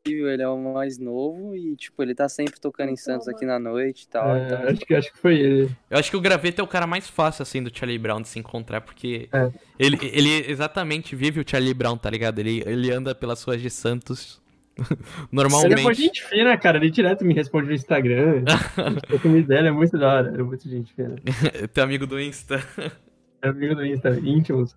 possível, 0.07 0.29
ele 0.31 0.43
é 0.43 0.49
o 0.49 0.57
mais 0.75 0.99
novo 0.99 1.55
e, 1.55 1.75
tipo, 1.77 2.03
ele 2.03 2.15
tá 2.15 2.29
sempre 2.29 2.61
tocando 2.61 2.91
em 2.91 2.97
Santos 2.97 3.27
aqui 3.29 3.45
na 3.45 3.59
noite 3.59 4.03
e 4.05 4.09
tal. 4.09 4.35
É, 4.35 4.47
então, 4.47 4.69
acho, 4.69 4.81
que, 4.81 4.95
acho 4.95 5.13
que 5.13 5.19
foi 5.19 5.39
ele. 5.39 5.71
Eu 5.91 5.99
acho 5.99 6.11
que 6.11 6.17
o 6.17 6.21
Graveto 6.21 6.61
é 6.61 6.65
o 6.65 6.69
cara 6.69 6.87
mais 6.87 7.09
fácil, 7.09 7.43
assim, 7.43 7.63
do 7.63 7.77
Charlie 7.77 7.99
Brown 7.99 8.23
de 8.23 8.29
se 8.29 8.39
encontrar, 8.39 8.81
porque 8.81 9.29
É. 9.33 9.51
ele, 9.79 9.99
ele 10.13 10.51
exatamente 10.51 11.17
vive 11.17 11.41
o 11.41 11.45
Charlie 11.47 11.75
Brown, 11.75 11.97
tá 11.97 12.09
ligado? 12.11 12.39
Ele, 12.39 12.63
ele 12.67 12.91
anda 12.93 13.15
pelas 13.15 13.43
ruas 13.43 13.61
de 13.61 13.71
Santos 13.71 14.41
Ele 14.79 14.87
é 14.93 15.29
normalmente. 15.33 15.83
muito 15.83 16.01
gente 16.01 16.23
fina, 16.25 16.57
cara. 16.57 16.77
Ele 16.77 16.91
direto 16.91 17.25
me 17.25 17.35
responde 17.35 17.69
no 17.69 17.73
Instagram. 17.75 18.45
Eu 19.11 19.19
com 19.19 19.41
dele, 19.43 19.69
é 19.69 19.73
muito 19.73 19.99
da 19.99 20.09
hora. 20.13 20.35
É 20.39 20.43
muito 20.43 20.69
gente 20.69 20.93
fina. 20.93 21.17
Teu 21.73 21.83
amigo 21.83 22.07
do 22.07 22.21
Insta. 22.21 22.63
É 23.43 23.49
amigo 23.49 23.75
do 23.75 23.85
Insta, 23.85 24.11
íntimos. 24.23 24.77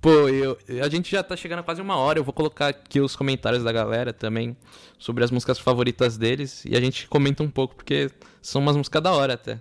Pô, 0.00 0.28
eu, 0.28 0.56
a 0.82 0.88
gente 0.88 1.10
já 1.10 1.22
tá 1.22 1.36
chegando 1.36 1.60
a 1.60 1.62
quase 1.62 1.80
uma 1.80 1.96
hora. 1.96 2.18
Eu 2.18 2.24
vou 2.24 2.32
colocar 2.32 2.68
aqui 2.68 3.00
os 3.00 3.16
comentários 3.16 3.64
da 3.64 3.72
galera 3.72 4.12
também 4.12 4.56
sobre 4.98 5.24
as 5.24 5.30
músicas 5.30 5.58
favoritas 5.58 6.16
deles. 6.16 6.64
E 6.64 6.76
a 6.76 6.80
gente 6.80 7.08
comenta 7.08 7.42
um 7.42 7.50
pouco, 7.50 7.74
porque 7.74 8.10
são 8.40 8.60
umas 8.60 8.76
músicas 8.76 9.02
da 9.02 9.12
hora 9.12 9.34
até. 9.34 9.60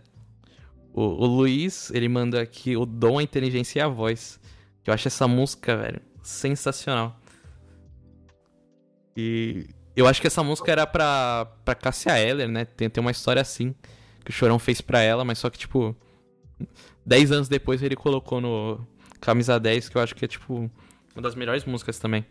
O, 0.93 1.01
o 1.01 1.25
Luiz, 1.25 1.91
ele 1.91 2.07
manda 2.07 2.41
aqui 2.41 2.75
o 2.75 2.85
dom, 2.85 3.19
a 3.19 3.23
inteligência 3.23 3.79
e 3.79 3.81
a 3.81 3.87
voz. 3.87 4.39
Eu 4.85 4.93
acho 4.93 5.07
essa 5.07 5.27
música, 5.27 5.75
velho, 5.75 6.01
sensacional. 6.21 7.19
E 9.15 9.67
eu 9.95 10.07
acho 10.07 10.21
que 10.21 10.27
essa 10.27 10.43
música 10.43 10.71
era 10.71 10.85
pra, 10.85 11.45
pra 11.65 11.75
Cássia 11.75 12.19
Eller, 12.19 12.47
né? 12.47 12.65
Tem, 12.65 12.89
tem 12.89 13.01
uma 13.01 13.11
história 13.11 13.41
assim 13.41 13.73
que 14.23 14.29
o 14.29 14.33
Chorão 14.33 14.59
fez 14.59 14.81
pra 14.81 15.01
ela, 15.01 15.25
mas 15.25 15.39
só 15.39 15.49
que, 15.49 15.57
tipo, 15.57 15.95
10 17.05 17.31
anos 17.31 17.47
depois 17.47 17.81
ele 17.81 17.95
colocou 17.95 18.41
no 18.41 18.85
Camisa 19.19 19.59
10, 19.59 19.89
que 19.89 19.97
eu 19.97 20.01
acho 20.01 20.15
que 20.15 20.25
é, 20.25 20.27
tipo, 20.27 20.69
uma 21.15 21.21
das 21.21 21.35
melhores 21.35 21.65
músicas 21.65 21.99
também. 21.99 22.25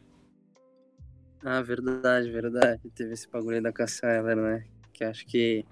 Ah, 1.45 1.63
verdade, 1.63 2.31
verdade. 2.31 2.81
Teve 2.95 3.13
esse 3.13 3.29
bagulho 3.31 3.57
aí 3.57 3.63
da 3.63 3.73
Cassia 3.73 4.09
Eller, 4.09 4.37
né? 4.37 4.65
Que 4.93 5.05
acho 5.05 5.25
que 5.27 5.65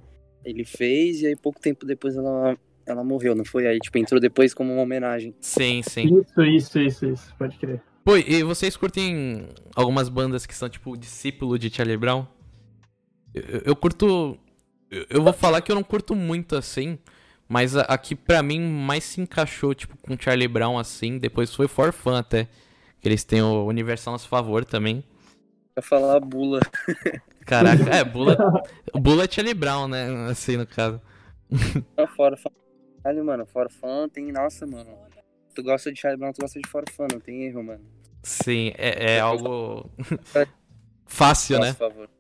ele 0.45 0.65
fez 0.65 1.23
e 1.23 1.27
aí 1.29 1.37
pouco 1.37 1.61
tempo 1.61 1.87
depois 1.87 2.15
ela, 2.17 2.57
ela 2.87 3.03
morreu, 3.03 3.35
não 3.35 3.45
foi? 3.45 3.67
Aí, 3.67 3.79
tipo, 3.79 3.97
entrou 3.99 4.21
depois 4.21 4.53
como 4.55 4.73
uma 4.73 4.83
homenagem. 4.83 5.35
Sim, 5.41 5.83
sim. 5.83 6.21
Isso, 6.21 6.43
isso, 6.43 6.79
isso, 6.79 7.07
isso. 7.07 7.35
Pode 7.37 7.59
crer. 7.59 7.83
Pô, 8.05 8.17
e 8.19 8.43
vocês 8.43 8.77
curtem 8.77 9.49
algumas 9.75 10.09
bandas 10.11 10.45
que 10.45 10.55
são, 10.55 10.69
tipo, 10.69 10.97
discípulo 10.97 11.59
de 11.59 11.75
Charlie 11.75 11.97
Brown? 11.97 12.27
Eu, 13.35 13.43
eu- 13.43 13.62
eu 13.67 13.77
curto. 13.77 14.39
Eu, 14.91 15.07
eu 15.09 15.23
vou 15.23 15.33
falar 15.33 15.62
que 15.62 15.73
eu 15.73 15.75
não 15.75 15.83
curto 15.83 16.15
muito 16.15 16.55
assim, 16.55 16.99
mas 17.49 17.77
a, 17.77 17.83
a 17.83 17.99
que 17.99 18.15
pra 18.15 18.43
mim 18.43 18.61
mais 18.61 19.05
se 19.05 19.21
encaixou, 19.21 19.75
tipo, 19.75 19.97
com 19.99 20.17
Charlie 20.19 20.49
Brown 20.49 20.79
assim, 20.79 21.19
depois 21.19 21.55
foi 21.55 21.69
For 21.69 21.93
Fun 21.93 22.15
até. 22.15 22.49
Que 23.01 23.09
eles 23.09 23.23
têm 23.25 23.43
o 23.43 23.67
Universal 23.67 24.15
a 24.15 24.19
seu 24.19 24.29
favor 24.29 24.65
também. 24.65 25.05
Pra 25.75 25.83
falar 25.83 26.21
bula. 26.21 26.61
Caraca, 27.45 27.95
é, 27.95 28.03
Bula. 28.05 28.37
Bula 28.95 29.25
é 29.25 29.31
Charlie 29.31 29.55
Brown, 29.55 29.87
né? 29.87 30.07
Assim, 30.31 30.57
no 30.57 30.67
caso. 30.67 31.01
Fora 32.17 32.37
fã. 32.37 32.51
Caralho, 33.03 33.25
mano, 33.25 33.47
fora 33.47 33.69
fã 33.69 34.09
tem. 34.09 34.33
Nossa, 34.33 34.67
mano. 34.67 34.91
Tu 35.55 35.63
gosta 35.63 35.93
de 35.93 36.01
Charlie 36.01 36.19
Brown, 36.19 36.33
tu 36.33 36.41
gosta 36.41 36.59
de 36.59 36.69
fora 36.69 36.85
fã, 36.91 37.07
não 37.13 37.21
tem 37.21 37.45
erro, 37.45 37.63
mano. 37.63 37.85
Sim, 38.23 38.73
é, 38.79 39.17
é 39.17 39.21
algo. 39.21 39.91
Fácil, 41.07 41.59
Nossa, 41.59 41.69
né? 41.69 41.75
por 41.75 41.91
favor. 41.91 42.11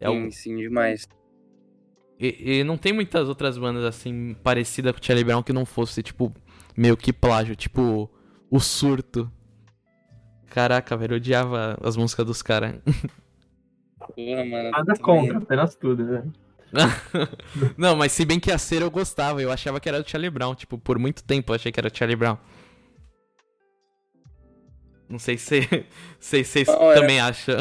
É 0.00 0.06
algo 0.06 0.22
Sim, 0.24 0.30
sim, 0.32 0.56
demais. 0.56 1.06
E, 2.24 2.60
e 2.60 2.64
não 2.64 2.78
tem 2.78 2.90
muitas 2.90 3.28
outras 3.28 3.58
bandas 3.58 3.84
assim 3.84 4.34
parecidas 4.42 4.92
com 4.92 4.98
o 4.98 5.04
Charlie 5.04 5.24
Brown 5.24 5.42
que 5.42 5.52
não 5.52 5.66
fosse, 5.66 6.02
tipo, 6.02 6.32
meio 6.74 6.96
que 6.96 7.12
plágio, 7.12 7.54
tipo, 7.54 8.10
o 8.50 8.60
surto. 8.60 9.30
Caraca, 10.46 10.96
velho, 10.96 11.12
eu 11.12 11.16
odiava 11.16 11.76
as 11.82 11.96
músicas 11.96 12.24
dos 12.24 12.40
caras. 12.40 12.76
Porra, 13.98 14.44
mano. 14.44 14.70
Nada 14.70 14.96
contra, 14.96 15.36
apenas 15.36 15.74
tudo, 15.74 16.02
né? 16.04 16.24
não, 17.76 17.94
mas 17.94 18.12
se 18.12 18.24
bem 18.24 18.40
que 18.40 18.50
a 18.50 18.56
ser 18.58 18.80
eu 18.80 18.90
gostava, 18.90 19.42
eu 19.42 19.52
achava 19.52 19.78
que 19.78 19.88
era 19.88 20.02
do 20.02 20.08
Charlie 20.08 20.30
Brown, 20.30 20.54
tipo, 20.54 20.78
por 20.78 20.98
muito 20.98 21.22
tempo 21.22 21.52
eu 21.52 21.56
achei 21.56 21.70
que 21.70 21.78
era 21.78 21.90
do 21.90 21.96
Charlie 21.96 22.16
Brown. 22.16 22.38
Não 25.08 25.18
sei 25.18 25.36
se 25.36 25.60
se 26.18 26.42
vocês 26.42 26.68
Não, 26.68 26.90
é- 26.90 26.94
também 26.94 27.20
acham. 27.20 27.56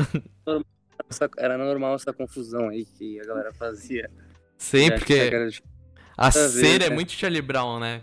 Era 1.37 1.57
normal 1.57 1.95
essa 1.95 2.13
confusão 2.13 2.69
aí 2.69 2.85
que 2.85 3.19
a 3.19 3.25
galera 3.25 3.53
fazia. 3.53 4.09
Sim, 4.57 4.89
porque 4.91 5.29
de- 5.29 5.63
a 6.17 6.25
nada 6.25 6.45
a 6.45 6.47
ver, 6.47 6.49
ser 6.49 6.81
é 6.81 6.89
muito 6.89 7.11
Charlie 7.11 7.41
Brown, 7.41 7.79
né? 7.79 8.01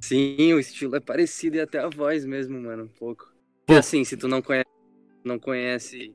Sim, 0.00 0.52
o 0.52 0.58
estilo 0.58 0.96
é 0.96 1.00
parecido 1.00 1.56
e 1.56 1.60
até 1.60 1.78
a 1.78 1.88
voz 1.88 2.24
mesmo, 2.24 2.60
mano, 2.60 2.84
um 2.84 2.88
pouco. 2.88 3.32
Pô. 3.66 3.74
Assim, 3.74 4.04
se 4.04 4.16
tu 4.16 4.28
não 4.28 4.42
conhece, 4.42 4.68
não 5.24 5.38
conhece, 5.38 6.14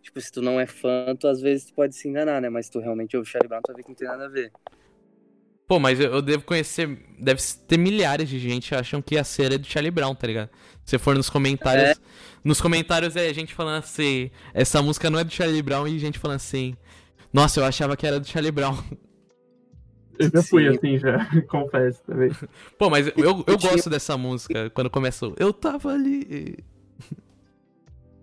tipo, 0.00 0.20
se 0.20 0.30
tu 0.30 0.40
não 0.40 0.60
é 0.60 0.66
fã, 0.66 1.14
tu 1.18 1.26
às 1.26 1.40
vezes 1.40 1.66
tu 1.66 1.74
pode 1.74 1.96
se 1.96 2.08
enganar, 2.08 2.40
né? 2.40 2.48
Mas 2.48 2.66
se 2.66 2.72
tu 2.72 2.78
realmente 2.78 3.16
ouve 3.16 3.28
Charlie 3.28 3.48
Brown, 3.48 3.60
tu 3.62 3.72
vai 3.72 3.76
ver 3.76 3.82
que 3.82 3.88
não 3.88 3.96
tem 3.96 4.06
nada 4.06 4.26
a 4.26 4.28
ver. 4.28 4.52
Pô, 5.66 5.80
mas 5.80 5.98
eu, 5.98 6.12
eu 6.12 6.22
devo 6.22 6.44
conhecer. 6.44 6.86
Deve 7.18 7.42
ter 7.66 7.76
milhares 7.76 8.28
de 8.28 8.38
gente 8.38 8.68
que 8.68 8.74
acham 8.76 9.02
que 9.02 9.18
a 9.18 9.24
cera 9.24 9.56
é 9.56 9.58
do 9.58 9.66
Charlie 9.66 9.90
Brown, 9.90 10.14
tá 10.14 10.26
ligado? 10.28 10.50
Se 10.84 10.96
for 10.96 11.16
nos 11.16 11.28
comentários. 11.28 11.90
É. 11.90 11.94
Nos 12.44 12.60
comentários 12.60 13.16
é 13.16 13.34
gente 13.34 13.52
falando 13.52 13.82
assim. 13.82 14.30
Essa 14.54 14.80
música 14.80 15.10
não 15.10 15.18
é 15.18 15.24
do 15.24 15.32
Charlie 15.32 15.62
Brown 15.62 15.88
e 15.88 15.98
gente 15.98 16.20
falando 16.20 16.36
assim. 16.36 16.76
Nossa, 17.32 17.60
eu 17.60 17.64
achava 17.64 17.96
que 17.96 18.06
era 18.06 18.20
do 18.20 18.26
Charlie 18.26 18.52
Brown. 18.52 18.76
Eu 20.18 20.30
já 20.30 20.42
fui 20.42 20.62
Sim. 20.70 20.76
assim, 20.76 20.98
já, 20.98 21.26
confesso 21.48 22.02
também. 22.04 22.30
Pô, 22.78 22.88
mas 22.88 23.06
eu, 23.08 23.44
eu, 23.46 23.58
gosto 23.58 23.90
dessa 23.90 24.16
música 24.16 24.70
quando 24.70 24.88
começou. 24.88 25.34
Eu 25.38 25.52
tava 25.52 25.92
ali. 25.92 26.64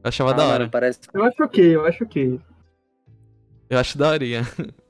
Eu 0.03 0.09
achava 0.09 0.31
Ah, 0.31 0.33
da 0.33 0.43
mano, 0.43 0.53
hora. 0.55 0.69
parece 0.69 0.99
Eu 1.13 1.23
acho 1.23 1.43
ok, 1.43 1.75
eu 1.75 1.85
acho 1.85 2.03
ok. 2.03 2.39
Eu 3.69 3.79
acho 3.79 3.97
da 3.97 4.09
horinha. 4.09 4.41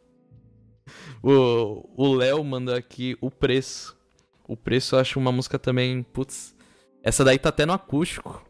O 1.25 1.89
o 1.95 2.15
Léo 2.15 2.43
mandou 2.43 2.75
aqui 2.75 3.15
o 3.21 3.31
preço. 3.31 3.97
O 4.45 4.57
preço 4.57 4.95
eu 4.95 4.99
acho 4.99 5.17
uma 5.17 5.31
música 5.31 5.57
também. 5.57 6.03
Putz. 6.03 6.53
Essa 7.01 7.23
daí 7.23 7.39
tá 7.39 7.47
até 7.47 7.65
no 7.65 7.71
acústico. 7.71 8.45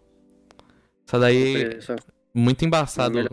Essa 1.08 1.20
daí, 1.20 1.78
muito 2.34 2.66
embaçado. 2.66 3.14
Melhor. 3.14 3.32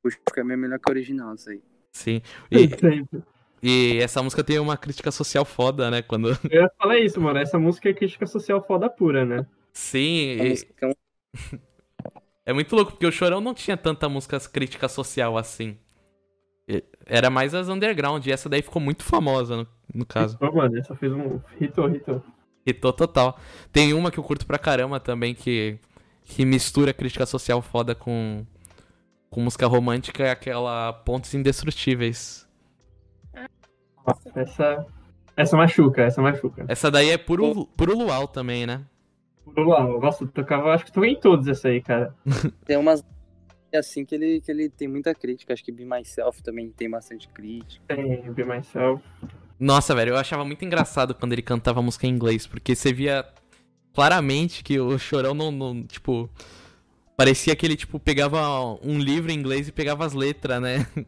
Acústico 0.00 0.40
é 0.40 0.44
meio 0.44 0.58
melhor 0.58 0.78
que 0.78 0.88
o 0.88 0.92
original, 0.92 1.34
isso 1.34 1.50
aí. 1.50 1.60
Sim. 1.92 2.22
E, 2.50 2.68
Sempre. 2.68 3.22
e 3.62 3.98
essa 4.00 4.22
música 4.22 4.42
tem 4.44 4.58
uma 4.58 4.76
crítica 4.76 5.10
social 5.10 5.44
foda, 5.44 5.90
né? 5.90 6.02
Quando. 6.02 6.28
Eu 6.50 6.62
ia 6.62 6.70
falar 6.78 6.98
isso, 6.98 7.20
mano. 7.20 7.38
Essa 7.38 7.58
música 7.58 7.88
é 7.88 7.94
crítica 7.94 8.26
social 8.26 8.64
foda 8.66 8.88
pura, 8.88 9.24
né? 9.24 9.46
Sim, 9.72 10.40
A 10.40 10.44
e- 10.46 10.68
é 10.80 10.86
um- 10.86 10.92
é 12.46 12.52
muito 12.52 12.74
louco, 12.74 12.92
porque 12.92 13.06
o 13.06 13.12
Chorão 13.12 13.40
não 13.40 13.54
tinha 13.54 13.76
tanta 13.76 14.08
música 14.08 14.38
crítica 14.40 14.88
social 14.88 15.36
assim. 15.36 15.76
Era 17.04 17.28
mais 17.30 17.52
as 17.54 17.68
underground, 17.68 18.24
e 18.24 18.30
essa 18.32 18.48
daí 18.48 18.62
ficou 18.62 18.80
muito 18.80 19.02
famosa, 19.02 19.56
no, 19.56 19.66
no 19.92 20.06
caso. 20.06 20.38
Pô, 20.38 20.52
mano, 20.52 20.78
essa 20.78 20.94
fez 20.94 21.12
um 21.12 21.40
hitou, 21.60 21.90
hitou. 21.90 22.22
Hitou 22.64 22.92
total. 22.92 23.36
Tem 23.72 23.92
uma 23.92 24.10
que 24.10 24.18
eu 24.18 24.22
curto 24.24 24.46
pra 24.46 24.56
caramba 24.58 25.00
também, 25.00 25.34
que, 25.34 25.78
que 26.24 26.44
mistura 26.44 26.92
crítica 26.92 27.26
social 27.26 27.60
foda 27.60 27.92
com, 27.94 28.46
com 29.30 29.40
música 29.40 29.66
romântica, 29.66 30.24
é 30.24 30.30
aquela 30.30 30.92
Pontos 30.92 31.32
Indestrutíveis. 31.34 32.48
Nossa, 34.06 34.30
essa. 34.34 34.86
Essa 35.36 35.56
machuca, 35.56 36.02
essa 36.02 36.20
machuca. 36.20 36.64
Essa 36.68 36.90
daí 36.90 37.10
é 37.10 37.16
puro, 37.16 37.64
puro 37.68 37.96
luau 37.96 38.28
também, 38.28 38.66
né? 38.66 38.84
Por 39.44 39.66
lá, 39.66 39.82
nossa, 39.82 40.24
eu 40.24 40.28
tocava, 40.28 40.74
acho 40.74 40.84
que 40.84 40.92
toquei 40.92 41.12
em 41.12 41.20
todos 41.20 41.48
essa 41.48 41.68
aí, 41.68 41.80
cara. 41.80 42.14
Tem 42.66 42.76
umas 42.76 43.02
assim 43.72 44.04
que 44.04 44.14
ele, 44.14 44.40
que 44.40 44.50
ele 44.50 44.68
tem 44.68 44.88
muita 44.88 45.14
crítica. 45.14 45.52
Acho 45.52 45.64
que 45.64 45.70
Be 45.70 45.84
Myself 45.84 46.42
também 46.42 46.70
tem 46.70 46.90
bastante 46.90 47.28
crítica. 47.28 47.94
Tem 47.94 48.30
Be 48.32 48.44
Myself. 48.44 49.02
Nossa, 49.58 49.94
velho, 49.94 50.10
eu 50.10 50.16
achava 50.16 50.44
muito 50.44 50.64
engraçado 50.64 51.14
quando 51.14 51.32
ele 51.32 51.42
cantava 51.42 51.80
música 51.80 52.06
em 52.06 52.10
inglês, 52.10 52.46
porque 52.46 52.74
você 52.74 52.92
via 52.92 53.24
claramente 53.94 54.64
que 54.64 54.80
o 54.80 54.98
Chorão 54.98 55.34
não, 55.34 55.52
não, 55.52 55.82
tipo... 55.84 56.28
Parecia 57.20 57.54
que 57.54 57.66
ele, 57.66 57.76
tipo, 57.76 58.00
pegava 58.00 58.40
um 58.82 58.98
livro 58.98 59.30
em 59.30 59.34
inglês 59.34 59.68
e 59.68 59.72
pegava 59.72 60.06
as 60.06 60.14
letras, 60.14 60.58
né? 60.58 60.86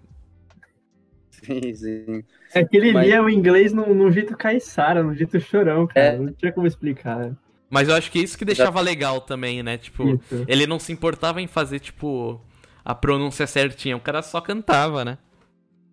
Sim, 1.31 1.75
sim. 1.75 2.25
É 2.53 2.63
que 2.63 2.77
ele 2.77 2.93
Mas- 2.93 3.07
lia 3.07 3.23
o 3.23 3.31
inglês 3.31 3.73
num, 3.73 3.95
num 3.95 4.13
jeito 4.13 4.37
caiçara, 4.37 5.03
num 5.03 5.15
jeito 5.15 5.41
chorão, 5.41 5.87
cara. 5.87 6.09
É. 6.09 6.19
Não 6.19 6.31
tinha 6.35 6.53
como 6.53 6.67
explicar. 6.67 7.35
Mas 7.71 7.89
eu 7.89 7.95
acho 7.95 8.13
que 8.13 8.19
isso 8.19 8.37
que 8.37 8.45
deixava 8.45 8.79
legal 8.83 9.23
também, 9.23 9.63
né? 9.63 9.79
Tipo, 9.79 10.07
Isso. 10.11 10.45
ele 10.47 10.67
não 10.67 10.79
se 10.79 10.93
importava 10.93 11.41
em 11.41 11.47
fazer, 11.47 11.81
tipo, 11.81 12.39
a 12.85 12.95
pronúncia 12.95 13.47
certinha. 13.47 13.97
O 13.97 14.01
cara 14.01 14.21
só 14.21 14.39
cantava, 14.43 15.07
né? 15.07 15.17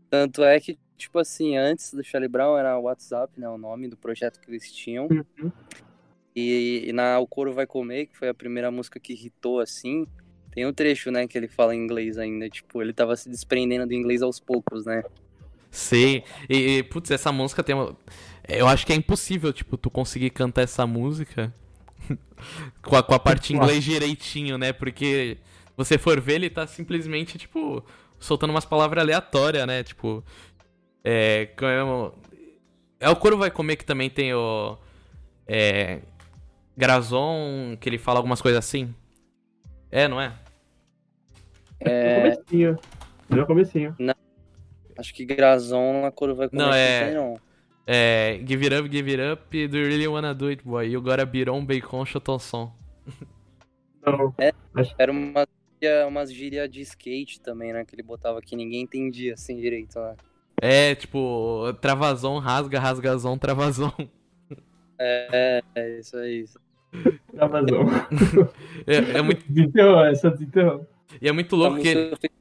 Tanto 0.09 0.43
é 0.43 0.59
que, 0.59 0.77
tipo 0.97 1.17
assim, 1.17 1.55
antes 1.55 1.93
do 1.93 2.03
Charlie 2.03 2.27
Brown 2.29 2.57
era 2.57 2.77
o 2.77 2.83
WhatsApp, 2.83 3.31
né? 3.39 3.47
O 3.47 3.57
nome 3.57 3.87
do 3.87 3.95
projeto 3.95 4.41
que 4.41 4.51
eles 4.51 4.69
tinham. 4.69 5.07
Uhum. 5.09 5.49
E, 6.39 6.89
e 6.89 6.93
na 6.93 7.19
O 7.19 7.27
Coro 7.27 7.53
Vai 7.53 7.67
Comer, 7.67 8.07
que 8.07 8.17
foi 8.17 8.29
a 8.29 8.33
primeira 8.33 8.71
música 8.71 8.99
que 8.99 9.13
hitou 9.13 9.59
assim, 9.59 10.07
tem 10.51 10.65
um 10.65 10.73
trecho, 10.73 11.11
né, 11.11 11.27
que 11.27 11.37
ele 11.37 11.47
fala 11.47 11.75
em 11.75 11.79
inglês 11.79 12.17
ainda. 12.17 12.49
Tipo, 12.49 12.81
ele 12.81 12.93
tava 12.93 13.15
se 13.15 13.29
desprendendo 13.29 13.87
do 13.87 13.93
inglês 13.93 14.21
aos 14.21 14.39
poucos, 14.39 14.85
né? 14.85 15.03
Sim. 15.69 16.23
E, 16.49 16.77
e, 16.77 16.83
putz, 16.83 17.11
essa 17.11 17.31
música 17.31 17.63
tem 17.63 17.75
uma... 17.75 17.95
Eu 18.47 18.67
acho 18.67 18.85
que 18.85 18.91
é 18.91 18.95
impossível, 18.95 19.53
tipo, 19.53 19.77
tu 19.77 19.89
conseguir 19.89 20.31
cantar 20.31 20.63
essa 20.63 20.87
música 20.87 21.53
com, 22.81 22.95
a, 22.95 23.03
com 23.03 23.13
a 23.13 23.19
parte 23.19 23.53
em 23.53 23.57
inglês 23.57 23.83
direitinho, 23.83 24.57
né? 24.57 24.73
Porque 24.73 25.37
você 25.77 25.97
for 25.97 26.19
ver, 26.19 26.35
ele 26.35 26.49
tá 26.49 26.65
simplesmente, 26.65 27.37
tipo, 27.37 27.83
soltando 28.19 28.49
umas 28.49 28.65
palavras 28.65 29.03
aleatórias, 29.03 29.67
né? 29.67 29.83
Tipo, 29.83 30.23
é... 31.03 31.49
É 32.99 33.09
o 33.09 33.15
Coro 33.15 33.37
Vai 33.37 33.51
Comer 33.51 33.75
que 33.77 33.85
também 33.85 34.09
tem 34.09 34.33
o... 34.33 34.77
É... 35.47 35.99
Grazon, 36.79 37.75
que 37.77 37.89
ele 37.89 37.97
fala 37.97 38.19
algumas 38.19 38.41
coisas 38.41 38.57
assim. 38.65 38.95
É, 39.91 40.07
não 40.07 40.19
é? 40.21 40.29
No 41.81 41.91
É, 41.91 42.15
comecinho. 42.37 42.79
No 43.29 43.45
comecinho. 43.45 43.95
acho 44.97 45.13
que 45.13 45.25
Grazon 45.25 46.01
na 46.01 46.11
Coro 46.11 46.35
Vai 46.35 46.47
Comer. 46.49 46.63
Não, 46.63 46.73
é- 46.73 47.13
não. 47.13 47.39
É, 47.85 48.39
give 48.47 48.63
it 48.65 48.75
up, 48.75 48.89
give 48.89 49.11
it 49.11 49.21
up, 49.33 49.67
do 49.67 49.77
you 49.77 49.87
really 49.87 50.07
wanna 50.07 50.33
do 50.33 50.47
it, 50.47 50.63
boy? 50.63 50.87
You 50.87 51.01
gotta 51.01 51.25
beat 51.25 51.49
on 51.49 51.65
bacon, 51.65 52.05
som. 52.39 52.71
Não. 54.05 54.33
Era 54.97 55.11
uma, 55.11 55.47
umas 56.07 56.31
gírias 56.31 56.69
de 56.69 56.81
skate 56.81 57.41
também, 57.41 57.73
né? 57.73 57.83
Que 57.83 57.95
ele 57.95 58.03
botava 58.03 58.41
que 58.41 58.55
ninguém 58.55 58.83
entendia 58.83 59.33
assim 59.33 59.57
direito, 59.57 59.99
né? 59.99 60.15
É, 60.61 60.93
tipo, 60.95 61.73
travazão, 61.81 62.37
rasga, 62.37 62.79
rasgazão, 62.79 63.37
travazão. 63.37 63.93
É, 64.99 65.63
é 65.75 65.99
isso 65.99 66.17
aí. 66.17 66.45
Tá 67.35 67.47
vazão. 67.47 67.85
É, 68.87 69.17
é 69.17 69.21
muito, 69.21 69.43
Desenterrou, 69.47 70.03
essa 70.05 70.31
desenterrou. 70.31 70.87
e 71.21 71.27
é 71.27 71.31
muito 71.31 71.55
louco 71.55 71.79
que. 71.79 71.93
música 71.93 72.17
fez 72.19 72.33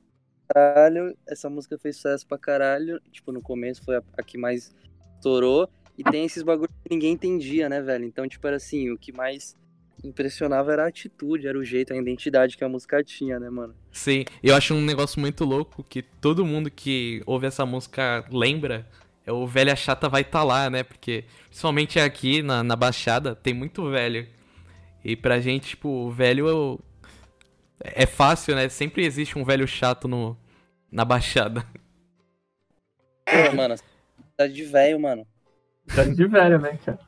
caralho, 0.48 1.16
essa 1.26 1.50
música 1.50 1.78
fez 1.78 1.96
sucesso 1.96 2.26
pra 2.26 2.38
caralho. 2.38 3.00
Tipo, 3.12 3.32
no 3.32 3.42
começo 3.42 3.82
foi 3.84 3.96
a, 3.96 4.02
a 4.16 4.22
que 4.22 4.38
mais 4.38 4.74
estourou. 5.16 5.68
E 5.96 6.04
tem 6.04 6.24
esses 6.24 6.42
bagulhos 6.42 6.74
que 6.82 6.94
ninguém 6.94 7.12
entendia, 7.12 7.68
né, 7.68 7.82
velho? 7.82 8.04
Então, 8.04 8.26
tipo, 8.26 8.46
era 8.46 8.56
assim, 8.56 8.90
o 8.90 8.96
que 8.96 9.12
mais 9.12 9.56
impressionava 10.04 10.72
era 10.72 10.84
a 10.84 10.88
atitude, 10.88 11.48
era 11.48 11.58
o 11.58 11.64
jeito, 11.64 11.92
a 11.92 11.96
identidade 11.96 12.56
que 12.56 12.62
a 12.62 12.68
música 12.68 13.02
tinha, 13.02 13.38
né, 13.40 13.50
mano? 13.50 13.74
Sim, 13.90 14.24
eu 14.42 14.54
acho 14.54 14.74
um 14.74 14.80
negócio 14.80 15.20
muito 15.20 15.44
louco 15.44 15.82
que 15.82 16.02
todo 16.02 16.46
mundo 16.46 16.70
que 16.70 17.20
ouve 17.26 17.46
essa 17.46 17.66
música 17.66 18.24
lembra. 18.30 18.86
É 19.26 19.32
o 19.32 19.46
velha 19.46 19.76
chata 19.76 20.08
vai 20.08 20.22
estar 20.22 20.38
tá 20.38 20.44
lá, 20.44 20.70
né? 20.70 20.82
Porque, 20.82 21.24
principalmente 21.48 21.98
aqui 21.98 22.42
na, 22.42 22.62
na 22.62 22.74
Baixada, 22.74 23.34
tem 23.34 23.52
muito 23.52 23.90
velho. 23.90 24.26
E 25.08 25.16
pra 25.16 25.40
gente, 25.40 25.68
tipo, 25.68 25.88
o 25.88 26.10
velho 26.10 26.78
é 27.80 28.04
fácil, 28.04 28.54
né? 28.54 28.68
Sempre 28.68 29.06
existe 29.06 29.38
um 29.38 29.44
velho 29.44 29.66
chato 29.66 30.06
no, 30.06 30.36
na 30.92 31.02
Baixada. 31.02 31.64
Pô, 33.24 33.56
mano, 33.56 33.74
cidade 34.32 34.52
de 34.52 34.64
velho, 34.64 35.00
mano. 35.00 35.26
Tá 35.96 36.04
de 36.04 36.26
velho, 36.26 36.58
né, 36.60 36.78
cara? 36.84 36.98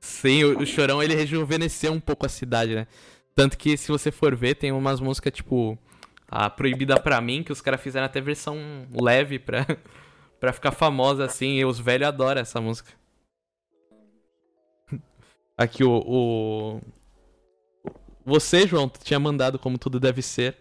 Sim, 0.00 0.44
o, 0.44 0.60
o 0.60 0.66
Chorão 0.66 1.02
ele 1.02 1.14
rejuvenesceu 1.14 1.92
um 1.92 2.00
pouco 2.00 2.24
a 2.24 2.30
cidade, 2.30 2.74
né? 2.74 2.86
Tanto 3.34 3.58
que 3.58 3.76
se 3.76 3.92
você 3.92 4.10
for 4.10 4.34
ver, 4.34 4.54
tem 4.54 4.72
umas 4.72 4.98
músicas 4.98 5.34
tipo 5.34 5.78
a 6.26 6.48
Proibida 6.48 6.98
Pra 6.98 7.20
Mim, 7.20 7.42
que 7.42 7.52
os 7.52 7.60
caras 7.60 7.82
fizeram 7.82 8.06
até 8.06 8.22
versão 8.22 8.56
leve 8.90 9.38
pra, 9.38 9.66
pra 10.40 10.54
ficar 10.54 10.72
famosa 10.72 11.26
assim, 11.26 11.58
e 11.58 11.64
os 11.66 11.78
velhos 11.78 12.08
adoram 12.08 12.40
essa 12.40 12.58
música. 12.58 12.90
Aqui 15.58 15.84
o, 15.84 15.90
o. 15.90 16.80
Você, 18.24 18.66
João, 18.66 18.88
tu 18.88 19.00
tinha 19.02 19.18
mandado 19.18 19.58
como 19.58 19.78
tudo 19.78 19.98
deve 19.98 20.22
ser. 20.22 20.56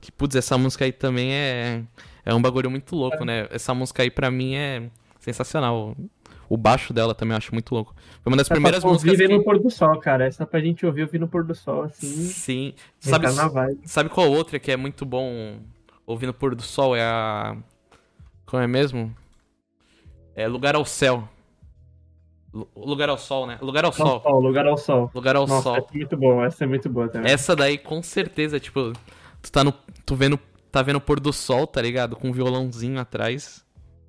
Que, 0.00 0.10
putz, 0.10 0.34
essa 0.34 0.56
música 0.56 0.84
aí 0.84 0.92
também 0.92 1.32
é. 1.32 1.82
É 2.24 2.34
um 2.34 2.40
bagulho 2.40 2.70
muito 2.70 2.94
louco, 2.94 3.24
né? 3.24 3.48
Essa 3.50 3.74
música 3.74 4.02
aí 4.02 4.10
pra 4.10 4.30
mim 4.30 4.54
é 4.54 4.90
sensacional. 5.18 5.96
O 6.48 6.56
baixo 6.56 6.92
dela 6.92 7.14
também 7.14 7.32
eu 7.32 7.38
acho 7.38 7.52
muito 7.54 7.72
louco. 7.74 7.94
Foi 8.22 8.30
uma 8.30 8.36
das 8.36 8.46
Essa 8.46 8.54
primeiras 8.54 8.80
pra 8.80 8.90
músicas 8.90 9.12
ouvir 9.12 9.28
que... 9.28 9.36
no 9.36 9.44
pôr 9.44 9.58
do 9.58 9.70
sol, 9.70 9.98
cara. 10.00 10.26
Essa 10.26 10.46
pra 10.46 10.60
gente 10.60 10.84
ouvir, 10.84 11.02
ouvir 11.02 11.18
no 11.18 11.28
pôr 11.28 11.44
do 11.44 11.54
sol, 11.54 11.84
assim. 11.84 12.06
Sim. 12.06 12.74
Sabe, 12.98 13.26
sabe 13.84 14.10
qual 14.10 14.30
outra 14.30 14.58
que 14.58 14.70
é 14.70 14.76
muito 14.76 15.06
bom 15.06 15.60
ouvir 16.06 16.26
no 16.26 16.34
pôr 16.34 16.54
do 16.54 16.62
sol? 16.62 16.94
É 16.96 17.02
a. 17.02 17.56
Como 18.46 18.62
é 18.62 18.66
mesmo? 18.66 19.14
É 20.34 20.48
Lugar 20.48 20.74
ao 20.74 20.84
Céu. 20.84 21.28
Lu- 22.52 22.68
Lugar 22.74 23.08
ao 23.08 23.18
Sol, 23.18 23.46
né? 23.46 23.58
Lugar 23.62 23.84
ao 23.84 23.92
Sol. 23.92 24.20
sol, 24.22 24.40
lugar 24.40 24.66
ao 24.66 24.76
sol. 24.76 25.10
Lugar 25.14 25.36
ao 25.36 25.46
Nossa, 25.46 25.62
Sol. 25.62 25.76
essa 25.76 25.86
é 25.92 25.96
muito 25.96 26.16
boa, 26.16 26.46
essa 26.46 26.64
é 26.64 26.66
muito 26.66 26.88
boa 26.90 27.08
também. 27.08 27.30
Essa 27.32 27.54
daí, 27.54 27.78
com 27.78 28.02
certeza, 28.02 28.58
tipo, 28.58 28.92
tu 29.40 29.52
tá 29.52 29.62
no. 29.62 29.72
Tu 30.04 30.14
vendo. 30.16 30.38
Tá 30.72 30.82
vendo 30.82 30.96
o 30.96 31.00
pôr 31.00 31.18
do 31.18 31.32
sol, 31.32 31.66
tá 31.66 31.82
ligado? 31.82 32.14
Com 32.16 32.28
um 32.28 32.32
violãozinho 32.32 32.98
atrás. 33.00 33.64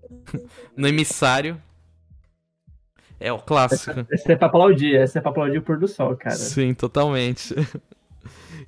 no 0.78 0.88
emissário. 0.88 1.62
É 3.20 3.32
o 3.32 3.38
clássico. 3.40 4.06
Essa 4.12 4.32
é 4.34 4.36
pra 4.36 4.48
aplaudir, 4.48 4.96
essa 4.96 5.20
é 5.20 5.22
pra 5.22 5.30
aplaudir 5.32 5.60
o 5.60 5.62
pôr 5.62 5.78
do 5.80 5.88
sol, 5.88 6.16
cara. 6.16 6.36
Sim, 6.36 6.74
totalmente. 6.74 7.54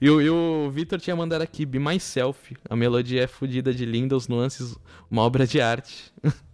E 0.01 0.09
o, 0.09 0.19
e 0.19 0.29
o 0.29 0.69
Victor 0.71 0.99
tinha 0.99 1.15
mandado 1.15 1.43
aqui, 1.43 1.65
Be 1.65 1.79
Myself. 1.79 2.57
A 2.69 2.75
melodia 2.75 3.23
é 3.23 3.27
fodida 3.27 3.71
de 3.73 3.85
linda, 3.85 4.17
os 4.17 4.27
nuances, 4.27 4.75
uma 5.09 5.21
obra 5.21 5.45
de 5.47 5.61
arte. 5.61 6.11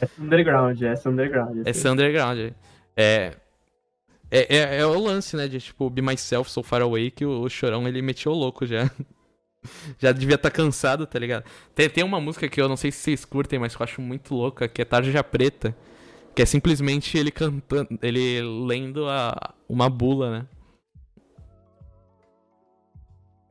Essa 0.00 0.22
underground, 0.22 0.82
essa 0.82 1.10
underground. 1.10 1.62
Essa 1.66 1.90
underground. 1.90 2.52
É, 2.96 3.36
é, 4.30 4.56
é, 4.56 4.78
é 4.78 4.86
o 4.86 4.98
lance, 4.98 5.36
né? 5.36 5.48
De 5.48 5.60
tipo, 5.60 5.90
Be 5.90 6.00
Myself, 6.02 6.50
So 6.50 6.62
Far 6.62 6.82
Away, 6.82 7.10
que 7.10 7.24
o, 7.24 7.42
o 7.42 7.48
Chorão 7.48 7.86
ele 7.86 8.00
meteu 8.00 8.32
o 8.32 8.34
louco 8.34 8.64
já. 8.64 8.90
já 9.98 10.12
devia 10.12 10.36
estar 10.36 10.50
tá 10.50 10.56
cansado, 10.56 11.06
tá 11.06 11.18
ligado? 11.18 11.44
Tem, 11.74 11.88
tem 11.90 12.04
uma 12.04 12.20
música 12.20 12.48
que 12.48 12.60
eu 12.60 12.68
não 12.68 12.76
sei 12.76 12.90
se 12.90 12.98
vocês 12.98 13.24
curtem, 13.24 13.58
mas 13.58 13.74
que 13.74 13.82
eu 13.82 13.84
acho 13.84 14.00
muito 14.00 14.34
louca, 14.34 14.68
que 14.68 14.80
é 14.80 14.84
Tarja 14.84 15.22
Preta. 15.24 15.76
Que 16.34 16.42
é 16.42 16.46
simplesmente 16.46 17.18
ele 17.18 17.32
cantando, 17.32 17.98
ele 18.00 18.40
lendo 18.40 19.08
a, 19.08 19.52
uma 19.68 19.90
bula, 19.90 20.30
né? 20.30 20.46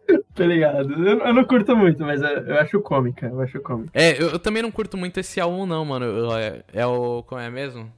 Tá 0.34 0.46
ligado? 0.46 0.94
Eu, 0.94 1.20
eu, 1.20 1.34
não 1.34 1.44
curto 1.44 1.76
muito, 1.76 2.04
mas 2.04 2.22
eu, 2.22 2.30
eu 2.30 2.60
acho 2.60 2.80
cômica, 2.82 3.28
eu 3.28 3.42
acho 3.42 3.60
cômica. 3.62 3.92
É, 3.94 4.14
eu, 4.22 4.30
eu, 4.30 4.40
também 4.40 4.62
não 4.62 4.72
curto 4.72 4.98
muito 4.98 5.20
esse 5.20 5.40
álbum 5.40 5.66
não, 5.66 5.84
mano. 5.84 6.34
É, 6.34 6.64
é, 6.74 6.86
o... 6.86 7.24
como 7.24 7.42
é 7.42 7.50
mesmo? 7.50 7.92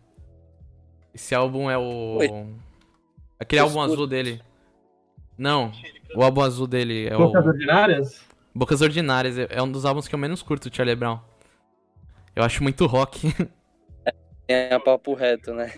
Esse 1.14 1.36
álbum 1.36 1.70
é 1.70 1.78
o... 1.78 2.18
Oi. 2.18 2.30
Aquele 3.39 3.62
álbum 3.62 3.82
azul 3.82 4.07
dele. 4.07 4.41
Não, 5.38 5.72
o 6.16 6.24
álbum 6.24 6.41
azul 6.41 6.68
dele 6.68 7.07
é 7.07 7.18
Bocas 7.18 7.45
o... 7.45 7.49
Ordinárias? 7.49 8.22
Bocas 8.53 8.82
Ordinárias, 8.82 9.38
é, 9.38 9.47
é 9.49 9.62
um 9.62 9.72
dos 9.72 9.86
álbuns 9.86 10.07
que 10.07 10.16
eu 10.16 10.20
menos 10.20 10.41
curto, 10.41 10.74
Charlie 10.74 10.95
Brown. 10.95 11.20
Eu 12.36 12.43
acho 12.43 12.64
muito 12.64 12.86
rock. 12.86 13.34
É, 14.47 14.74
é 14.74 14.80
papo 14.80 15.14
reto, 15.14 15.53
né? 15.53 15.76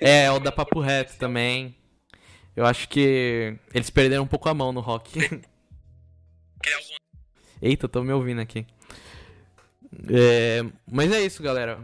É, 0.00 0.26
é 0.26 0.30
o 0.30 0.38
da 0.38 0.52
papo 0.52 0.78
reto 0.78 1.18
também. 1.18 1.74
Eu 2.56 2.66
acho 2.66 2.88
que 2.88 3.56
eles 3.72 3.90
perderam 3.90 4.24
um 4.24 4.26
pouco 4.26 4.48
a 4.48 4.54
mão 4.54 4.72
no 4.72 4.80
rock. 4.80 5.18
Eita, 7.62 7.88
tô 7.88 8.02
me 8.02 8.12
ouvindo 8.12 8.40
aqui. 8.40 8.66
É, 10.08 10.64
mas 10.90 11.12
é 11.12 11.20
isso, 11.20 11.42
galera. 11.42 11.78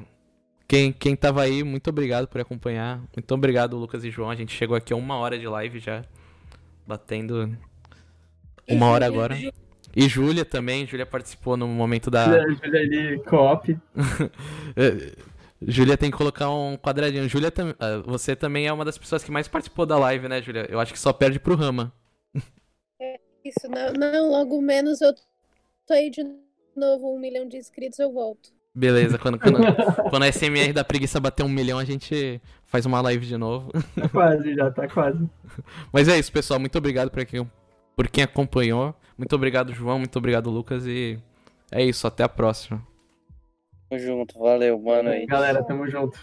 Quem, 0.69 0.93
quem 0.93 1.14
tava 1.14 1.43
aí, 1.43 1.62
muito 1.62 1.89
obrigado 1.91 2.27
por 2.27 2.41
acompanhar. 2.41 2.99
Muito 3.14 3.33
obrigado, 3.35 3.77
Lucas 3.77 4.05
e 4.05 4.11
João. 4.11 4.31
A 4.31 4.35
gente 4.35 4.55
chegou 4.55 4.77
aqui 4.77 4.93
a 4.93 4.97
uma 4.97 5.17
hora 5.17 5.39
de 5.39 5.47
live 5.47 5.79
já. 5.79 6.05
Batendo 6.87 7.57
uma 8.69 8.87
hora 8.87 9.07
agora. 9.07 9.37
E 9.95 10.09
Júlia 10.09 10.45
também. 10.45 10.87
Júlia 10.87 11.07
participou 11.07 11.57
no 11.57 11.69
momento 11.69 12.11
da. 12.11 12.25
Júlia 12.25 12.81
ali, 12.81 13.19
co-op. 13.25 13.79
Júlia 15.63 15.97
tem 15.97 16.11
que 16.11 16.17
colocar 16.17 16.51
um 16.51 16.77
quadradinho. 16.77 17.29
Júlia, 17.29 17.53
ah, 17.79 18.03
você 18.05 18.37
também 18.37 18.67
é 18.67 18.73
uma 18.73 18.85
das 18.85 18.99
pessoas 18.99 19.25
que 19.25 19.31
mais 19.31 19.49
participou 19.49 19.87
da 19.87 19.99
live, 19.99 20.29
né, 20.29 20.43
Júlia? 20.43 20.67
Eu 20.69 20.81
acho 20.81 20.93
que 20.93 20.99
só 20.99 21.13
perde 21.13 21.39
pro 21.39 21.57
Rama. 21.57 21.93
É 23.01 23.19
isso, 23.45 23.69
não, 23.69 23.93
não, 23.93 24.31
logo 24.31 24.61
menos 24.61 25.01
eu 25.01 25.15
tô 25.87 25.95
aí 25.95 26.11
de 26.11 26.23
novo, 26.77 27.15
um 27.15 27.19
milhão 27.19 27.49
de 27.49 27.57
inscritos, 27.57 27.99
eu 27.99 28.13
volto. 28.13 28.51
Beleza, 28.75 29.17
quando, 29.17 29.39
quando, 29.39 29.57
quando 30.11 30.23
a 30.23 30.31
SMR 30.31 30.71
da 30.75 30.85
preguiça 30.85 31.19
bater 31.19 31.43
um 31.43 31.49
milhão, 31.49 31.79
a 31.79 31.85
gente 31.85 32.41
faz 32.67 32.85
uma 32.85 33.01
live 33.01 33.25
de 33.25 33.39
novo. 33.39 33.73
Tá 33.99 34.09
quase, 34.11 34.55
já 34.55 34.71
tá 34.71 34.87
quase. 34.87 35.27
Mas 35.91 36.09
é 36.09 36.19
isso, 36.19 36.31
pessoal. 36.31 36.61
Muito 36.61 36.77
obrigado 36.77 37.11
por 37.11 37.25
quem, 37.25 37.51
por 37.97 38.09
quem 38.09 38.25
acompanhou. 38.25 38.95
Muito 39.17 39.35
obrigado, 39.35 39.73
João. 39.73 39.99
Muito 39.99 40.19
obrigado, 40.19 40.51
Lucas. 40.51 40.87
E 40.87 41.19
é 41.73 41.83
isso, 41.83 42.07
até 42.07 42.23
a 42.23 42.29
próxima. 42.29 42.87
Tamo 43.89 44.01
junto, 44.01 44.39
valeu, 44.39 44.78
mano 44.80 45.11
aí. 45.11 45.26
Galera, 45.26 45.62
tamo 45.64 45.87
junto. 45.89 46.18